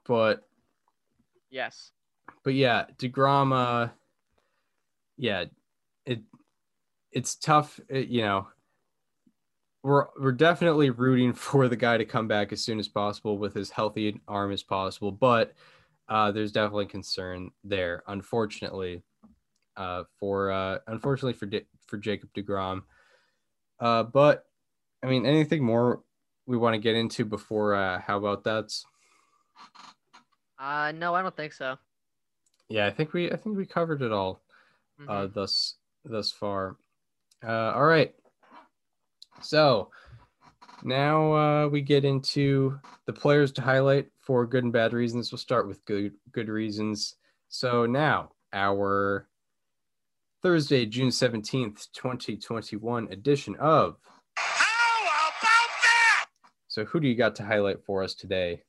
But 0.07 0.47
Yes. 1.51 1.93
but 2.43 2.55
yeah, 2.55 2.87
deGrom. 2.97 3.53
Uh, 3.53 3.93
yeah, 5.17 5.45
it 6.07 6.23
it's 7.13 7.35
tough. 7.35 7.79
It, 7.89 8.09
you 8.09 8.23
know, 8.23 8.49
we're 9.83 10.07
we're 10.18 10.33
definitely 10.33 10.91
rooting 10.91 11.33
for 11.35 11.68
the 11.68 11.76
guy 11.76 11.97
to 11.99 12.05
come 12.05 12.28
back 12.28 12.53
as 12.53 12.62
soon 12.62 12.78
as 12.78 12.89
possible 12.89 13.39
with 13.39 13.57
as 13.57 13.70
healthy 13.70 14.09
an 14.09 14.20
arm 14.28 14.53
as 14.53 14.62
possible. 14.62 15.12
But 15.12 15.55
uh, 16.09 16.33
there's 16.33 16.53
definitely 16.53 16.87
concern 16.87 17.51
there. 17.64 18.03
Unfortunately, 18.09 19.03
uh, 19.76 20.05
for 20.18 20.51
uh, 20.51 20.78
unfortunately 20.87 21.35
for 21.35 21.47
Di- 21.47 21.66
for 21.87 21.99
Jacob 21.99 22.33
deGrom. 22.35 22.83
Uh, 23.78 24.03
but 24.03 24.47
I 25.03 25.07
mean, 25.07 25.24
anything 25.24 25.64
more 25.64 26.03
we 26.47 26.57
want 26.57 26.74
to 26.74 26.78
get 26.78 26.97
into 26.97 27.24
before? 27.24 27.74
Uh, 27.74 28.01
how 28.01 28.18
about 28.18 28.45
that? 28.45 28.72
Uh, 30.59 30.93
no, 30.95 31.14
I 31.14 31.22
don't 31.22 31.35
think 31.37 31.53
so. 31.55 31.78
Yeah, 32.68 32.87
I 32.87 32.91
think 32.91 33.12
we 33.12 33.31
I 33.33 33.37
think 33.37 33.57
we 33.57 33.66
covered 33.66 34.03
it 34.03 34.12
all. 34.12 34.43
uh, 35.09 35.26
Mhm. 35.26 35.33
thus 35.33 35.76
thus 36.05 36.31
far. 36.31 36.76
Uh, 37.43 37.72
all 37.74 37.85
right. 37.87 38.14
So 39.41 39.91
now 40.82 41.32
uh, 41.32 41.68
we 41.68 41.82
get 41.82 42.05
into 42.05 42.78
the 43.07 43.12
players 43.12 43.53
to 43.53 43.62
highlight 43.62 44.09
for 44.20 44.47
good 44.47 44.64
and 44.64 44.72
bad 44.72 44.93
reasons. 44.93 45.32
We'll 45.32 45.38
start 45.38 45.66
with 45.66 45.84
good 45.84 46.12
good 46.32 46.49
reasons. 46.49 47.16
So 47.49 47.86
now 47.86 48.32
our 48.53 49.28
Thursday, 50.43 50.86
June 50.86 51.11
seventeenth, 51.11 51.93
twenty 51.93 52.36
twenty 52.36 52.76
one 52.76 53.09
edition 53.11 53.57
of. 53.57 53.97
How 54.36 55.01
about 55.03 55.32
that? 55.82 56.26
So 56.68 56.84
who 56.84 57.01
do 57.01 57.09
you 57.09 57.14
got 57.14 57.34
to 57.36 57.45
highlight 57.45 57.84
for 57.84 58.03
us 58.03 58.14
today? 58.14 58.62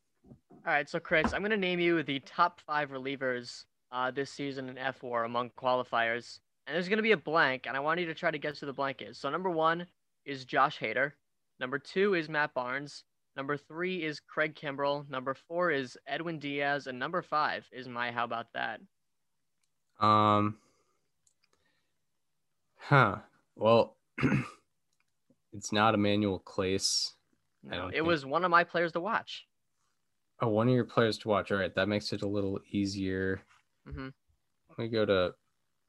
All 0.65 0.73
right, 0.73 0.89
so 0.89 0.99
Chris, 0.99 1.33
I'm 1.33 1.41
gonna 1.41 1.57
name 1.57 1.79
you 1.79 2.03
the 2.03 2.19
top 2.19 2.59
five 2.61 2.89
relievers 2.89 3.65
uh, 3.91 4.11
this 4.11 4.31
season 4.31 4.69
in 4.69 4.75
fWAR 4.75 5.25
among 5.25 5.51
qualifiers, 5.51 6.39
and 6.67 6.75
there's 6.75 6.89
gonna 6.89 7.01
be 7.01 7.13
a 7.13 7.17
blank, 7.17 7.67
and 7.67 7.77
I 7.77 7.79
want 7.79 7.99
you 7.99 8.05
to 8.07 8.13
try 8.13 8.31
to 8.31 8.37
guess 8.37 8.59
who 8.59 8.65
the 8.65 8.73
blank 8.73 9.01
is. 9.01 9.17
So 9.17 9.29
number 9.29 9.49
one 9.49 9.87
is 10.25 10.45
Josh 10.45 10.79
Hader, 10.79 11.11
number 11.59 11.79
two 11.79 12.13
is 12.13 12.29
Matt 12.29 12.53
Barnes, 12.53 13.03
number 13.35 13.57
three 13.57 14.03
is 14.03 14.19
Craig 14.19 14.55
Kimbrel, 14.55 15.09
number 15.09 15.33
four 15.33 15.71
is 15.71 15.97
Edwin 16.07 16.39
Diaz, 16.39 16.87
and 16.87 16.97
number 16.99 17.21
five 17.21 17.65
is 17.71 17.87
my 17.87 18.11
How 18.11 18.23
About 18.25 18.47
That? 18.53 18.81
Um. 19.99 20.57
Huh. 22.77 23.17
Well, 23.55 23.95
it's 25.53 25.71
not 25.71 25.93
Emmanuel 25.93 26.41
Clase. 26.45 27.11
No, 27.63 27.87
it 27.87 27.93
think- 27.93 28.07
was 28.07 28.25
one 28.25 28.43
of 28.43 28.51
my 28.51 28.63
players 28.63 28.91
to 28.93 28.99
watch. 28.99 29.45
Oh, 30.43 30.47
one 30.47 30.67
of 30.67 30.73
your 30.73 30.85
players 30.85 31.19
to 31.19 31.27
watch. 31.27 31.51
All 31.51 31.59
right, 31.59 31.73
that 31.75 31.87
makes 31.87 32.11
it 32.13 32.23
a 32.23 32.27
little 32.27 32.59
easier. 32.71 33.41
Mm-hmm. 33.87 34.07
Let 34.69 34.77
me 34.79 34.87
go 34.87 35.05
to 35.05 35.35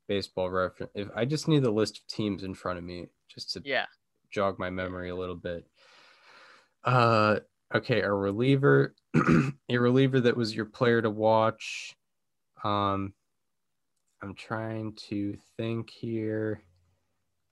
baseball 0.08 0.50
reference. 0.50 0.92
If 0.94 1.08
I 1.16 1.24
just 1.24 1.48
need 1.48 1.62
the 1.62 1.70
list 1.70 1.98
of 2.00 2.06
teams 2.06 2.42
in 2.42 2.52
front 2.54 2.76
of 2.78 2.84
me 2.84 3.06
just 3.28 3.50
to 3.54 3.62
Yeah. 3.64 3.86
Jog 4.32 4.58
my 4.58 4.70
memory 4.70 5.10
a 5.10 5.16
little 5.16 5.36
bit. 5.36 5.66
Uh, 6.84 7.36
okay, 7.74 8.00
a 8.00 8.10
reliever, 8.10 8.94
a 9.14 9.78
reliever 9.78 10.20
that 10.20 10.36
was 10.36 10.54
your 10.54 10.64
player 10.64 11.00
to 11.00 11.10
watch. 11.10 11.94
Um, 12.64 13.12
I'm 14.22 14.34
trying 14.34 14.94
to 15.08 15.36
think 15.56 15.90
here. 15.90 16.62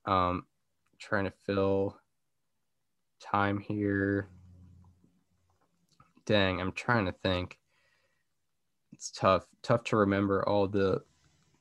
Um, 0.07 0.47
trying 0.99 1.25
to 1.25 1.33
fill 1.47 1.97
time 3.21 3.59
here. 3.59 4.29
Dang, 6.27 6.61
I'm 6.61 6.73
trying 6.73 7.07
to 7.07 7.13
think. 7.13 7.59
It's 8.93 9.11
tough, 9.11 9.47
tough 9.63 9.85
to 9.85 9.97
remember 9.97 10.47
all 10.49 10.69
the 10.69 11.03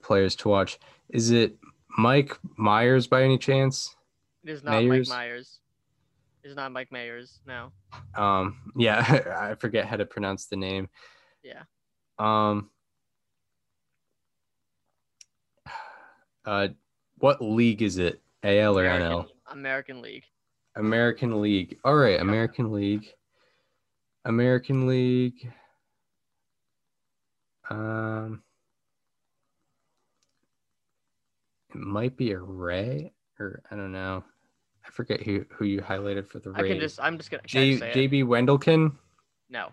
players 0.02 0.36
to 0.38 0.50
watch. 0.50 0.80
Is 1.10 1.32
it 1.32 1.58
Mike 1.98 2.38
Myers 2.58 3.08
by 3.08 3.24
any 3.24 3.38
chance? 3.38 3.96
It 4.44 4.50
is 4.52 4.64
not 4.64 4.76
Mayers? 4.76 4.90
Mike 4.90 5.08
Myers. 5.10 5.60
It 6.44 6.50
is 6.50 6.56
not 6.56 6.72
Mike 6.72 6.92
Myers. 6.92 7.40
No. 7.46 7.72
Um, 8.16 8.72
yeah, 8.76 9.22
I 9.52 9.56
forget 9.56 9.86
how 9.86 9.98
to 9.98 10.06
pronounce 10.06 10.46
the 10.46 10.56
name. 10.56 10.90
Yeah. 11.44 11.64
Um, 12.18 12.70
uh, 16.46 16.70
what 17.18 17.42
league 17.42 17.82
is 17.82 17.98
it? 17.98 18.22
AL 18.44 18.78
or 18.78 18.86
American, 18.86 19.12
NL? 19.12 19.28
American 19.52 20.02
League. 20.02 20.24
American 20.76 21.42
League. 21.42 21.78
All 21.84 21.96
right, 21.96 22.20
American 22.20 22.72
League. 22.72 23.08
American 24.26 24.88
League. 24.88 25.52
Um, 27.70 28.42
it 31.70 31.76
might 31.76 32.18
be 32.18 32.32
a 32.32 32.40
Ray, 32.40 33.14
or 33.40 33.62
I 33.72 33.76
don't 33.76 33.92
know. 33.92 34.24
I 34.86 34.92
forget 34.92 35.22
who 35.22 35.46
who 35.50 35.66
you 35.66 35.82
highlighted 35.82 36.28
for 36.28 36.40
the 36.40 36.52
I 36.56 36.64
can 36.64 36.80
just. 36.80 37.00
I'm 37.02 37.18
just 37.18 37.32
gonna. 37.32 37.44
J? 37.46 37.78
JB 37.78 38.26
Wendelken. 38.26 38.94
No, 39.50 39.70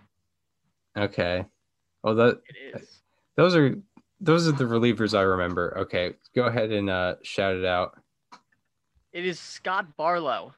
Okay. 0.96 1.44
Oh, 2.04 2.14
that 2.14 2.40
it 2.48 2.80
is. 2.80 3.02
those 3.36 3.54
are 3.54 3.76
those 4.20 4.48
are 4.48 4.52
the 4.52 4.64
relievers 4.64 5.16
I 5.16 5.22
remember. 5.22 5.76
Okay, 5.78 6.14
go 6.34 6.44
ahead 6.44 6.72
and 6.72 6.88
uh, 6.88 7.16
shout 7.22 7.56
it 7.56 7.64
out. 7.64 7.98
It 9.12 9.26
is 9.26 9.38
Scott 9.38 9.96
Barlow. 9.96 10.54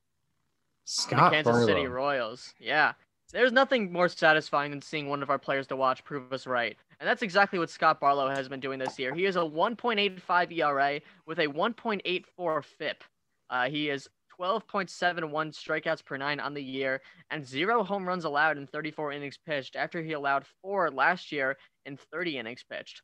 Scott 0.84 1.32
Kansas 1.32 1.52
Barlow. 1.52 1.66
City 1.66 1.86
Royals. 1.86 2.54
Yeah. 2.58 2.92
There's 3.30 3.52
nothing 3.52 3.92
more 3.92 4.08
satisfying 4.08 4.70
than 4.70 4.80
seeing 4.80 5.08
one 5.08 5.22
of 5.22 5.28
our 5.28 5.38
players 5.38 5.66
to 5.66 5.76
watch 5.76 6.02
prove 6.02 6.32
us 6.32 6.46
right. 6.46 6.76
And 6.98 7.06
that's 7.06 7.22
exactly 7.22 7.58
what 7.58 7.68
Scott 7.68 8.00
Barlow 8.00 8.28
has 8.30 8.48
been 8.48 8.60
doing 8.60 8.78
this 8.78 8.98
year. 8.98 9.14
He 9.14 9.26
is 9.26 9.36
a 9.36 9.40
1.85 9.40 10.56
ERA 10.56 11.00
with 11.26 11.38
a 11.38 11.46
1.84 11.46 12.64
FIP. 12.64 13.04
Uh, 13.50 13.68
he 13.68 13.90
is 13.90 14.08
12.71 14.40 15.30
strikeouts 15.52 16.04
per 16.04 16.16
nine 16.16 16.40
on 16.40 16.54
the 16.54 16.62
year 16.62 17.02
and 17.30 17.46
zero 17.46 17.82
home 17.82 18.06
runs 18.06 18.24
allowed 18.24 18.56
in 18.56 18.66
34 18.66 19.12
innings 19.12 19.38
pitched 19.44 19.76
after 19.76 20.00
he 20.00 20.12
allowed 20.12 20.44
four 20.62 20.90
last 20.90 21.32
year 21.32 21.56
in 21.86 21.96
30 21.96 22.38
innings 22.38 22.64
pitched. 22.68 23.02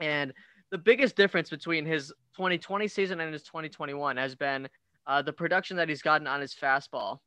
And 0.00 0.32
the 0.70 0.78
biggest 0.78 1.14
difference 1.16 1.50
between 1.50 1.86
his 1.86 2.08
2020 2.36 2.88
season 2.88 3.20
and 3.20 3.32
his 3.32 3.44
2021 3.44 4.16
has 4.16 4.34
been 4.34 4.68
uh, 5.06 5.22
the 5.22 5.32
production 5.32 5.76
that 5.76 5.88
he's 5.88 6.02
gotten 6.02 6.26
on 6.26 6.40
his 6.40 6.54
fastball. 6.54 7.18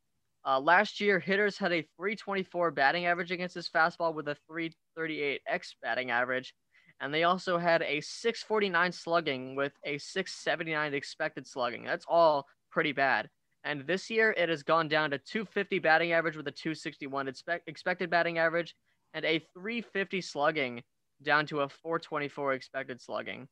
Uh, 0.46 0.60
last 0.60 1.00
year, 1.00 1.18
hitters 1.18 1.58
had 1.58 1.72
a 1.72 1.86
324 1.96 2.70
batting 2.70 3.06
average 3.06 3.30
against 3.30 3.54
his 3.54 3.68
fastball 3.68 4.14
with 4.14 4.28
a 4.28 4.36
338 4.48 5.40
X 5.46 5.74
batting 5.82 6.10
average. 6.10 6.54
And 7.00 7.12
they 7.12 7.24
also 7.24 7.58
had 7.58 7.82
a 7.82 8.00
649 8.00 8.92
slugging 8.92 9.54
with 9.54 9.72
a 9.84 9.98
679 9.98 10.94
expected 10.94 11.46
slugging. 11.46 11.84
That's 11.84 12.06
all 12.08 12.46
pretty 12.70 12.92
bad. 12.92 13.28
And 13.64 13.86
this 13.86 14.08
year, 14.08 14.34
it 14.36 14.48
has 14.48 14.62
gone 14.62 14.88
down 14.88 15.10
to 15.10 15.18
250 15.18 15.78
batting 15.80 16.12
average 16.12 16.36
with 16.36 16.48
a 16.48 16.52
261 16.52 17.28
expect- 17.28 17.68
expected 17.68 18.10
batting 18.10 18.38
average 18.38 18.74
and 19.14 19.24
a 19.24 19.38
350 19.54 20.20
slugging 20.20 20.82
down 21.22 21.46
to 21.46 21.60
a 21.60 21.68
424 21.68 22.54
expected 22.54 23.00
slugging. 23.00 23.48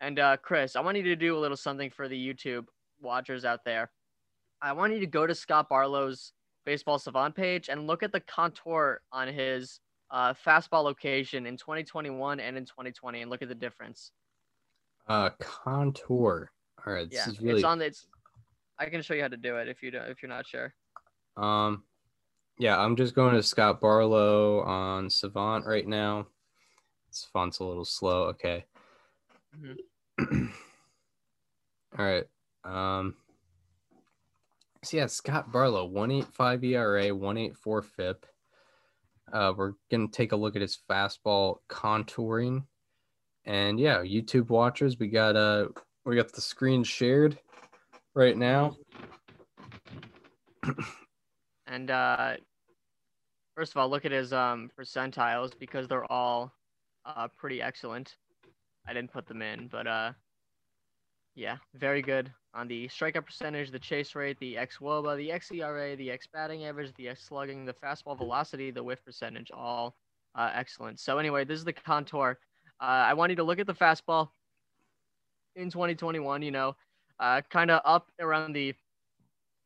And 0.00 0.18
uh, 0.18 0.38
Chris, 0.38 0.76
I 0.76 0.80
want 0.80 0.96
you 0.96 1.02
to 1.04 1.16
do 1.16 1.36
a 1.36 1.40
little 1.40 1.56
something 1.56 1.90
for 1.90 2.08
the 2.08 2.16
YouTube 2.16 2.66
watchers 3.00 3.44
out 3.44 3.60
there. 3.64 3.90
I 4.62 4.72
want 4.72 4.92
you 4.92 5.00
to 5.00 5.06
go 5.06 5.26
to 5.26 5.34
Scott 5.34 5.68
Barlow's 5.68 6.32
Baseball 6.66 6.98
Savant 6.98 7.34
page 7.34 7.68
and 7.68 7.86
look 7.86 8.02
at 8.02 8.12
the 8.12 8.20
contour 8.20 9.00
on 9.12 9.28
his 9.28 9.80
uh, 10.10 10.34
fastball 10.46 10.84
location 10.84 11.46
in 11.46 11.56
2021 11.56 12.40
and 12.40 12.56
in 12.56 12.64
2020 12.64 13.22
and 13.22 13.30
look 13.30 13.42
at 13.42 13.48
the 13.48 13.54
difference. 13.54 14.12
Uh, 15.08 15.30
contour. 15.38 16.50
All 16.86 16.92
right, 16.92 17.08
this 17.10 17.26
yeah, 17.26 17.32
is 17.32 17.40
really 17.40 17.60
it's 17.60 17.64
on 17.64 17.78
the. 17.78 17.86
It's, 17.86 18.06
I 18.78 18.86
can 18.86 19.02
show 19.02 19.14
you 19.14 19.22
how 19.22 19.28
to 19.28 19.36
do 19.36 19.56
it 19.56 19.68
if 19.68 19.82
you 19.82 19.90
don't 19.90 20.08
if 20.08 20.22
you're 20.22 20.30
not 20.30 20.46
sure. 20.46 20.74
um. 21.36 21.84
Yeah, 22.58 22.78
I'm 22.78 22.94
just 22.94 23.14
going 23.14 23.34
to 23.34 23.42
Scott 23.42 23.80
Barlow 23.80 24.60
on 24.60 25.08
Savant 25.08 25.64
right 25.64 25.86
now. 25.86 26.26
This 27.08 27.26
font's 27.32 27.58
a 27.60 27.64
little 27.64 27.86
slow. 27.86 28.24
Okay. 28.24 28.66
Mhm. 29.58 29.76
All 31.98 32.04
right. 32.04 32.24
Um. 32.64 33.16
So 34.82 34.96
yeah, 34.96 35.06
Scott 35.06 35.52
Barlow, 35.52 35.84
one 35.84 36.10
eight 36.10 36.26
five 36.32 36.64
ERA, 36.64 37.14
one 37.14 37.36
eight 37.36 37.54
four 37.54 37.82
FIP. 37.82 38.24
Uh, 39.30 39.52
we're 39.54 39.74
gonna 39.90 40.08
take 40.08 40.32
a 40.32 40.36
look 40.36 40.56
at 40.56 40.62
his 40.62 40.78
fastball 40.88 41.56
contouring, 41.68 42.64
and 43.44 43.78
yeah, 43.78 43.98
YouTube 43.98 44.48
watchers, 44.48 44.98
we 44.98 45.08
got 45.08 45.36
uh 45.36 45.68
we 46.06 46.16
got 46.16 46.32
the 46.32 46.40
screen 46.40 46.82
shared 46.82 47.38
right 48.14 48.36
now. 48.36 48.76
And 51.72 51.88
uh, 51.88 52.32
first 53.54 53.70
of 53.70 53.76
all, 53.76 53.88
look 53.88 54.04
at 54.04 54.10
his 54.10 54.32
um 54.32 54.72
percentiles 54.76 55.52
because 55.56 55.86
they're 55.86 56.10
all 56.10 56.52
uh 57.04 57.28
pretty 57.36 57.62
excellent. 57.62 58.16
I 58.88 58.92
didn't 58.92 59.12
put 59.12 59.28
them 59.28 59.40
in, 59.40 59.68
but 59.68 59.86
uh, 59.86 60.12
yeah, 61.36 61.58
very 61.74 62.02
good 62.02 62.32
on 62.54 62.66
the 62.66 62.88
strikeout 62.88 63.26
percentage, 63.26 63.70
the 63.70 63.78
chase 63.78 64.14
rate, 64.14 64.38
the 64.40 64.56
xWOBA, 64.56 65.16
the 65.16 65.28
xERA, 65.30 65.96
the 65.96 66.10
x 66.10 66.26
batting 66.32 66.64
average, 66.64 66.92
the 66.94 67.08
x 67.08 67.24
slugging, 67.24 67.64
the 67.64 67.74
fastball 67.74 68.16
velocity, 68.16 68.70
the 68.70 68.82
whiff 68.82 69.04
percentage, 69.04 69.50
all 69.52 69.96
uh, 70.34 70.50
excellent. 70.54 70.98
So 70.98 71.18
anyway, 71.18 71.44
this 71.44 71.58
is 71.58 71.64
the 71.64 71.72
contour. 71.72 72.38
Uh, 72.80 72.84
I 72.84 73.14
want 73.14 73.30
you 73.30 73.36
to 73.36 73.44
look 73.44 73.58
at 73.58 73.66
the 73.66 73.74
fastball 73.74 74.30
in 75.56 75.70
2021. 75.70 76.42
You 76.42 76.50
know, 76.50 76.76
uh, 77.18 77.42
kind 77.50 77.70
of 77.70 77.82
up 77.84 78.10
around 78.20 78.52
the 78.52 78.74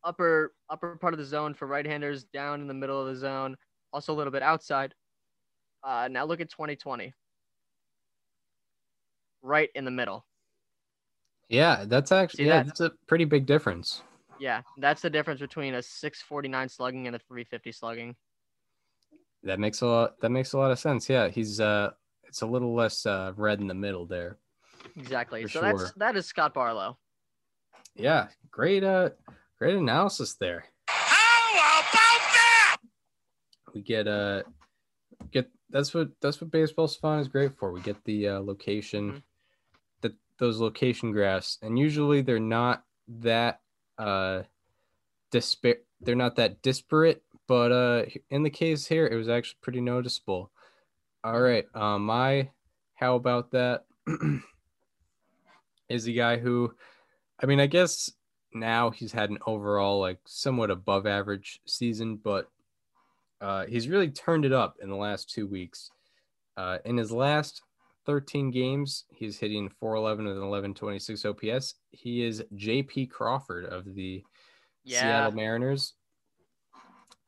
upper 0.03 0.53
upper 0.69 0.97
part 0.97 1.15
of 1.15 1.19
the 1.19 1.25
zone 1.25 1.55
for 1.55 1.67
right-handers, 1.67 2.25
down 2.25 2.61
in 2.61 2.69
the 2.69 2.75
middle 2.75 3.01
of 3.01 3.07
the 3.07 3.17
zone, 3.17 3.57
also 3.93 4.13
a 4.13 4.17
little 4.17 4.33
bit 4.33 4.43
outside. 4.43 4.95
Uh, 5.83 6.09
now 6.11 6.25
look 6.25 6.41
at 6.41 6.51
2020. 6.51 7.13
Right 9.43 9.71
in 9.75 9.85
the 9.85 9.91
middle. 9.91 10.25
Yeah, 11.49 11.85
that's 11.87 12.13
actually 12.13 12.45
See 12.45 12.49
yeah, 12.49 12.59
that? 12.59 12.67
that's 12.67 12.81
a 12.81 12.93
pretty 13.07 13.25
big 13.25 13.47
difference. 13.47 14.03
Yeah, 14.39 14.63
that's 14.79 15.03
the 15.03 15.11
difference 15.11 15.41
between 15.41 15.75
a 15.75 15.83
649 15.83 16.69
slugging 16.69 17.07
and 17.07 17.15
a 17.15 17.19
350 17.19 17.73
slugging. 17.73 18.17
That 19.43 19.61
makes 19.61 19.83
a 19.83 19.87
lot 19.87 20.21
that 20.21 20.31
makes 20.31 20.55
a 20.55 20.59
lot 20.59 20.71
of 20.71 20.79
sense. 20.79 21.09
Yeah, 21.09 21.29
he's 21.29 21.61
uh 21.61 21.91
it's 22.27 22.43
a 22.43 22.47
little 22.47 22.75
less 22.75 23.05
uh 23.07 23.33
red 23.37 23.61
in 23.61 23.67
the 23.67 23.75
middle 23.75 24.07
there. 24.07 24.39
Exactly. 24.97 25.47
So 25.47 25.61
that's 25.61 25.81
sure. 25.81 25.93
that 25.97 26.17
is 26.17 26.27
Scott 26.27 26.55
Barlow. 26.55 26.99
Yeah, 27.95 28.29
great 28.51 28.83
uh 28.83 29.11
great 29.59 29.77
analysis 29.77 30.35
there. 30.35 30.65
How 30.89 31.53
about 31.53 32.21
that? 32.33 32.77
We 33.75 33.83
get 33.83 34.09
uh 34.09 34.45
get 35.31 35.51
that's 35.71 35.93
what 35.93 36.09
that's 36.21 36.41
what 36.41 36.51
baseball's 36.51 36.97
fun 36.97 37.21
is 37.21 37.29
great 37.29 37.57
for. 37.59 37.71
We 37.71 37.81
get 37.83 38.03
the 38.05 38.29
uh, 38.29 38.41
location 38.41 39.13
Mhm. 39.13 39.23
Those 40.39 40.59
location 40.61 41.13
graphs 41.13 41.59
and 41.63 41.79
usually 41.79 42.21
they're 42.21 42.41
not 42.41 42.85
that 43.09 43.61
uh 43.99 44.43
dispa- 45.33 45.79
they're 46.01 46.15
not 46.15 46.37
that 46.37 46.63
disparate, 46.63 47.23
but 47.47 47.73
uh 47.73 48.05
in 48.31 48.43
the 48.43 48.51
case 48.51 48.87
here 48.87 49.07
it 49.07 49.17
was 49.17 49.29
actually 49.29 49.59
pretty 49.61 49.81
noticeable. 49.81 50.51
All 51.23 51.41
right, 51.41 51.67
um 51.75 52.07
my 52.07 52.51
how 52.95 53.17
about 53.17 53.51
that 53.53 53.85
is 55.89 56.05
the 56.05 56.15
guy 56.15 56.39
who 56.39 56.75
I 57.41 57.47
mean, 57.47 57.61
I 57.61 57.67
guess 57.67 58.11
now 58.53 58.91
he's 58.91 59.13
had 59.13 59.31
an 59.31 59.39
overall 59.47 60.01
like 60.01 60.19
somewhat 60.25 60.71
above 60.71 61.07
average 61.07 61.61
season, 61.67 62.17
but 62.17 62.49
uh, 63.41 63.67
he's 63.67 63.89
really 63.89 64.11
turned 64.11 64.45
it 64.45 64.53
up 64.53 64.77
in 64.81 64.89
the 64.89 64.97
last 64.97 65.29
two 65.29 65.47
weeks. 65.47 65.91
Uh, 66.57 66.79
in 66.85 66.97
his 66.97 67.11
last 67.11 67.63
13 68.07 68.51
games, 68.51 69.05
he's 69.11 69.39
hitting 69.39 69.69
411 69.81 70.27
with 70.27 70.37
an 70.37 70.43
1126 70.49 71.25
OPS. 71.25 71.75
He 71.91 72.23
is 72.25 72.43
JP 72.55 73.11
Crawford 73.11 73.65
of 73.67 73.95
the 73.95 74.23
Yeah. 74.85 75.01
Seattle 75.01 75.33
Mariners. 75.33 75.95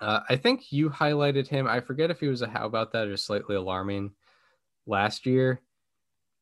Uh, 0.01 0.20
I 0.29 0.37
think 0.37 0.72
you 0.72 0.91
highlighted 0.91 1.49
him. 1.49 1.66
I 1.66 1.81
forget 1.81 2.11
if 2.11 2.20
he 2.20 2.29
was 2.29 2.43
a 2.43 2.49
how 2.49 2.66
about 2.66 2.93
that 2.93 3.09
or 3.09 3.16
slightly 3.16 3.57
alarming 3.57 4.12
last 4.87 5.24
year. 5.24 5.62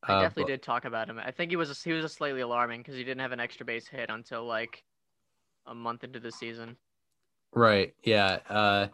I 0.02 0.12
Uh, 0.14 0.20
definitely 0.22 0.42
but- 0.44 0.48
did 0.48 0.62
talk 0.62 0.84
about 0.84 1.08
him. 1.08 1.18
I 1.18 1.30
think 1.30 1.50
he 1.50 1.56
was 1.56 1.70
a, 1.70 1.74
he 1.88 1.92
was 1.94 2.04
a 2.04 2.08
slightly 2.08 2.40
alarming 2.40 2.80
because 2.80 2.96
he 2.96 3.04
didn't 3.04 3.20
have 3.20 3.32
an 3.32 3.40
extra 3.40 3.64
base 3.64 3.86
hit 3.86 4.10
until 4.10 4.44
like 4.44 4.82
a 5.66 5.74
month 5.74 6.02
into 6.04 6.18
the 6.20 6.32
season. 6.32 6.76
Right. 7.52 7.94
Yeah. 8.02 8.40
Uh, 8.48 8.88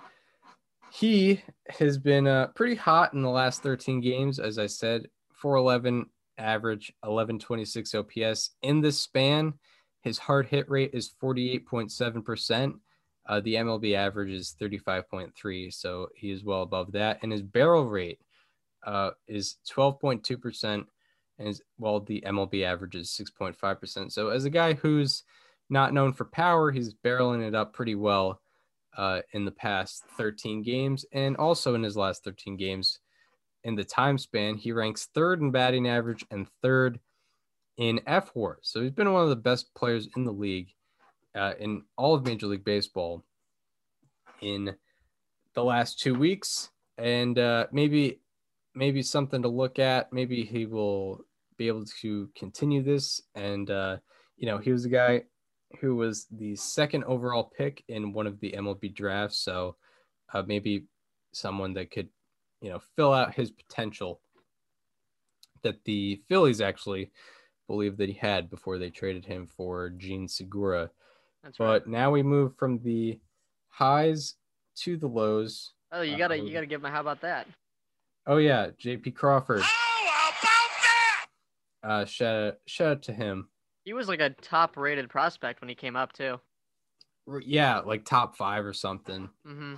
he 0.93 1.43
has 1.71 1.97
been 1.99 2.27
uh, 2.27 2.49
pretty 2.49 2.75
hot 2.75 3.15
in 3.15 3.23
the 3.23 3.31
last 3.31 3.63
13 3.63 4.01
games, 4.01 4.39
as 4.39 4.59
I 4.59 4.67
said, 4.67 5.09
411 5.41 6.07
average, 6.39 6.93
1126 7.03 7.95
OPS. 7.95 8.51
In 8.63 8.81
this 8.81 8.99
span, 8.99 9.55
his 10.03 10.19
hard 10.19 10.47
hit 10.47 10.69
rate 10.71 10.91
is 10.93 11.13
48.7%. 11.23 12.75
Uh, 13.29 13.41
the 13.41 13.55
MLB 13.55 13.95
average 13.95 14.31
is 14.31 14.57
35.3, 14.61 15.73
so 15.73 16.09
he 16.17 16.31
is 16.31 16.43
well 16.43 16.63
above 16.63 16.93
that. 16.93 17.19
And 17.23 17.31
his 17.31 17.43
barrel 17.43 17.87
rate 17.87 18.19
uh, 18.85 19.11
is 19.29 19.57
12.2%, 19.71 20.85
and 21.39 21.61
well, 21.79 22.01
the 22.01 22.23
MLB 22.27 22.65
average 22.65 22.97
is 22.97 23.11
6.5%. 23.11 24.11
So 24.11 24.29
as 24.29 24.45
a 24.45 24.51
guy 24.51 24.75
who's 24.75 25.23
not 25.69 25.95
known 25.95 26.13
for 26.13 26.25
power, 26.25 26.73
he's 26.73 26.95
barreling 26.95 27.47
it 27.47 27.55
up 27.55 27.73
pretty 27.73 27.95
well 27.95 28.41
uh, 28.97 29.21
in 29.33 29.45
the 29.45 29.53
past 29.53 30.03
13 30.17 30.63
games, 30.63 31.05
and 31.13 31.37
also 31.37 31.75
in 31.75 31.83
his 31.83 31.97
last 31.97 32.25
13 32.25 32.57
games. 32.57 32.99
In 33.65 33.75
the 33.75 33.85
time 33.85 34.19
span, 34.19 34.57
he 34.57 34.73
ranks 34.73 35.09
third 35.15 35.41
in 35.41 35.51
batting 35.51 35.89
average 35.89 36.25
and 36.31 36.47
third 36.63 36.99
in 37.77 38.01
F 38.07 38.31
WAR. 38.35 38.59
So 38.63 38.83
he's 38.83 38.91
been 38.91 39.13
one 39.13 39.23
of 39.23 39.29
the 39.29 39.37
best 39.37 39.75
players 39.75 40.09
in 40.17 40.25
the 40.25 40.33
league 40.33 40.73
uh, 41.35 41.53
in 41.59 41.83
all 41.97 42.15
of 42.15 42.25
Major 42.25 42.47
League 42.47 42.65
Baseball 42.65 43.25
in 44.41 44.75
the 45.55 45.65
last 45.65 45.99
two 45.99 46.15
weeks, 46.15 46.71
and 46.99 47.39
uh, 47.39 47.67
maybe 47.73 48.21
maybe 48.75 49.03
something 49.03 49.43
to 49.43 49.49
look 49.49 49.79
at. 49.79 50.13
Maybe 50.13 50.45
he 50.45 50.67
will 50.67 51.25
be 51.57 51.69
able 51.69 51.85
to 52.01 52.31
continue 52.37 52.83
this, 52.83 53.21
and 53.35 53.71
uh, 53.71 53.99
you 54.37 54.47
know 54.47 54.59
he 54.59 54.73
was 54.73 54.85
a 54.85 54.91
guy 54.91 55.23
who 55.81 55.97
was 55.97 56.27
the 56.31 56.57
second 56.57 57.05
overall 57.05 57.53
pick 57.57 57.85
in 57.89 58.13
one 58.13 58.27
of 58.27 58.41
the 58.41 58.53
MLB 58.53 58.95
drafts. 58.95 59.39
So 59.39 59.77
uh, 60.33 60.43
maybe 60.47 60.87
someone 61.33 61.75
that 61.75 61.91
could, 61.91 62.09
you 62.61 62.71
know, 62.71 62.81
fill 62.97 63.13
out 63.13 63.35
his 63.35 63.51
potential 63.51 64.21
that 65.63 65.85
the 65.85 66.21
Phillies 66.29 66.61
actually 66.61 67.11
believed 67.67 67.99
that 67.99 68.09
he 68.09 68.15
had 68.15 68.51
before 68.51 68.79
they 68.79 68.91
traded 68.91 69.25
him 69.25 69.47
for 69.47 69.91
Jean 69.91 70.27
Segura. 70.27 70.91
That's 71.43 71.59
right. 71.61 71.67
But 71.67 71.87
now 71.87 72.11
we 72.11 72.23
move 72.23 72.57
from 72.57 72.79
the 72.83 73.19
highs 73.69 74.35
to 74.77 74.97
the 74.97 75.07
lows. 75.07 75.73
Oh, 75.93 76.03
you 76.03 76.17
gotta 76.17 76.39
um, 76.39 76.47
you 76.47 76.53
gotta 76.53 76.67
give 76.67 76.81
him 76.81 76.87
a 76.87 76.91
how 76.91 77.01
about 77.01 77.21
that? 77.23 77.47
Oh 78.27 78.37
yeah, 78.37 78.69
JP 78.83 79.15
Crawford. 79.15 79.63
How 79.63 80.03
about 80.03 80.35
that? 80.43 81.27
Uh, 81.83 82.05
shout 82.05 82.37
out, 82.37 82.55
shout 82.67 82.89
out 82.89 83.03
to 83.05 83.13
him. 83.13 83.49
He 83.85 83.93
was 83.93 84.09
like 84.09 84.21
a 84.21 84.31
top 84.31 84.77
rated 84.77 85.09
prospect 85.09 85.61
when 85.61 85.69
he 85.69 85.75
came 85.75 85.97
up 85.97 86.13
too. 86.13 86.39
Yeah, 87.43 87.81
like 87.81 88.05
top 88.05 88.37
five 88.37 88.65
or 88.65 88.73
something. 88.73 89.29
hmm 89.45 89.75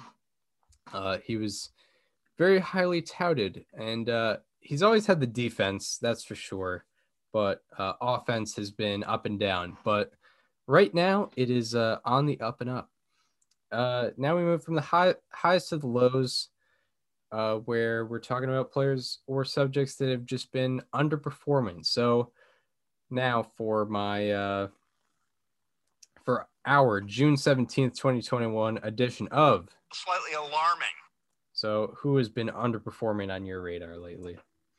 Uh, 0.92 1.18
he 1.24 1.36
was 1.36 1.70
very 2.38 2.58
highly 2.58 3.02
touted, 3.02 3.64
and 3.74 4.08
uh, 4.08 4.36
he's 4.60 4.82
always 4.82 5.06
had 5.06 5.20
the 5.20 5.26
defense, 5.26 5.98
that's 6.00 6.24
for 6.24 6.34
sure. 6.34 6.84
But 7.32 7.62
uh, 7.78 7.94
offense 8.00 8.56
has 8.56 8.70
been 8.70 9.04
up 9.04 9.26
and 9.26 9.38
down. 9.38 9.76
But 9.84 10.12
right 10.66 10.92
now, 10.92 11.30
it 11.36 11.50
is 11.50 11.74
uh, 11.74 11.98
on 12.04 12.26
the 12.26 12.40
up 12.40 12.60
and 12.60 12.70
up. 12.70 12.90
Uh, 13.70 14.10
now 14.18 14.36
we 14.36 14.42
move 14.42 14.62
from 14.62 14.74
the 14.74 14.82
high 14.82 15.14
highs 15.30 15.68
to 15.68 15.78
the 15.78 15.86
lows, 15.86 16.48
uh, 17.30 17.56
where 17.56 18.04
we're 18.04 18.18
talking 18.18 18.50
about 18.50 18.70
players 18.70 19.20
or 19.26 19.44
subjects 19.44 19.96
that 19.96 20.10
have 20.10 20.26
just 20.26 20.52
been 20.52 20.82
underperforming. 20.94 21.84
So 21.86 22.32
now 23.10 23.46
for 23.56 23.86
my 23.86 24.30
uh, 24.30 24.68
for 26.24 26.46
our 26.66 27.00
June 27.00 27.36
seventeenth, 27.36 27.98
twenty 27.98 28.20
twenty 28.20 28.46
one 28.46 28.78
edition 28.82 29.26
of 29.28 29.68
Slightly 29.92 30.32
alarming. 30.34 30.86
So, 31.62 31.94
who 31.96 32.16
has 32.16 32.28
been 32.28 32.48
underperforming 32.48 33.32
on 33.32 33.46
your 33.46 33.62
radar 33.62 33.96
lately? 33.96 34.36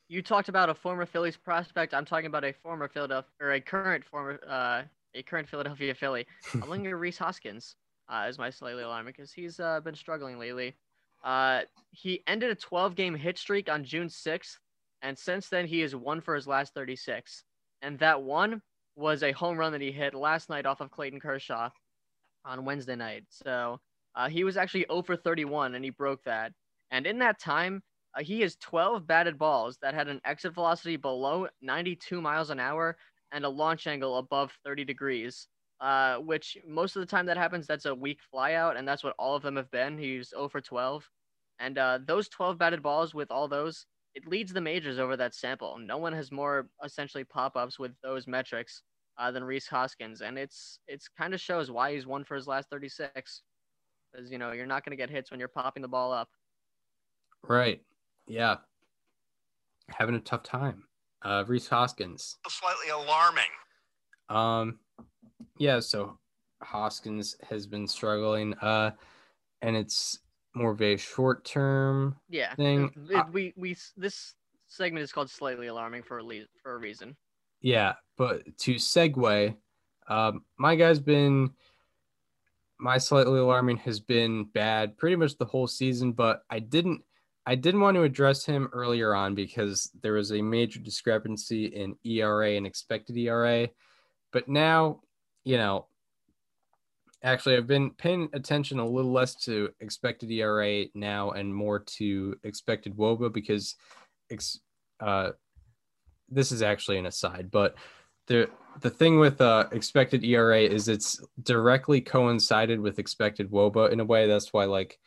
You 0.09 0.21
talked 0.21 0.49
about 0.49 0.69
a 0.69 0.73
former 0.73 1.05
Phillies 1.05 1.38
prospect. 1.38 1.93
I'm 1.93 2.03
talking 2.03 2.25
about 2.25 2.43
a 2.43 2.51
former 2.51 2.89
Philadelphia 2.89 3.29
or 3.39 3.53
a 3.53 3.61
current 3.61 4.03
former 4.03 4.38
uh 4.45 4.81
a 5.15 5.23
current 5.23 5.47
Philadelphia 5.47 5.95
Philly. 5.95 6.27
I'm 6.53 6.69
looking 6.69 6.88
at 6.88 6.97
Rhys 6.97 7.17
Hoskins 7.17 7.77
uh, 8.11 8.23
as 8.25 8.38
my 8.38 8.49
slightly 8.49 8.84
alarming 8.84 9.13
because 9.15 9.31
he's 9.31 9.61
uh, 9.61 9.79
been 9.79 9.95
struggling 9.95 10.38
lately. 10.38 10.75
Uh, 11.23 11.61
he 11.91 12.21
ended 12.27 12.49
a 12.49 12.55
12 12.55 12.95
game 12.95 13.15
hit 13.15 13.38
streak 13.38 13.69
on 13.69 13.86
June 13.86 14.09
6th, 14.09 14.57
and 15.01 15.17
since 15.17 15.47
then 15.47 15.65
he 15.65 15.84
is 15.84 15.95
one 15.95 16.19
for 16.19 16.36
his 16.36 16.47
last 16.47 16.73
36. 16.73 17.45
And 17.81 17.97
that 17.99 18.21
one 18.21 18.61
was 18.97 19.23
a 19.23 19.31
home 19.31 19.55
run 19.57 19.71
that 19.71 19.79
he 19.79 19.93
hit 19.93 20.13
last 20.13 20.49
night 20.49 20.65
off 20.65 20.81
of 20.81 20.91
Clayton 20.91 21.21
Kershaw 21.21 21.69
on 22.43 22.65
Wednesday 22.65 22.97
night. 22.97 23.23
So 23.29 23.79
uh, 24.15 24.27
he 24.27 24.43
was 24.43 24.57
actually 24.57 24.86
0 24.89 25.03
for 25.03 25.15
31, 25.15 25.75
and 25.75 25.86
he 25.86 25.89
broke 25.89 26.21
that. 26.25 26.51
And 26.93 27.07
in 27.07 27.17
that 27.19 27.39
time, 27.39 27.81
uh, 28.15 28.23
he 28.23 28.41
has 28.41 28.55
12 28.57 29.07
batted 29.07 29.37
balls 29.37 29.77
that 29.81 29.95
had 29.95 30.07
an 30.07 30.21
exit 30.23 30.53
velocity 30.53 30.95
below 30.95 31.47
92 31.61 32.21
miles 32.21 32.51
an 32.51 32.59
hour 32.59 32.95
and 33.31 33.43
a 33.43 33.49
launch 33.49 33.87
angle 33.87 34.19
above 34.19 34.53
30 34.63 34.85
degrees. 34.85 35.47
Uh, 35.81 36.17
which 36.19 36.55
most 36.65 36.95
of 36.95 37.01
the 37.01 37.05
time 37.05 37.25
that 37.25 37.35
happens, 37.35 37.67
that's 37.67 37.87
a 37.87 37.93
weak 37.93 38.19
flyout, 38.33 38.77
and 38.77 38.87
that's 38.87 39.03
what 39.03 39.15
all 39.19 39.35
of 39.35 39.43
them 39.43 39.57
have 39.57 39.69
been. 39.71 39.97
He's 39.97 40.29
0 40.29 40.47
for 40.47 40.61
12, 40.61 41.09
and 41.59 41.77
uh, 41.77 41.99
those 42.05 42.29
12 42.29 42.57
batted 42.57 42.81
balls 42.81 43.13
with 43.13 43.29
all 43.31 43.49
those, 43.49 43.85
it 44.15 44.25
leads 44.25 44.53
the 44.53 44.61
majors 44.61 44.97
over 44.97 45.17
that 45.17 45.35
sample. 45.35 45.77
No 45.77 45.97
one 45.97 46.13
has 46.13 46.31
more 46.31 46.69
essentially 46.85 47.25
pop 47.25 47.57
ups 47.57 47.79
with 47.79 47.91
those 48.01 48.27
metrics 48.27 48.81
uh, 49.17 49.29
than 49.31 49.43
Rhys 49.43 49.67
Hoskins, 49.67 50.21
and 50.21 50.37
it's 50.37 50.79
it's 50.87 51.09
kind 51.09 51.33
of 51.33 51.41
shows 51.41 51.69
why 51.69 51.93
he's 51.93 52.07
won 52.07 52.23
for 52.23 52.35
his 52.35 52.47
last 52.47 52.69
36. 52.69 53.41
Because 54.13 54.31
you 54.31 54.37
know 54.37 54.53
you're 54.53 54.65
not 54.65 54.85
going 54.85 54.91
to 54.91 55.01
get 55.01 55.09
hits 55.09 55.31
when 55.31 55.39
you're 55.39 55.49
popping 55.49 55.81
the 55.81 55.89
ball 55.89 56.13
up. 56.13 56.29
Right. 57.47 57.81
Yeah. 58.27 58.57
Having 59.89 60.15
a 60.15 60.19
tough 60.19 60.43
time. 60.43 60.83
Uh, 61.21 61.43
Rhys 61.47 61.67
Hoskins. 61.67 62.37
Slightly 62.47 62.89
alarming. 62.89 63.43
Um, 64.29 64.79
yeah. 65.57 65.79
So 65.79 66.17
Hoskins 66.61 67.35
has 67.49 67.67
been 67.67 67.87
struggling. 67.87 68.53
Uh, 68.55 68.91
and 69.61 69.75
it's 69.75 70.19
more 70.55 70.71
of 70.71 70.81
a 70.81 70.97
short 70.97 71.45
term. 71.45 72.15
Yeah, 72.29 72.53
Thing- 72.55 72.91
it- 73.09 73.15
uh, 73.15 73.25
we 73.31 73.53
we 73.55 73.75
this 73.97 74.35
segment 74.67 75.03
is 75.03 75.11
called 75.11 75.29
slightly 75.29 75.67
alarming 75.67 76.03
for 76.03 76.19
a 76.19 76.23
le- 76.23 76.45
for 76.61 76.75
a 76.75 76.77
reason. 76.77 77.15
Yeah, 77.61 77.93
but 78.17 78.43
to 78.59 78.75
segue, 78.75 79.55
um, 80.09 80.43
my 80.57 80.75
guy's 80.75 80.99
been 80.99 81.51
my 82.77 82.97
slightly 82.97 83.39
alarming 83.39 83.77
has 83.77 83.99
been 84.01 84.43
bad 84.45 84.97
pretty 84.97 85.15
much 85.15 85.37
the 85.37 85.45
whole 85.45 85.67
season, 85.67 86.11
but 86.11 86.43
I 86.49 86.59
didn't 86.59 87.01
I 87.45 87.55
didn't 87.55 87.81
want 87.81 87.95
to 87.95 88.03
address 88.03 88.45
him 88.45 88.69
earlier 88.71 89.13
on 89.13 89.35
because 89.35 89.91
there 90.01 90.13
was 90.13 90.31
a 90.31 90.41
major 90.41 90.79
discrepancy 90.79 91.65
in 91.65 91.95
ERA 92.05 92.51
and 92.51 92.65
expected 92.65 93.17
ERA. 93.17 93.67
But 94.31 94.47
now, 94.47 95.01
you 95.43 95.57
know, 95.57 95.87
actually 97.21 97.57
I've 97.57 97.67
been 97.67 97.91
paying 97.91 98.29
attention 98.33 98.79
a 98.79 98.85
little 98.85 99.11
less 99.11 99.35
to 99.45 99.69
expected 99.81 100.31
ERA 100.31 100.85
now 100.93 101.31
and 101.31 101.53
more 101.53 101.79
to 101.79 102.35
expected 102.43 102.95
WOBA 102.95 103.33
because 103.33 103.75
ex, 104.31 104.59
uh, 104.99 105.31
this 106.29 106.51
is 106.51 106.61
actually 106.61 106.97
an 106.97 107.05
aside, 107.05 107.49
but 107.51 107.75
the 108.27 108.49
the 108.79 108.89
thing 108.89 109.19
with 109.19 109.39
uh, 109.39 109.67
expected 109.71 110.23
ERA 110.23 110.61
is 110.61 110.87
it's 110.87 111.19
directly 111.43 112.01
coincided 112.01 112.79
with 112.79 112.99
expected 112.99 113.51
WOBA 113.51 113.91
in 113.91 113.99
a 113.99 114.05
way. 114.05 114.27
That's 114.27 114.51
why 114.51 114.65
like 114.65 114.99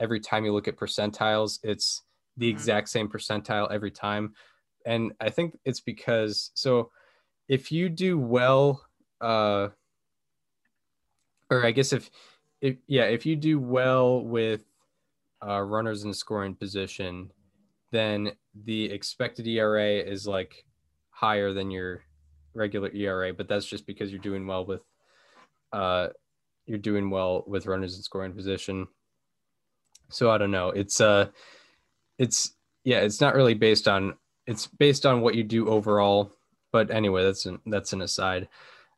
every 0.00 0.20
time 0.20 0.44
you 0.44 0.52
look 0.52 0.68
at 0.68 0.76
percentiles, 0.76 1.60
it's 1.62 2.02
the 2.36 2.48
Mhm. 2.48 2.50
exact 2.50 2.88
same 2.88 3.08
percentile 3.08 3.70
every 3.70 3.90
time. 3.90 4.34
And 4.86 5.12
I 5.20 5.30
think 5.30 5.58
it's 5.64 5.80
because 5.80 6.50
so 6.54 6.92
if 7.48 7.72
you 7.72 7.88
do 7.90 8.18
well, 8.18 8.86
uh, 9.20 9.70
or 11.50 11.64
I 11.64 11.70
guess 11.70 11.92
if 11.92 12.10
if 12.60 12.76
yeah, 12.86 13.04
if 13.04 13.24
you 13.26 13.36
do 13.36 13.58
well 13.58 14.24
with 14.24 14.64
uh, 15.46 15.60
runners 15.62 16.04
in 16.04 16.14
scoring 16.14 16.54
position, 16.54 17.32
then 17.92 18.32
the 18.54 18.86
expected 18.92 19.46
ERA 19.46 19.98
is 20.00 20.26
like 20.26 20.66
higher 21.10 21.52
than 21.52 21.70
your 21.70 22.04
regular 22.54 22.90
ERA, 22.92 23.32
but 23.34 23.48
that's 23.48 23.66
just 23.66 23.86
because 23.86 24.10
you're 24.12 24.20
doing 24.20 24.46
well 24.46 24.66
with 24.66 24.82
uh 25.72 26.08
you're 26.66 26.78
doing 26.78 27.10
well 27.10 27.44
with 27.46 27.66
runners 27.66 27.96
in 27.96 28.02
scoring 28.02 28.34
position. 28.34 28.88
So 30.10 30.30
I 30.30 30.38
don't 30.38 30.50
know. 30.50 30.70
It's 30.70 31.00
uh 31.00 31.28
it's 32.18 32.52
yeah, 32.84 33.00
it's 33.00 33.20
not 33.20 33.34
really 33.34 33.54
based 33.54 33.88
on 33.88 34.14
it's 34.46 34.66
based 34.66 35.06
on 35.06 35.20
what 35.20 35.34
you 35.34 35.44
do 35.44 35.68
overall. 35.68 36.32
But 36.72 36.90
anyway, 36.90 37.24
that's 37.24 37.46
an 37.46 37.60
that's 37.66 37.92
an 37.92 38.02
aside. 38.02 38.48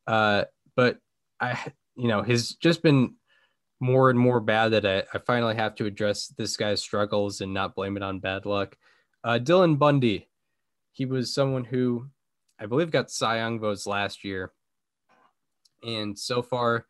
Uh 0.07 0.45
but 0.77 0.99
I 1.41 1.59
you 1.97 2.09
know, 2.09 2.23
has 2.23 2.55
just 2.55 2.83
been 2.83 3.15
more 3.81 4.11
and 4.11 4.19
more 4.19 4.41
bad 4.41 4.71
that 4.71 4.87
I, 4.87 5.03
I 5.13 5.19
finally 5.19 5.57
have 5.57 5.75
to 5.77 5.87
address 5.87 6.29
this 6.29 6.57
guy's 6.57 6.81
struggles 6.81 7.41
and 7.41 7.53
not 7.53 7.75
blame 7.75 7.97
it 7.97 8.03
on 8.03 8.21
bad 8.21 8.47
luck. 8.47 8.77
Uh, 9.25 9.39
Dylan 9.43 9.79
Bundy, 9.79 10.29
he 10.93 11.05
was 11.05 11.35
someone 11.35 11.65
who 11.65 12.07
I 12.59 12.67
believe 12.67 12.93
got 12.93 13.11
Cy 13.11 13.39
Young 13.39 13.59
votes 13.59 13.87
last 13.87 14.25
year. 14.25 14.53
And 15.83 16.17
so 16.17 16.43
far 16.43 16.87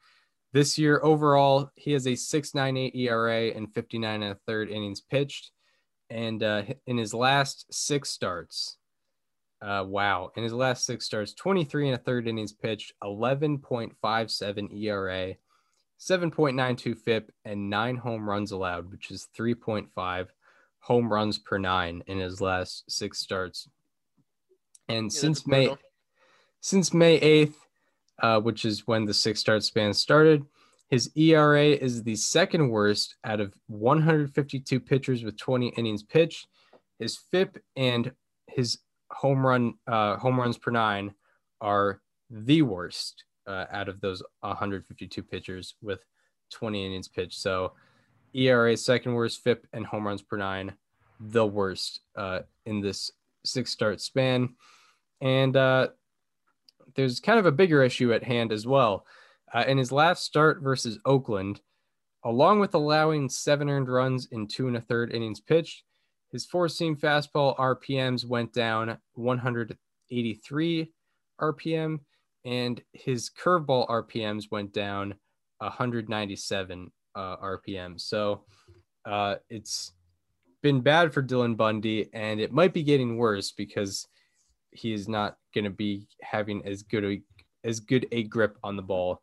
this 0.53 0.79
year, 0.79 1.01
overall, 1.03 1.71
he 1.77 1.93
has 1.93 2.07
a 2.07 2.11
6.98 2.11 2.95
ERA 2.95 3.49
and 3.49 3.73
59 3.73 4.23
and 4.23 4.33
a 4.33 4.39
third 4.47 4.69
innings 4.69 5.01
pitched. 5.01 5.51
And 6.11 6.43
uh, 6.43 6.65
in 6.87 6.99
his 6.99 7.15
last 7.15 7.73
six 7.73 8.11
starts, 8.11 8.77
uh, 9.63 9.85
wow, 9.87 10.31
in 10.37 10.43
his 10.43 10.53
last 10.53 10.85
six 10.85 11.07
starts, 11.07 11.33
23 11.33 11.89
and 11.89 11.95
a 11.95 11.99
third 11.99 12.29
innings 12.29 12.53
pitched, 12.53 12.93
11.57 13.03 14.83
ERA, 14.83 15.35
7.92 15.99 16.99
FIP, 16.99 17.33
and 17.45 17.71
nine 17.71 17.97
home 17.97 18.29
runs 18.29 18.51
allowed, 18.51 18.91
which 18.91 19.11
is 19.11 19.29
3.5 19.39 20.27
home 20.81 21.11
runs 21.11 21.39
per 21.39 21.59
nine 21.59 22.03
in 22.09 22.19
his 22.19 22.41
last 22.41 22.91
six 22.91 23.21
starts. 23.21 23.69
And 24.89 25.05
Yeah, 25.05 25.21
since 25.21 25.47
May, 25.47 25.75
since 26.61 26.93
May 26.93 27.21
8th, 27.21 27.55
uh, 28.21 28.41
which 28.41 28.65
is 28.65 28.87
when 28.87 29.05
the 29.05 29.15
six 29.15 29.41
start 29.41 29.63
span 29.63 29.93
started, 29.93 30.45
his 30.91 31.11
ERA 31.17 31.69
is 31.69 32.03
the 32.03 32.17
second 32.17 32.69
worst 32.69 33.17
out 33.25 33.41
of 33.41 33.55
152 33.69 34.79
pitchers 34.79 35.25
with 35.25 35.39
20 35.39 35.69
innings 35.69 36.03
pitched. 36.03 36.49
His 36.99 37.17
FIP 37.17 37.59
and 37.77 38.13
his 38.47 38.79
home 39.11 39.45
run 39.45 39.75
uh, 39.87 40.17
home 40.17 40.39
runs 40.39 40.59
per 40.59 40.71
nine 40.71 41.15
are 41.61 42.03
the 42.29 42.63
worst 42.63 43.25
uh, 43.47 43.67
out 43.73 43.89
of 43.89 44.01
those 44.01 44.23
152 44.41 45.23
pitchers 45.23 45.77
with 45.81 46.01
20 46.51 46.85
innings 46.85 47.09
pitched. 47.09 47.41
So 47.41 47.73
ERA 48.35 48.77
second 48.77 49.15
worst, 49.15 49.43
FIP 49.43 49.67
and 49.73 49.87
home 49.87 50.07
runs 50.07 50.23
per 50.23 50.37
nine 50.37 50.75
the 51.21 51.47
worst 51.47 52.01
uh, 52.17 52.41
in 52.67 52.81
this 52.81 53.11
six 53.45 53.71
start 53.71 54.01
span. 54.01 54.55
And 55.21 55.57
uh, 55.57 55.89
there's 56.95 57.21
kind 57.21 57.39
of 57.39 57.47
a 57.47 57.53
bigger 57.53 57.83
issue 57.83 58.13
at 58.13 58.25
hand 58.25 58.53
as 58.53 58.67
well. 58.67 59.07
Uh, 59.53 59.65
in 59.67 59.79
his 59.79 59.93
last 59.93 60.25
start 60.25 60.63
versus 60.63 60.99
Oakland, 61.05 61.61
along 62.25 62.61
with 62.61 62.75
allowing 62.75 63.29
seven 63.29 63.69
earned 63.69 63.89
runs 63.89 64.27
in 64.33 64.47
two 64.47 64.69
and 64.69 64.77
a 64.77 64.81
third 64.81 65.13
innings 65.13 65.41
pitched, 65.41 65.85
his 66.31 66.47
four 66.47 66.69
seam 66.69 66.97
fastball 66.97 67.57
RPMs 67.59 68.25
went 68.25 68.53
down 68.55 68.97
183 69.15 70.93
RPM, 71.41 71.99
and 72.45 72.83
his 72.93 73.31
curveball 73.31 73.89
RPMs 73.89 74.51
went 74.51 74.73
down 74.73 75.15
197 75.59 76.91
uh, 77.15 77.37
RPM. 77.37 78.01
So 78.01 78.45
uh, 79.05 79.37
it's 79.51 79.93
been 80.63 80.81
bad 80.81 81.13
for 81.13 81.23
Dylan 81.23 81.57
Bundy, 81.57 82.09
and 82.15 82.41
it 82.41 82.53
might 82.53 82.73
be 82.73 82.83
getting 82.83 83.17
worse 83.19 83.53
because 83.53 84.07
he 84.73 84.93
is 84.93 85.09
not 85.09 85.37
going 85.55 85.65
to 85.65 85.71
be 85.71 86.07
having 86.21 86.65
as 86.67 86.83
good 86.83 87.05
a 87.05 87.23
as 87.65 87.81
good 87.81 88.07
a 88.11 88.25
grip 88.25 88.59
on 88.65 88.77
the 88.77 88.83
ball 88.83 89.23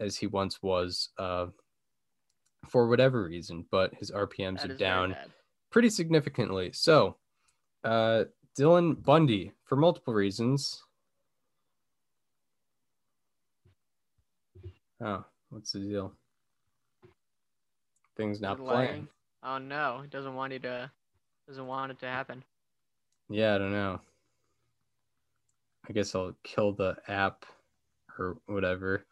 as 0.00 0.16
he 0.16 0.26
once 0.26 0.62
was 0.62 1.10
uh, 1.18 1.46
for 2.68 2.88
whatever 2.88 3.24
reason. 3.24 3.64
But 3.70 3.94
his 3.94 4.10
RPMs 4.10 4.62
That 4.62 4.72
are 4.72 4.76
down 4.76 5.16
pretty 5.70 5.90
significantly. 5.90 6.70
So, 6.72 7.16
uh, 7.84 8.24
Dylan 8.58 9.02
Bundy, 9.02 9.52
for 9.64 9.76
multiple 9.76 10.12
reasons. 10.12 10.82
Oh, 15.02 15.24
what's 15.48 15.72
the 15.72 15.78
deal? 15.78 16.12
Things 18.16 18.40
not 18.40 18.58
playing. 18.58 19.08
Oh 19.42 19.56
no, 19.56 20.00
he 20.02 20.08
doesn't 20.08 20.34
want 20.34 20.52
you 20.52 20.58
to 20.58 20.90
doesn't 21.48 21.66
want 21.66 21.92
it 21.92 21.98
to 22.00 22.06
happen. 22.06 22.44
Yeah, 23.30 23.54
I 23.54 23.58
don't 23.58 23.72
know. 23.72 24.00
I 25.90 25.92
guess 25.92 26.14
I'll 26.14 26.36
kill 26.44 26.70
the 26.72 26.96
app 27.08 27.44
or 28.16 28.36
whatever. 28.46 29.04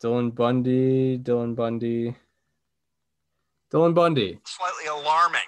Dylan 0.00 0.32
Bundy, 0.32 1.18
Dylan 1.18 1.56
Bundy, 1.56 2.14
Dylan 3.72 3.92
Bundy. 3.92 4.38
Slightly 4.44 4.86
alarming. 4.86 5.40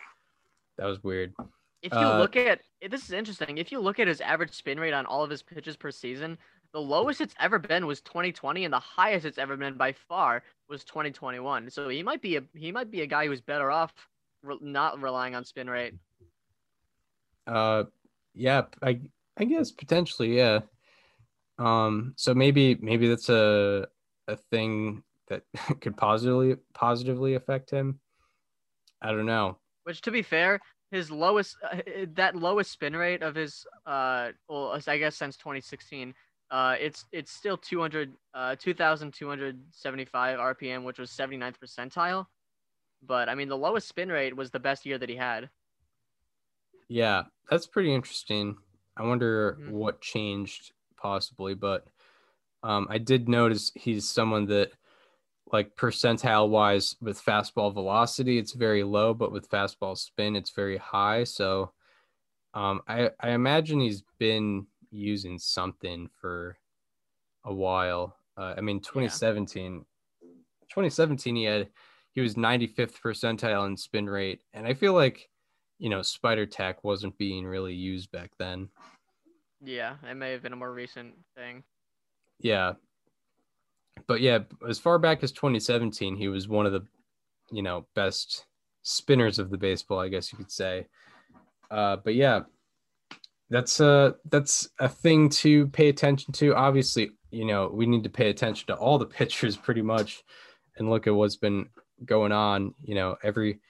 That 0.78 0.87
was 0.87 1.05
weird. 1.05 1.33
If 1.81 1.93
you 1.93 1.99
Uh, 2.01 2.18
look 2.18 2.35
at 2.35 2.62
this 2.83 3.05
is 3.05 3.12
interesting. 3.12 3.59
If 3.59 3.70
you 3.70 3.78
look 3.78 4.01
at 4.01 4.09
his 4.09 4.20
average 4.20 4.51
spin 4.53 4.81
rate 4.81 4.93
on 4.93 5.07
all 5.07 5.22
of 5.22 5.31
his 5.31 5.45
pitches 5.45 5.76
per 5.76 5.93
season, 5.93 6.37
the 6.72 6.81
lowest 6.81 7.20
it's 7.20 7.35
ever 7.39 7.61
been 7.61 7.87
was 7.87 8.01
2020, 8.01 8.64
and 8.64 8.74
the 8.74 8.81
highest 8.81 9.24
it's 9.24 9.39
ever 9.39 9.57
been 9.57 9.76
by 9.76 9.93
far 9.93 10.43
was 10.68 10.83
2021. 10.83 11.70
So 11.70 11.89
he 11.89 12.03
might 12.03 12.20
be 12.20 12.35
a 12.35 12.43
he 12.57 12.72
might 12.72 12.91
be 12.91 13.03
a 13.03 13.07
guy 13.07 13.28
who's 13.28 13.41
better 13.41 13.70
off 13.70 13.95
re- 14.43 14.59
not 14.61 15.01
relying 15.01 15.37
on 15.37 15.45
spin 15.45 15.70
rate. 15.70 15.95
Uh, 17.47 17.85
yeah, 18.35 18.62
I 18.83 19.01
I 19.37 19.45
guess 19.45 19.70
potentially, 19.70 20.37
yeah. 20.37 20.61
Um, 21.59 22.14
so 22.16 22.35
maybe 22.35 22.76
maybe 22.81 23.09
that's 23.09 23.28
a 23.28 23.89
a 24.28 24.37
thing 24.37 25.03
that 25.28 25.43
could 25.81 25.97
positively 25.97 26.57
positively 26.74 27.35
affect 27.35 27.70
him. 27.70 28.01
I 29.03 29.12
don't 29.12 29.26
know. 29.26 29.59
Which, 29.85 30.03
to 30.03 30.11
be 30.11 30.22
fair, 30.22 30.61
his 30.91 31.11
lowest 31.11 31.57
uh, 31.62 31.78
that 32.14 32.37
lowest 32.37 32.72
spin 32.72 32.95
rate 32.95 33.22
of 33.22 33.35
his 33.35 33.64
uh, 33.87 34.31
well, 34.49 34.78
I 34.87 34.99
guess 34.99 35.16
since 35.16 35.37
2016, 35.37 36.14
uh, 36.51 36.76
it's 36.78 37.05
it's 37.12 37.31
still 37.31 37.57
200 37.57 38.12
uh 38.35 38.57
2,275 38.57 40.39
RPM, 40.39 40.85
which 40.85 40.99
was 40.99 41.11
79th 41.11 41.55
percentile. 41.64 42.26
But 43.03 43.28
I 43.28 43.35
mean, 43.35 43.49
the 43.49 43.57
lowest 43.57 43.89
spin 43.89 44.11
rate 44.11 44.37
was 44.37 44.51
the 44.51 44.61
best 44.61 44.85
year 44.85 44.99
that 44.99 45.09
he 45.09 45.16
had. 45.16 45.49
Yeah, 46.89 47.22
that's 47.49 47.66
pretty 47.66 47.95
interesting. 47.95 48.57
I 48.97 49.03
wonder 49.05 49.59
Mhm. 49.59 49.72
what 49.72 50.01
changed 50.01 50.72
possibly, 50.97 51.55
but 51.55 51.88
um, 52.62 52.86
I 52.91 52.99
did 52.99 53.28
notice 53.28 53.72
he's 53.74 54.09
someone 54.11 54.47
that, 54.47 54.72
like 55.53 55.76
percentile 55.76 56.49
wise, 56.49 56.97
with 57.01 57.22
fastball 57.22 57.72
velocity, 57.74 58.38
it's 58.38 58.53
very 58.53 58.84
low, 58.84 59.14
but 59.14 59.32
with 59.32 59.49
fastball 59.51 59.99
spin, 59.99 60.36
it's 60.36 60.51
very 60.51 60.78
high. 60.78 61.24
So 61.24 61.72
um, 62.55 62.82
I, 62.88 63.11
I 63.20 63.30
imagine 63.30 63.80
he's 63.80 64.03
been 64.18 64.66
using 64.91 65.38
something 65.38 66.09
for 66.20 66.59
a 67.45 67.55
while. 67.55 68.16
Uh, 68.36 68.55
I 68.57 68.61
mean, 68.61 68.80
2017, 68.80 69.86
2017, 70.72 71.36
he 71.36 71.45
had 71.45 71.70
he 72.12 72.20
was 72.20 72.36
95th 72.36 73.01
percentile 73.03 73.66
in 73.66 73.76
spin 73.76 74.09
rate, 74.09 74.43
and 74.53 74.66
I 74.66 74.74
feel 74.74 74.95
like 74.95 75.30
you 75.81 75.89
know 75.89 76.03
Spider 76.03 76.47
Tack 76.47 76.85
wasn't 76.85 77.18
being 77.18 77.45
really 77.45 77.74
used 77.74 78.12
back 78.12 78.31
then. 78.39 78.68
Yeah, 79.62 79.95
it 80.09 80.14
may 80.14 80.31
have 80.31 80.43
been 80.43 80.53
a 80.53 80.57
more 80.57 80.72
recent 80.72 81.14
thing. 81.35 81.64
Yeah, 82.39 82.74
but 84.07 84.20
yeah, 84.20 84.41
as 84.68 84.78
far 84.78 84.99
back 84.99 85.22
as 85.22 85.33
2017, 85.33 86.16
he 86.16 86.28
was 86.28 86.49
one 86.49 86.66
of 86.66 86.72
the 86.72 86.87
you 87.51 87.62
know 87.62 87.87
best 87.95 88.47
spinners 88.83 89.39
of 89.39 89.51
the 89.51 89.59
baseball, 89.59 89.99
I 89.99 90.09
guess 90.09 90.31
you 90.31 90.39
could 90.39 90.53
say. 90.53 90.87
Uh, 91.70 91.97
but 91.97 92.14
yeah, 92.14 92.41
that's 93.49 93.81
a 93.81 94.16
that's 94.31 94.68
a 94.78 94.89
thing 94.89 95.31
to 95.31 95.66
pay 95.68 95.89
attention 95.89 96.33
to. 96.35 96.55
Obviously, 96.55 97.11
you 97.31 97.47
know 97.47 97.70
we 97.72 97.87
need 97.87 98.05
to 98.05 98.11
pay 98.11 98.28
attention 98.28 98.66
to 98.66 98.74
all 98.74 98.99
the 98.99 99.07
pitchers 99.18 99.57
pretty 99.57 99.83
much, 99.83 100.22
and 100.76 100.91
look 100.91 101.07
at 101.07 101.14
what's 101.14 101.37
been 101.37 101.70
going 102.05 102.33
on. 102.33 102.74
You 102.83 102.97
know 102.97 103.16
every 103.22 103.61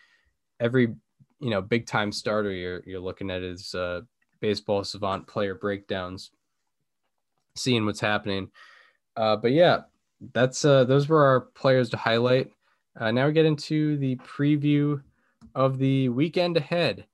every 0.59 0.95
you 1.41 1.51
know 1.51 1.61
big 1.61 1.87
time 1.87 2.13
starter 2.13 2.53
you're 2.53 2.83
you're 2.87 3.01
looking 3.01 3.31
at 3.31 3.43
is 3.43 3.75
uh, 3.75 4.03
baseball 4.41 4.85
savant 4.85 5.27
player 5.27 5.55
breakdowns, 5.55 6.31
seeing 7.57 7.85
what's 7.87 8.01
happening. 8.01 8.51
Uh, 9.17 9.37
but 9.37 9.53
yeah, 9.53 9.81
that's 10.33 10.65
uh, 10.65 10.85
those 10.85 11.09
were 11.09 11.25
our 11.25 11.41
players 11.41 11.91
to 11.91 11.97
highlight. 11.97 12.51
Uh, 12.99 13.11
now 13.11 13.27
we 13.27 13.33
get 13.33 13.47
into 13.47 13.97
the 13.99 14.17
preview 14.17 15.01
of 15.55 15.79
the 15.79 16.09
weekend 16.11 16.57
ahead. 16.57 17.07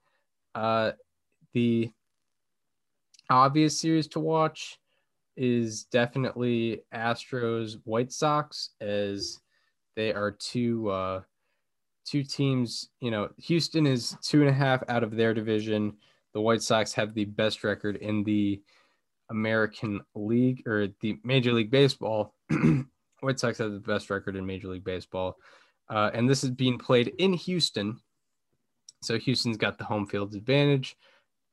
Uh, 0.54 0.92
the 1.52 1.90
obvious 3.30 3.80
series 3.80 4.06
to 4.08 4.20
watch 4.20 4.78
is 5.36 5.84
definitely 5.84 6.82
Astros 6.94 7.78
White 7.84 8.12
Sox 8.12 8.70
as 8.80 9.40
they 9.94 10.12
are 10.12 10.30
two 10.30 10.88
uh, 10.88 11.20
two 12.06 12.22
teams. 12.22 12.88
You 13.00 13.10
know, 13.10 13.28
Houston 13.38 13.86
is 13.86 14.16
two 14.22 14.40
and 14.40 14.48
a 14.48 14.52
half 14.52 14.82
out 14.88 15.02
of 15.02 15.16
their 15.16 15.34
division. 15.34 15.96
The 16.32 16.40
White 16.40 16.62
Sox 16.62 16.92
have 16.94 17.14
the 17.14 17.24
best 17.24 17.64
record 17.64 17.96
in 17.96 18.22
the 18.24 18.62
American 19.30 20.00
League 20.14 20.62
or 20.66 20.88
the 21.00 21.18
Major 21.24 21.52
League 21.52 21.70
Baseball. 21.70 22.34
White 23.20 23.40
Sox 23.40 23.58
have 23.58 23.72
the 23.72 23.80
best 23.80 24.10
record 24.10 24.36
in 24.36 24.46
Major 24.46 24.68
League 24.68 24.84
Baseball. 24.84 25.36
Uh, 25.88 26.10
and 26.14 26.28
this 26.28 26.44
is 26.44 26.50
being 26.50 26.78
played 26.78 27.08
in 27.18 27.32
Houston. 27.32 27.98
So 29.02 29.18
Houston's 29.18 29.56
got 29.56 29.78
the 29.78 29.84
home 29.84 30.06
field 30.06 30.34
advantage, 30.34 30.96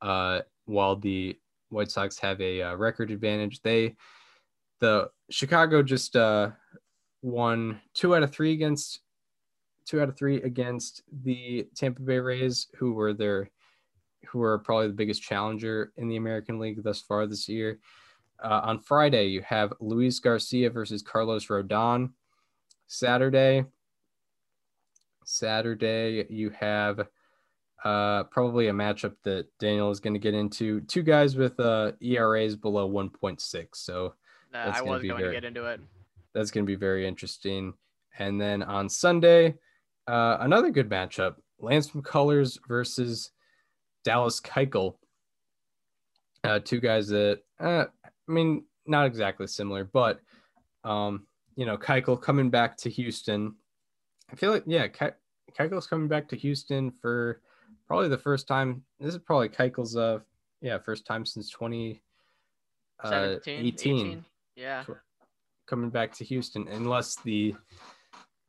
uh, 0.02 0.42
while 0.66 0.96
the 0.96 1.38
White 1.70 1.92
Sox 1.92 2.18
have 2.20 2.40
a 2.42 2.62
uh, 2.62 2.76
record 2.76 3.12
advantage. 3.12 3.62
They, 3.62 3.96
the 4.80 5.10
Chicago 5.30 5.84
just 5.84 6.16
uh, 6.16 6.52
won 7.22 7.80
two 7.94 8.16
out 8.16 8.24
of 8.24 8.32
three 8.32 8.54
against 8.54 9.00
two 9.86 10.02
out 10.02 10.10
of 10.10 10.18
three 10.18 10.42
against 10.42 11.04
the 11.24 11.68
Tampa 11.76 12.02
Bay 12.02 12.20
Rays, 12.20 12.68
who 12.78 12.94
were 12.94 13.14
their 13.14 13.50
who 14.28 14.42
are 14.42 14.60
probably 14.60 14.88
the 14.88 14.94
biggest 14.94 15.22
challenger 15.22 15.92
in 15.98 16.08
the 16.08 16.16
American 16.16 16.60
League 16.60 16.82
thus 16.84 17.02
far 17.02 17.28
this 17.28 17.50
year. 17.50 17.80
Uh, 18.44 18.62
on 18.64 18.80
Friday, 18.80 19.28
you 19.28 19.42
have 19.42 19.74
Luis 19.80 20.20
Garcia 20.20 20.70
versus 20.70 21.02
Carlos 21.02 21.48
Rodon. 21.48 22.12
Saturday, 22.88 23.66
Saturday 25.26 26.26
you 26.30 26.50
have 26.52 27.08
uh, 27.84 28.24
probably 28.26 28.68
a 28.68 28.74
matchup 28.74 29.16
that 29.24 29.48
Daniel 29.60 29.92
is 29.92 30.00
going 30.00 30.14
to 30.14 30.20
get 30.20 30.34
into. 30.34 30.82
Two 30.82 31.04
guys 31.04 31.36
with 31.36 31.60
uh, 31.60 31.94
ERAs 32.02 32.56
below 32.56 32.90
1.6. 32.90 33.68
So 33.74 34.14
I 34.54 34.82
was 34.82 35.02
going 35.02 35.18
very, 35.18 35.24
to 35.24 35.32
get 35.32 35.44
into 35.44 35.66
it. 35.66 35.82
That's 36.34 36.52
going 36.52 36.66
to 36.66 36.68
be 36.68 36.76
very 36.76 37.08
interesting. 37.08 37.74
And 38.20 38.40
then 38.40 38.64
on 38.64 38.90
Sunday, 38.90 39.56
uh, 40.08 40.38
another 40.40 40.70
good 40.70 40.90
matchup: 40.90 41.36
Lance 41.60 41.90
McCullers 41.92 42.58
versus 42.68 43.32
Dallas 44.04 44.40
Keuchel. 44.42 44.96
Uh, 46.44 46.60
two 46.60 46.82
guys 46.82 47.08
that, 47.08 47.40
uh, 47.60 47.86
I 48.04 48.32
mean, 48.32 48.66
not 48.86 49.06
exactly 49.06 49.48
similar, 49.48 49.86
but 49.86 50.20
um, 50.84 51.26
you 51.56 51.66
know, 51.66 51.78
Keuchel 51.78 52.22
coming 52.22 52.50
back 52.50 52.76
to 52.78 52.90
Houston. 52.90 53.56
I 54.32 54.36
feel 54.36 54.52
like 54.52 54.64
yeah, 54.66 54.88
Ke- 54.88 55.16
Keuchel's 55.58 55.88
coming 55.88 56.08
back 56.08 56.28
to 56.30 56.36
Houston 56.36 56.92
for 56.92 57.42
probably 57.88 58.10
the 58.10 58.18
first 58.18 58.48
time. 58.48 58.84
This 59.00 59.14
is 59.14 59.22
probably 59.22 59.50
Keuchel's 59.50 59.96
uh 59.96 60.20
yeah 60.62 60.78
first 60.80 61.06
time 61.06 61.26
since 61.26 61.50
20 61.50 62.02
uh, 63.04 63.36
18. 63.46 63.66
18. 63.66 64.26
Yeah, 64.56 64.84
coming 65.68 65.90
back 65.90 66.14
to 66.14 66.24
Houston 66.26 66.68
unless 66.68 67.16
the 67.22 67.56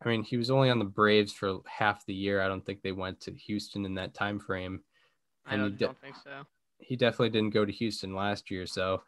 I 0.02 0.08
mean, 0.08 0.22
he 0.22 0.36
was 0.36 0.50
only 0.50 0.70
on 0.70 0.78
the 0.78 0.84
Braves 0.84 1.32
for 1.32 1.58
half 1.66 2.04
the 2.06 2.14
year. 2.14 2.42
I 2.42 2.48
don't 2.48 2.64
think 2.64 2.82
they 2.82 2.92
went 2.92 3.20
to 3.22 3.32
Houston 3.32 3.84
in 3.84 3.94
that 3.94 4.14
time 4.14 4.38
frame. 4.38 4.82
And 5.46 5.60
I 5.60 5.64
don't, 5.64 5.76
de- 5.78 5.86
don't 5.86 6.00
think 6.00 6.16
so. 6.22 6.42
He 6.78 6.96
definitely 6.96 7.30
didn't 7.30 7.54
go 7.54 7.64
to 7.64 7.72
Houston 7.72 8.14
last 8.14 8.50
year. 8.50 8.66
So, 8.66 9.02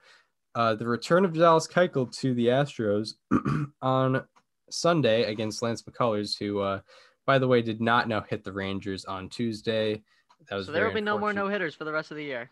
uh, 0.55 0.75
the 0.75 0.87
return 0.87 1.25
of 1.27 1.35
Dallas 1.35 1.67
Keuchel 1.67 2.11
to 2.21 2.33
the 2.33 2.47
Astros 2.47 3.15
on 3.83 4.25
Sunday 4.71 5.25
against 5.25 5.61
Lance 5.61 5.83
McCullers, 5.83 6.39
who, 6.39 6.61
uh, 6.61 6.81
by 7.27 7.39
the 7.39 7.49
way, 7.49 7.61
did 7.61 7.81
not 7.81 8.09
now 8.09 8.23
hit 8.23 8.43
the 8.43 8.53
Rangers 8.53 9.05
on 9.05 9.29
Tuesday. 9.29 10.03
That 10.49 10.57
was 10.57 10.67
so 10.67 10.73
there 10.73 10.87
will 10.87 10.95
be 10.95 11.01
no 11.01 11.19
more 11.19 11.33
no 11.33 11.49
hitters 11.49 11.75
for 11.75 11.85
the 11.85 11.93
rest 11.93 12.11
of 12.11 12.17
the 12.17 12.25
year. 12.25 12.51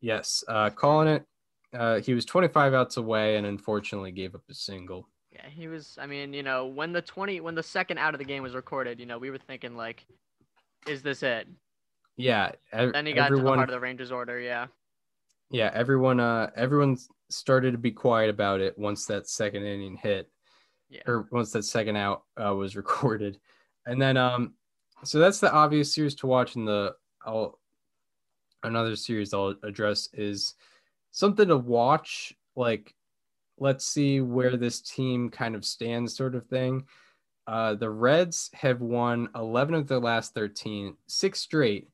Yes, 0.00 0.44
uh, 0.48 0.70
calling 0.70 1.08
it. 1.08 1.24
Uh, 1.72 2.00
he 2.00 2.14
was 2.14 2.24
25 2.24 2.74
outs 2.74 2.96
away 2.96 3.36
and 3.36 3.46
unfortunately 3.46 4.10
gave 4.10 4.34
up 4.34 4.42
a 4.48 4.54
single. 4.54 5.08
Yeah, 5.38 5.48
he 5.50 5.68
was. 5.68 5.96
I 6.00 6.06
mean, 6.06 6.32
you 6.32 6.42
know, 6.42 6.66
when 6.66 6.92
the 6.92 7.02
20, 7.02 7.40
when 7.40 7.54
the 7.54 7.62
second 7.62 7.98
out 7.98 8.14
of 8.14 8.18
the 8.18 8.24
game 8.24 8.42
was 8.42 8.54
recorded, 8.54 8.98
you 9.00 9.06
know, 9.06 9.18
we 9.18 9.30
were 9.30 9.38
thinking 9.38 9.76
like, 9.76 10.04
is 10.86 11.02
this 11.02 11.22
it? 11.22 11.48
Yeah. 12.16 12.52
Ev- 12.72 12.92
then 12.92 13.06
he 13.06 13.12
got 13.12 13.26
everyone, 13.26 13.38
into 13.38 13.50
the 13.50 13.56
heart 13.56 13.68
of 13.70 13.74
the 13.74 13.80
Rangers 13.80 14.12
order. 14.12 14.38
Yeah. 14.40 14.66
Yeah, 15.50 15.70
everyone. 15.72 16.20
Uh, 16.20 16.50
everyone 16.56 16.98
started 17.30 17.72
to 17.72 17.78
be 17.78 17.90
quiet 17.90 18.28
about 18.28 18.60
it 18.60 18.78
once 18.78 19.06
that 19.06 19.28
second 19.28 19.64
inning 19.64 19.96
hit, 19.96 20.28
yeah. 20.90 21.00
or 21.06 21.26
once 21.30 21.52
that 21.52 21.64
second 21.64 21.96
out 21.96 22.24
uh, 22.36 22.54
was 22.54 22.76
recorded, 22.76 23.38
and 23.86 24.00
then 24.00 24.18
um, 24.18 24.54
so 25.04 25.18
that's 25.18 25.40
the 25.40 25.50
obvious 25.50 25.94
series 25.94 26.14
to 26.16 26.26
watch 26.26 26.56
in 26.56 26.66
the 26.66 26.94
I'll 27.24 27.58
another 28.62 28.96
series 28.96 29.32
I'll 29.32 29.54
address 29.62 30.08
is 30.12 30.54
something 31.12 31.48
to 31.48 31.56
watch. 31.56 32.34
Like, 32.56 32.94
let's 33.60 33.84
see 33.84 34.20
where 34.20 34.56
this 34.56 34.80
team 34.80 35.30
kind 35.30 35.54
of 35.54 35.64
stands, 35.64 36.16
sort 36.16 36.34
of 36.34 36.46
thing. 36.46 36.84
Uh, 37.46 37.74
the 37.74 37.88
Reds 37.88 38.50
have 38.54 38.80
won 38.80 39.28
11 39.34 39.74
of 39.74 39.88
their 39.88 40.00
last 40.00 40.34
13, 40.34 40.96
six 41.06 41.40
straight. 41.40 41.88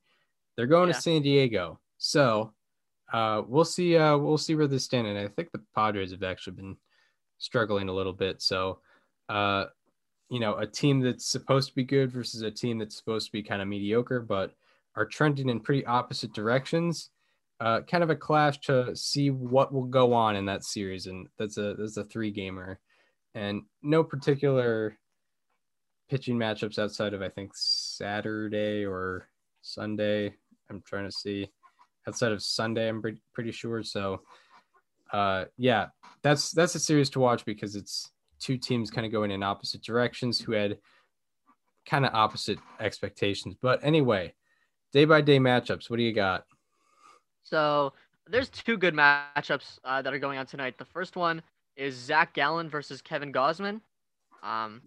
They're 0.55 0.67
going 0.67 0.89
yeah. 0.89 0.95
to 0.95 1.01
San 1.01 1.21
Diego, 1.21 1.79
so 1.97 2.53
uh, 3.11 3.41
we'll 3.47 3.65
see. 3.65 3.97
Uh, 3.97 4.17
we'll 4.17 4.37
see 4.37 4.55
where 4.55 4.67
they 4.67 4.77
stand. 4.77 5.07
And 5.07 5.17
I 5.17 5.27
think 5.27 5.51
the 5.51 5.61
Padres 5.75 6.11
have 6.11 6.23
actually 6.23 6.57
been 6.57 6.77
struggling 7.37 7.89
a 7.89 7.93
little 7.93 8.13
bit. 8.13 8.41
So, 8.41 8.79
uh, 9.29 9.65
you 10.29 10.39
know, 10.39 10.55
a 10.55 10.65
team 10.65 11.01
that's 11.01 11.25
supposed 11.25 11.69
to 11.69 11.75
be 11.75 11.83
good 11.83 12.11
versus 12.11 12.41
a 12.41 12.51
team 12.51 12.77
that's 12.77 12.95
supposed 12.95 13.27
to 13.27 13.31
be 13.31 13.43
kind 13.43 13.61
of 13.61 13.67
mediocre, 13.67 14.21
but 14.21 14.53
are 14.95 15.05
trending 15.05 15.49
in 15.49 15.59
pretty 15.59 15.85
opposite 15.85 16.33
directions. 16.33 17.09
Uh, 17.59 17.81
kind 17.81 18.03
of 18.03 18.09
a 18.09 18.15
clash 18.15 18.59
to 18.59 18.93
see 18.95 19.29
what 19.29 19.73
will 19.73 19.85
go 19.85 20.13
on 20.13 20.35
in 20.35 20.45
that 20.45 20.63
series, 20.63 21.07
and 21.07 21.27
that's 21.37 21.57
a 21.57 21.73
that's 21.75 21.95
a 21.95 22.03
three 22.03 22.29
gamer, 22.29 22.79
and 23.33 23.61
no 23.81 24.03
particular 24.03 24.97
pitching 26.09 26.37
matchups 26.37 26.77
outside 26.77 27.13
of 27.13 27.21
I 27.21 27.29
think 27.29 27.51
Saturday 27.55 28.85
or 28.85 29.29
Sunday. 29.61 30.33
I'm 30.69 30.81
trying 30.85 31.05
to 31.05 31.11
see 31.11 31.49
outside 32.07 32.31
of 32.31 32.41
Sunday. 32.41 32.87
I'm 32.89 33.01
pretty, 33.01 33.21
pretty 33.33 33.51
sure. 33.51 33.83
So, 33.83 34.21
uh, 35.11 35.45
yeah, 35.57 35.87
that's 36.21 36.51
that's 36.51 36.75
a 36.75 36.79
series 36.79 37.09
to 37.11 37.19
watch 37.19 37.45
because 37.45 37.75
it's 37.75 38.11
two 38.39 38.57
teams 38.57 38.91
kind 38.91 39.05
of 39.05 39.11
going 39.11 39.31
in 39.31 39.43
opposite 39.43 39.81
directions 39.81 40.39
who 40.39 40.51
had 40.51 40.77
kind 41.85 42.05
of 42.05 42.13
opposite 42.13 42.59
expectations. 42.79 43.55
But 43.61 43.79
anyway, 43.83 44.33
day 44.91 45.05
by 45.05 45.21
day 45.21 45.39
matchups. 45.39 45.89
What 45.89 45.97
do 45.97 46.03
you 46.03 46.13
got? 46.13 46.45
So 47.45 47.93
there's 48.27 48.49
two 48.49 48.77
good 48.77 48.95
matchups 48.95 49.79
uh, 49.83 50.01
that 50.01 50.13
are 50.13 50.19
going 50.19 50.39
on 50.39 50.47
tonight. 50.47 50.77
The 50.77 50.85
first 50.85 51.15
one 51.15 51.41
is 51.77 51.95
Zach 51.95 52.33
Gallen 52.33 52.69
versus 52.69 53.01
Kevin 53.01 53.31
Gausman. 53.31 53.81
Um, 54.43 54.81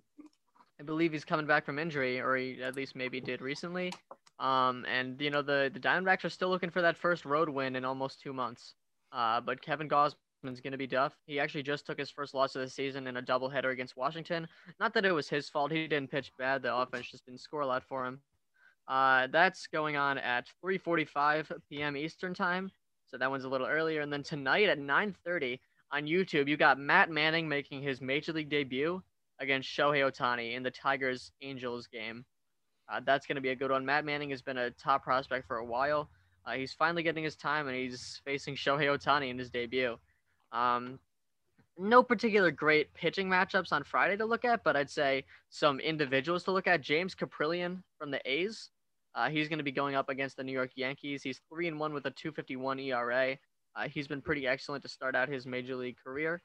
I 0.81 0.85
believe 0.85 1.13
he's 1.13 1.25
coming 1.25 1.47
back 1.47 1.65
from 1.65 1.79
injury, 1.79 2.21
or 2.21 2.37
he 2.37 2.63
at 2.63 2.77
least 2.77 2.97
maybe 2.97 3.21
did 3.21 3.41
recently. 3.41 3.93
Um, 4.41 4.85
and 4.89 5.21
you 5.21 5.31
know 5.31 5.43
the 5.43 5.71
the 5.73 5.81
Diamondbacks 5.81 6.25
are 6.25 6.29
still 6.31 6.49
looking 6.49 6.71
for 6.71 6.83
that 6.83 6.97
first 6.97 7.25
road 7.25 7.49
win 7.49 7.77
in 7.77 7.85
almost 7.85 8.21
two 8.21 8.33
months. 8.33 8.75
Uh, 9.13 9.41
but 9.41 9.63
Kevin 9.63 9.89
Gausman's 9.89 10.61
going 10.61 10.73
to 10.73 10.79
be 10.79 10.87
tough. 10.87 11.17
He 11.27 11.41
actually 11.41 11.63
just 11.63 11.87
took 11.87 11.99
his 11.99 12.11
first 12.11 12.35
loss 12.35 12.55
of 12.55 12.63
the 12.63 12.69
season 12.69 13.07
in 13.07 13.17
a 13.17 13.23
doubleheader 13.23 13.73
against 13.73 13.97
Washington. 13.97 14.47
Not 14.79 14.95
that 14.95 15.05
it 15.05 15.13
was 15.13 15.29
his 15.29 15.49
fault. 15.49 15.73
He 15.73 15.89
didn't 15.89 16.11
pitch 16.11 16.33
bad. 16.39 16.63
The 16.63 16.75
offense 16.75 17.11
just 17.11 17.25
didn't 17.25 17.41
score 17.41 17.63
a 17.63 17.67
lot 17.67 17.83
for 17.83 18.05
him. 18.05 18.21
Uh, 18.89 19.26
that's 19.30 19.66
going 19.66 19.97
on 19.97 20.18
at 20.18 20.47
3:45 20.64 21.53
p.m. 21.68 21.97
Eastern 21.97 22.32
time. 22.32 22.70
So 23.07 23.18
that 23.18 23.30
one's 23.30 23.45
a 23.45 23.49
little 23.49 23.66
earlier. 23.66 24.01
And 24.01 24.12
then 24.12 24.22
tonight 24.22 24.68
at 24.68 24.78
9:30 24.78 25.61
on 25.93 26.05
YouTube, 26.05 26.49
you 26.49 26.57
got 26.57 26.78
Matt 26.78 27.11
Manning 27.11 27.49
making 27.49 27.82
his 27.82 28.01
major 28.01 28.32
league 28.32 28.49
debut 28.49 29.03
against 29.41 29.68
Shohei 29.68 30.11
Ohtani 30.11 30.55
in 30.55 30.62
the 30.62 30.70
Tigers 30.70 31.32
Angels 31.43 31.86
game. 31.86 32.24
Uh, 32.91 33.01
that's 33.05 33.26
going 33.26 33.36
to 33.36 33.43
be 33.43 33.51
a 33.51 33.57
good 33.57 33.70
one. 33.70 33.84
Matt 33.84 34.05
Manning 34.05 34.30
has 34.30 34.43
been 34.43 34.57
a 34.59 34.70
top 34.72 35.05
prospect 35.05 35.47
for 35.47 35.59
a 35.59 35.64
while. 35.64 36.09
Uh, 36.47 36.53
he's 36.53 36.72
finally 36.72 37.03
getting 37.03 37.24
his 37.24 37.36
time, 37.36 37.68
and 37.68 37.76
he's 37.76 38.20
facing 38.24 38.57
Shohei 38.57 38.86
Ohtani 38.86 39.28
in 39.28 39.39
his 39.39 39.51
debut. 39.51 39.99
Um, 40.53 40.99
no 41.78 42.03
particular 42.03 42.51
great 42.51 42.93
pitching 42.95 43.28
matchups 43.28 43.72
on 43.72 43.84
Friday 43.84 44.16
to 44.16 44.24
look 44.24 44.45
at, 44.45 44.64
but 44.64 44.76
I'd 44.76 44.91
say 44.91 45.24
some 45.51 45.78
individuals 45.78 46.43
to 46.45 46.53
look 46.53 46.66
at. 46.66 46.80
James 46.80 47.14
Kaprielian 47.14 47.82
from 47.99 48.11
the 48.11 48.20
A's. 48.30 48.70
Uh, 49.15 49.29
he's 49.29 49.49
going 49.49 49.59
to 49.59 49.65
be 49.65 49.73
going 49.73 49.95
up 49.95 50.09
against 50.09 50.37
the 50.37 50.45
New 50.45 50.53
York 50.53 50.71
Yankees. 50.77 51.23
He's 51.23 51.41
three 51.49 51.69
and 51.69 51.79
one 51.79 51.93
with 51.93 52.07
a 52.07 52.11
2.51 52.11 52.85
ERA. 52.87 53.37
Uh, 53.77 53.89
he's 53.89 54.09
been 54.09 54.23
pretty 54.23 54.47
excellent 54.47 54.83
to 54.83 54.89
start 54.89 55.15
out 55.15 55.29
his 55.29 55.47
major 55.47 55.77
league 55.77 55.97
career. 56.03 56.43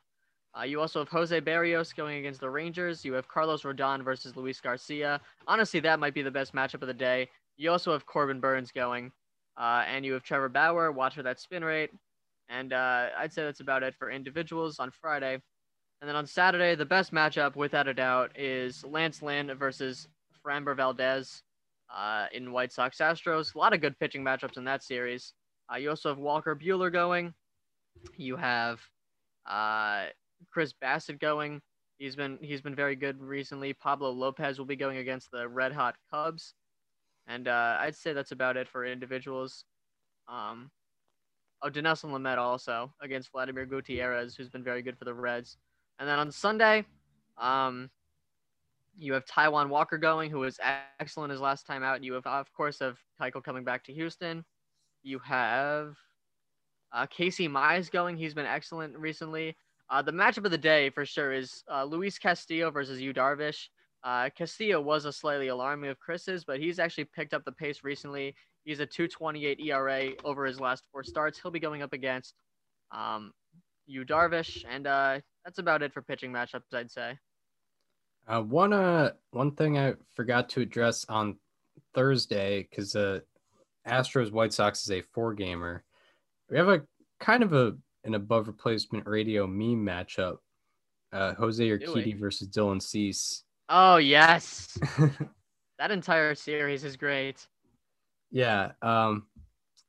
Uh, 0.57 0.63
you 0.63 0.79
also 0.79 0.99
have 0.99 1.09
Jose 1.09 1.41
Berrios 1.41 1.95
going 1.95 2.19
against 2.19 2.39
the 2.39 2.49
Rangers. 2.49 3.03
You 3.03 3.13
have 3.13 3.27
Carlos 3.27 3.63
Rodon 3.63 4.03
versus 4.03 4.35
Luis 4.35 4.61
Garcia. 4.61 5.19
Honestly, 5.47 5.79
that 5.79 5.99
might 5.99 6.13
be 6.13 6.21
the 6.21 6.31
best 6.31 6.53
matchup 6.53 6.81
of 6.81 6.87
the 6.87 6.93
day. 6.93 7.27
You 7.57 7.71
also 7.71 7.91
have 7.91 8.05
Corbin 8.05 8.39
Burnes 8.39 8.71
going, 8.71 9.11
uh, 9.57 9.83
and 9.87 10.05
you 10.05 10.13
have 10.13 10.23
Trevor 10.23 10.49
Bauer. 10.49 10.91
Watch 10.91 11.15
for 11.15 11.23
that 11.23 11.39
spin 11.39 11.63
rate. 11.63 11.91
And 12.49 12.71
uh, 12.71 13.07
I'd 13.17 13.33
say 13.33 13.43
that's 13.43 13.61
about 13.61 13.83
it 13.83 13.95
for 13.97 14.11
individuals 14.11 14.79
on 14.79 14.91
Friday. 14.91 15.41
And 16.01 16.09
then 16.09 16.15
on 16.15 16.27
Saturday, 16.27 16.75
the 16.75 16.85
best 16.85 17.13
matchup, 17.13 17.55
without 17.55 17.87
a 17.87 17.93
doubt, 17.93 18.37
is 18.37 18.83
Lance 18.83 19.21
Lynn 19.21 19.51
versus 19.57 20.07
Framber 20.45 20.75
Valdez 20.75 21.41
uh, 21.95 22.25
in 22.33 22.51
White 22.51 22.71
Sox 22.71 22.97
Astros. 22.97 23.55
A 23.55 23.57
lot 23.57 23.73
of 23.73 23.81
good 23.81 23.97
pitching 23.99 24.23
matchups 24.23 24.57
in 24.57 24.63
that 24.65 24.83
series. 24.83 25.33
Uh, 25.71 25.77
you 25.77 25.89
also 25.89 26.09
have 26.09 26.17
Walker 26.17 26.55
Buehler 26.55 26.91
going. 26.91 27.33
You 28.17 28.35
have 28.35 28.79
uh, 29.49 30.05
Chris 30.51 30.73
Bassitt 30.73 31.19
going. 31.19 31.61
He's 31.97 32.15
been 32.15 32.37
he's 32.41 32.61
been 32.61 32.75
very 32.75 32.95
good 32.95 33.21
recently. 33.21 33.73
Pablo 33.73 34.11
Lopez 34.11 34.57
will 34.57 34.65
be 34.65 34.75
going 34.75 34.97
against 34.97 35.31
the 35.31 35.47
Red 35.47 35.71
Hot 35.71 35.95
Cubs, 36.11 36.55
and 37.27 37.47
uh, 37.47 37.77
I'd 37.79 37.95
say 37.95 38.13
that's 38.13 38.31
about 38.31 38.57
it 38.57 38.67
for 38.67 38.83
individuals. 38.85 39.65
Um, 40.27 40.71
oh, 41.61 41.69
Dinelson 41.69 42.11
Lamet 42.11 42.37
also 42.37 42.93
against 43.01 43.31
Vladimir 43.31 43.65
Gutierrez, 43.65 44.35
who's 44.35 44.49
been 44.49 44.63
very 44.63 44.81
good 44.81 44.97
for 44.97 45.05
the 45.05 45.13
Reds. 45.13 45.57
And 45.99 46.09
then 46.09 46.19
on 46.19 46.31
Sunday, 46.31 46.85
um, 47.37 47.89
you 48.97 49.13
have 49.13 49.25
Taijuan 49.25 49.69
Walker 49.69 49.97
going, 49.97 50.29
who 50.29 50.39
was 50.39 50.59
excellent 50.99 51.31
his 51.31 51.41
last 51.41 51.65
time 51.65 51.83
out. 51.83 52.03
You 52.03 52.13
have, 52.13 52.25
of 52.25 52.51
course, 52.53 52.81
of 52.81 52.97
Keuchel 53.19 53.43
coming 53.43 53.63
back 53.63 53.83
to 53.85 53.93
Houston. 53.93 54.45
You 55.01 55.19
have 55.19 55.95
uh, 56.91 57.05
Casey 57.07 57.47
Mize 57.47 57.89
going. 57.89 58.17
He's 58.17 58.33
been 58.33 58.45
excellent 58.45 58.97
recently. 58.97 59.55
Uh, 59.89 60.01
the 60.01 60.11
matchup 60.11 60.45
of 60.45 60.51
the 60.51 60.57
day 60.57 60.89
for 60.89 61.05
sure 61.05 61.33
is 61.33 61.63
uh, 61.71 61.83
Luis 61.83 62.17
Castillo 62.17 62.71
versus 62.71 63.01
Yu 63.01 63.13
Darvish. 63.13 63.67
Uh, 64.03 64.29
Castillo 64.37 64.81
was 64.81 65.05
a 65.05 65.13
slightly 65.13 65.47
alarming 65.47 65.89
of 65.89 65.99
Chris's, 65.99 66.43
but 66.43 66.59
he's 66.59 66.79
actually 66.79 67.05
picked 67.05 67.33
up 67.33 67.45
the 67.45 67.51
pace 67.51 67.83
recently. 67.83 68.35
He's 68.65 68.79
a 68.79 68.87
2.28 68.87 69.65
ERA 69.65 70.11
over 70.23 70.45
his 70.45 70.59
last 70.59 70.83
four 70.91 71.03
starts. 71.03 71.39
He'll 71.41 71.51
be 71.51 71.59
going 71.59 71.81
up 71.81 71.93
against 71.93 72.33
um, 72.91 73.31
Yu 73.85 74.05
Darvish, 74.05 74.63
and 74.69 74.87
uh, 74.87 75.19
that's 75.43 75.59
about 75.59 75.81
it 75.83 75.93
for 75.93 76.01
pitching 76.01 76.31
matchups, 76.31 76.73
I'd 76.73 76.91
say. 76.91 77.17
Uh, 78.27 78.41
one 78.41 78.71
uh 78.71 79.11
one 79.31 79.51
thing 79.51 79.77
I 79.77 79.93
forgot 80.15 80.49
to 80.49 80.61
address 80.61 81.05
on 81.09 81.37
Thursday 81.93 82.67
because 82.69 82.95
uh 82.95 83.19
Astros 83.87 84.31
White 84.31 84.53
Sox 84.53 84.83
is 84.83 84.91
a 84.91 85.01
four 85.01 85.33
gamer. 85.33 85.83
We 86.49 86.57
have 86.57 86.69
a 86.69 86.83
kind 87.19 87.43
of 87.43 87.53
a 87.53 87.75
an 88.03 88.15
above 88.15 88.47
replacement 88.47 89.07
radio 89.07 89.47
meme 89.47 89.85
matchup. 89.85 90.37
Uh, 91.11 91.33
Jose 91.35 91.63
Urquidy 91.63 92.17
versus 92.17 92.47
Dylan 92.47 92.81
Cease. 92.81 93.43
Oh 93.69 93.97
yes, 93.97 94.77
that 95.79 95.91
entire 95.91 96.33
series 96.33 96.83
is 96.83 96.97
great. 96.97 97.47
Yeah. 98.31 98.71
Um. 98.81 99.27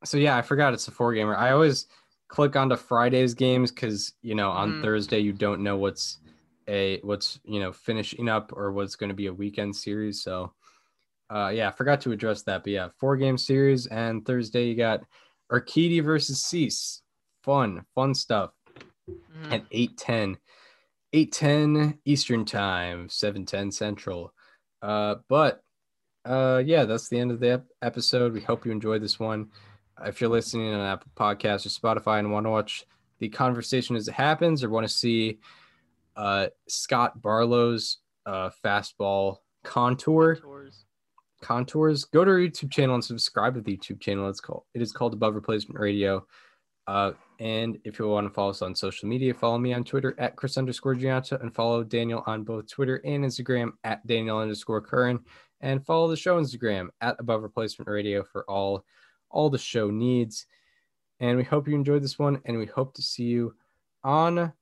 So 0.04 0.18
yeah, 0.18 0.36
I 0.36 0.42
forgot 0.42 0.74
it's 0.74 0.86
a 0.88 0.90
four 0.90 1.14
gamer. 1.14 1.34
I 1.34 1.52
always 1.52 1.86
click 2.28 2.56
onto 2.56 2.76
Friday's 2.76 3.32
games 3.32 3.70
because 3.70 4.12
you 4.22 4.34
know 4.34 4.50
on 4.50 4.74
mm. 4.74 4.82
Thursday 4.82 5.18
you 5.18 5.32
don't 5.32 5.62
know 5.62 5.76
what's 5.76 6.18
a 6.68 7.00
what's 7.02 7.40
you 7.44 7.60
know 7.60 7.72
finishing 7.72 8.28
up 8.28 8.52
or 8.54 8.72
what's 8.72 8.96
going 8.96 9.08
to 9.08 9.14
be 9.14 9.26
a 9.26 9.32
weekend 9.32 9.74
series. 9.74 10.22
So 10.22 10.52
uh, 11.30 11.50
yeah, 11.54 11.68
I 11.68 11.70
forgot 11.72 12.00
to 12.02 12.12
address 12.12 12.42
that. 12.42 12.64
But 12.64 12.72
yeah, 12.72 12.88
four 12.98 13.16
game 13.16 13.38
series 13.38 13.86
and 13.86 14.24
Thursday 14.24 14.66
you 14.68 14.74
got 14.74 15.02
Urquidy 15.50 16.02
versus 16.02 16.42
Cease 16.42 17.02
fun, 17.44 17.84
fun 17.94 18.14
stuff 18.14 18.50
mm-hmm. 19.08 19.52
at 19.52 19.64
810. 19.70 20.38
810 21.12 21.98
Eastern 22.04 22.44
time, 22.44 23.08
710 23.08 23.70
Central. 23.70 24.32
Uh, 24.82 25.16
but 25.28 25.62
uh, 26.24 26.62
yeah, 26.64 26.84
that's 26.84 27.08
the 27.08 27.18
end 27.18 27.30
of 27.30 27.38
the 27.38 27.52
ep- 27.52 27.66
episode. 27.82 28.32
We 28.32 28.40
hope 28.40 28.64
you 28.64 28.72
enjoyed 28.72 29.02
this 29.02 29.20
one. 29.20 29.50
If 30.04 30.20
you're 30.20 30.30
listening 30.30 30.74
on 30.74 30.80
Apple 30.80 31.12
Podcasts 31.14 31.66
or 31.66 31.68
Spotify 31.68 32.18
and 32.18 32.32
want 32.32 32.46
to 32.46 32.50
watch 32.50 32.84
the 33.20 33.28
conversation 33.28 33.94
as 33.94 34.08
it 34.08 34.14
happens 34.14 34.64
or 34.64 34.70
want 34.70 34.88
to 34.88 34.92
see 34.92 35.38
uh, 36.16 36.48
Scott 36.68 37.20
Barlow's 37.20 37.98
uh, 38.26 38.50
fastball 38.64 39.38
contour 39.64 40.36
contours. 40.36 40.84
contours, 41.42 42.04
go 42.04 42.24
to 42.24 42.30
our 42.30 42.38
YouTube 42.38 42.70
channel 42.70 42.94
and 42.94 43.04
subscribe 43.04 43.54
to 43.54 43.60
the 43.60 43.76
YouTube 43.76 44.00
channel. 44.00 44.28
It's 44.28 44.40
called 44.40 44.64
it 44.74 44.82
is 44.82 44.92
called 44.92 45.14
Above 45.14 45.34
Replacement 45.34 45.78
Radio. 45.78 46.26
Uh, 46.86 47.12
and 47.40 47.78
if 47.84 47.98
you 47.98 48.06
want 48.06 48.26
to 48.26 48.32
follow 48.32 48.50
us 48.50 48.60
on 48.60 48.74
social 48.74 49.08
media, 49.08 49.32
follow 49.32 49.58
me 49.58 49.72
on 49.72 49.84
Twitter 49.84 50.14
at 50.18 50.36
Chris 50.36 50.58
underscore 50.58 50.94
Gianta 50.94 51.40
and 51.40 51.54
follow 51.54 51.82
Daniel 51.82 52.22
on 52.26 52.44
both 52.44 52.68
Twitter 52.68 53.00
and 53.06 53.24
Instagram 53.24 53.70
at 53.84 54.06
Daniel 54.06 54.38
underscore 54.38 54.82
Curran 54.82 55.18
and 55.62 55.84
follow 55.84 56.08
the 56.08 56.16
show 56.16 56.40
Instagram 56.40 56.88
at 57.00 57.16
Above 57.18 57.42
Replacement 57.42 57.88
Radio 57.88 58.22
for 58.22 58.44
all 58.48 58.84
all 59.30 59.50
the 59.50 59.58
show 59.58 59.90
needs. 59.90 60.46
And 61.20 61.36
we 61.36 61.44
hope 61.44 61.66
you 61.66 61.74
enjoyed 61.74 62.02
this 62.02 62.18
one, 62.18 62.40
and 62.44 62.58
we 62.58 62.66
hope 62.66 62.94
to 62.94 63.02
see 63.02 63.24
you 63.24 63.54
on 64.02 64.52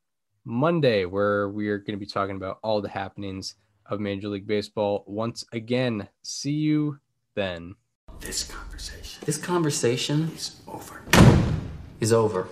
Monday, 0.44 1.04
where 1.04 1.48
we 1.48 1.68
are 1.68 1.78
going 1.78 1.94
to 1.94 2.04
be 2.04 2.06
talking 2.06 2.36
about 2.36 2.58
all 2.62 2.80
the 2.80 2.88
happenings 2.88 3.54
of 3.86 4.00
Major 4.00 4.28
League 4.28 4.46
Baseball 4.46 5.04
once 5.06 5.44
again. 5.52 6.08
See 6.22 6.52
you 6.52 6.98
then. 7.34 7.74
This 8.20 8.44
conversation. 8.44 9.22
This 9.24 9.38
conversation 9.38 10.30
is 10.34 10.60
over 10.68 11.02
is 12.02 12.12
over. 12.12 12.48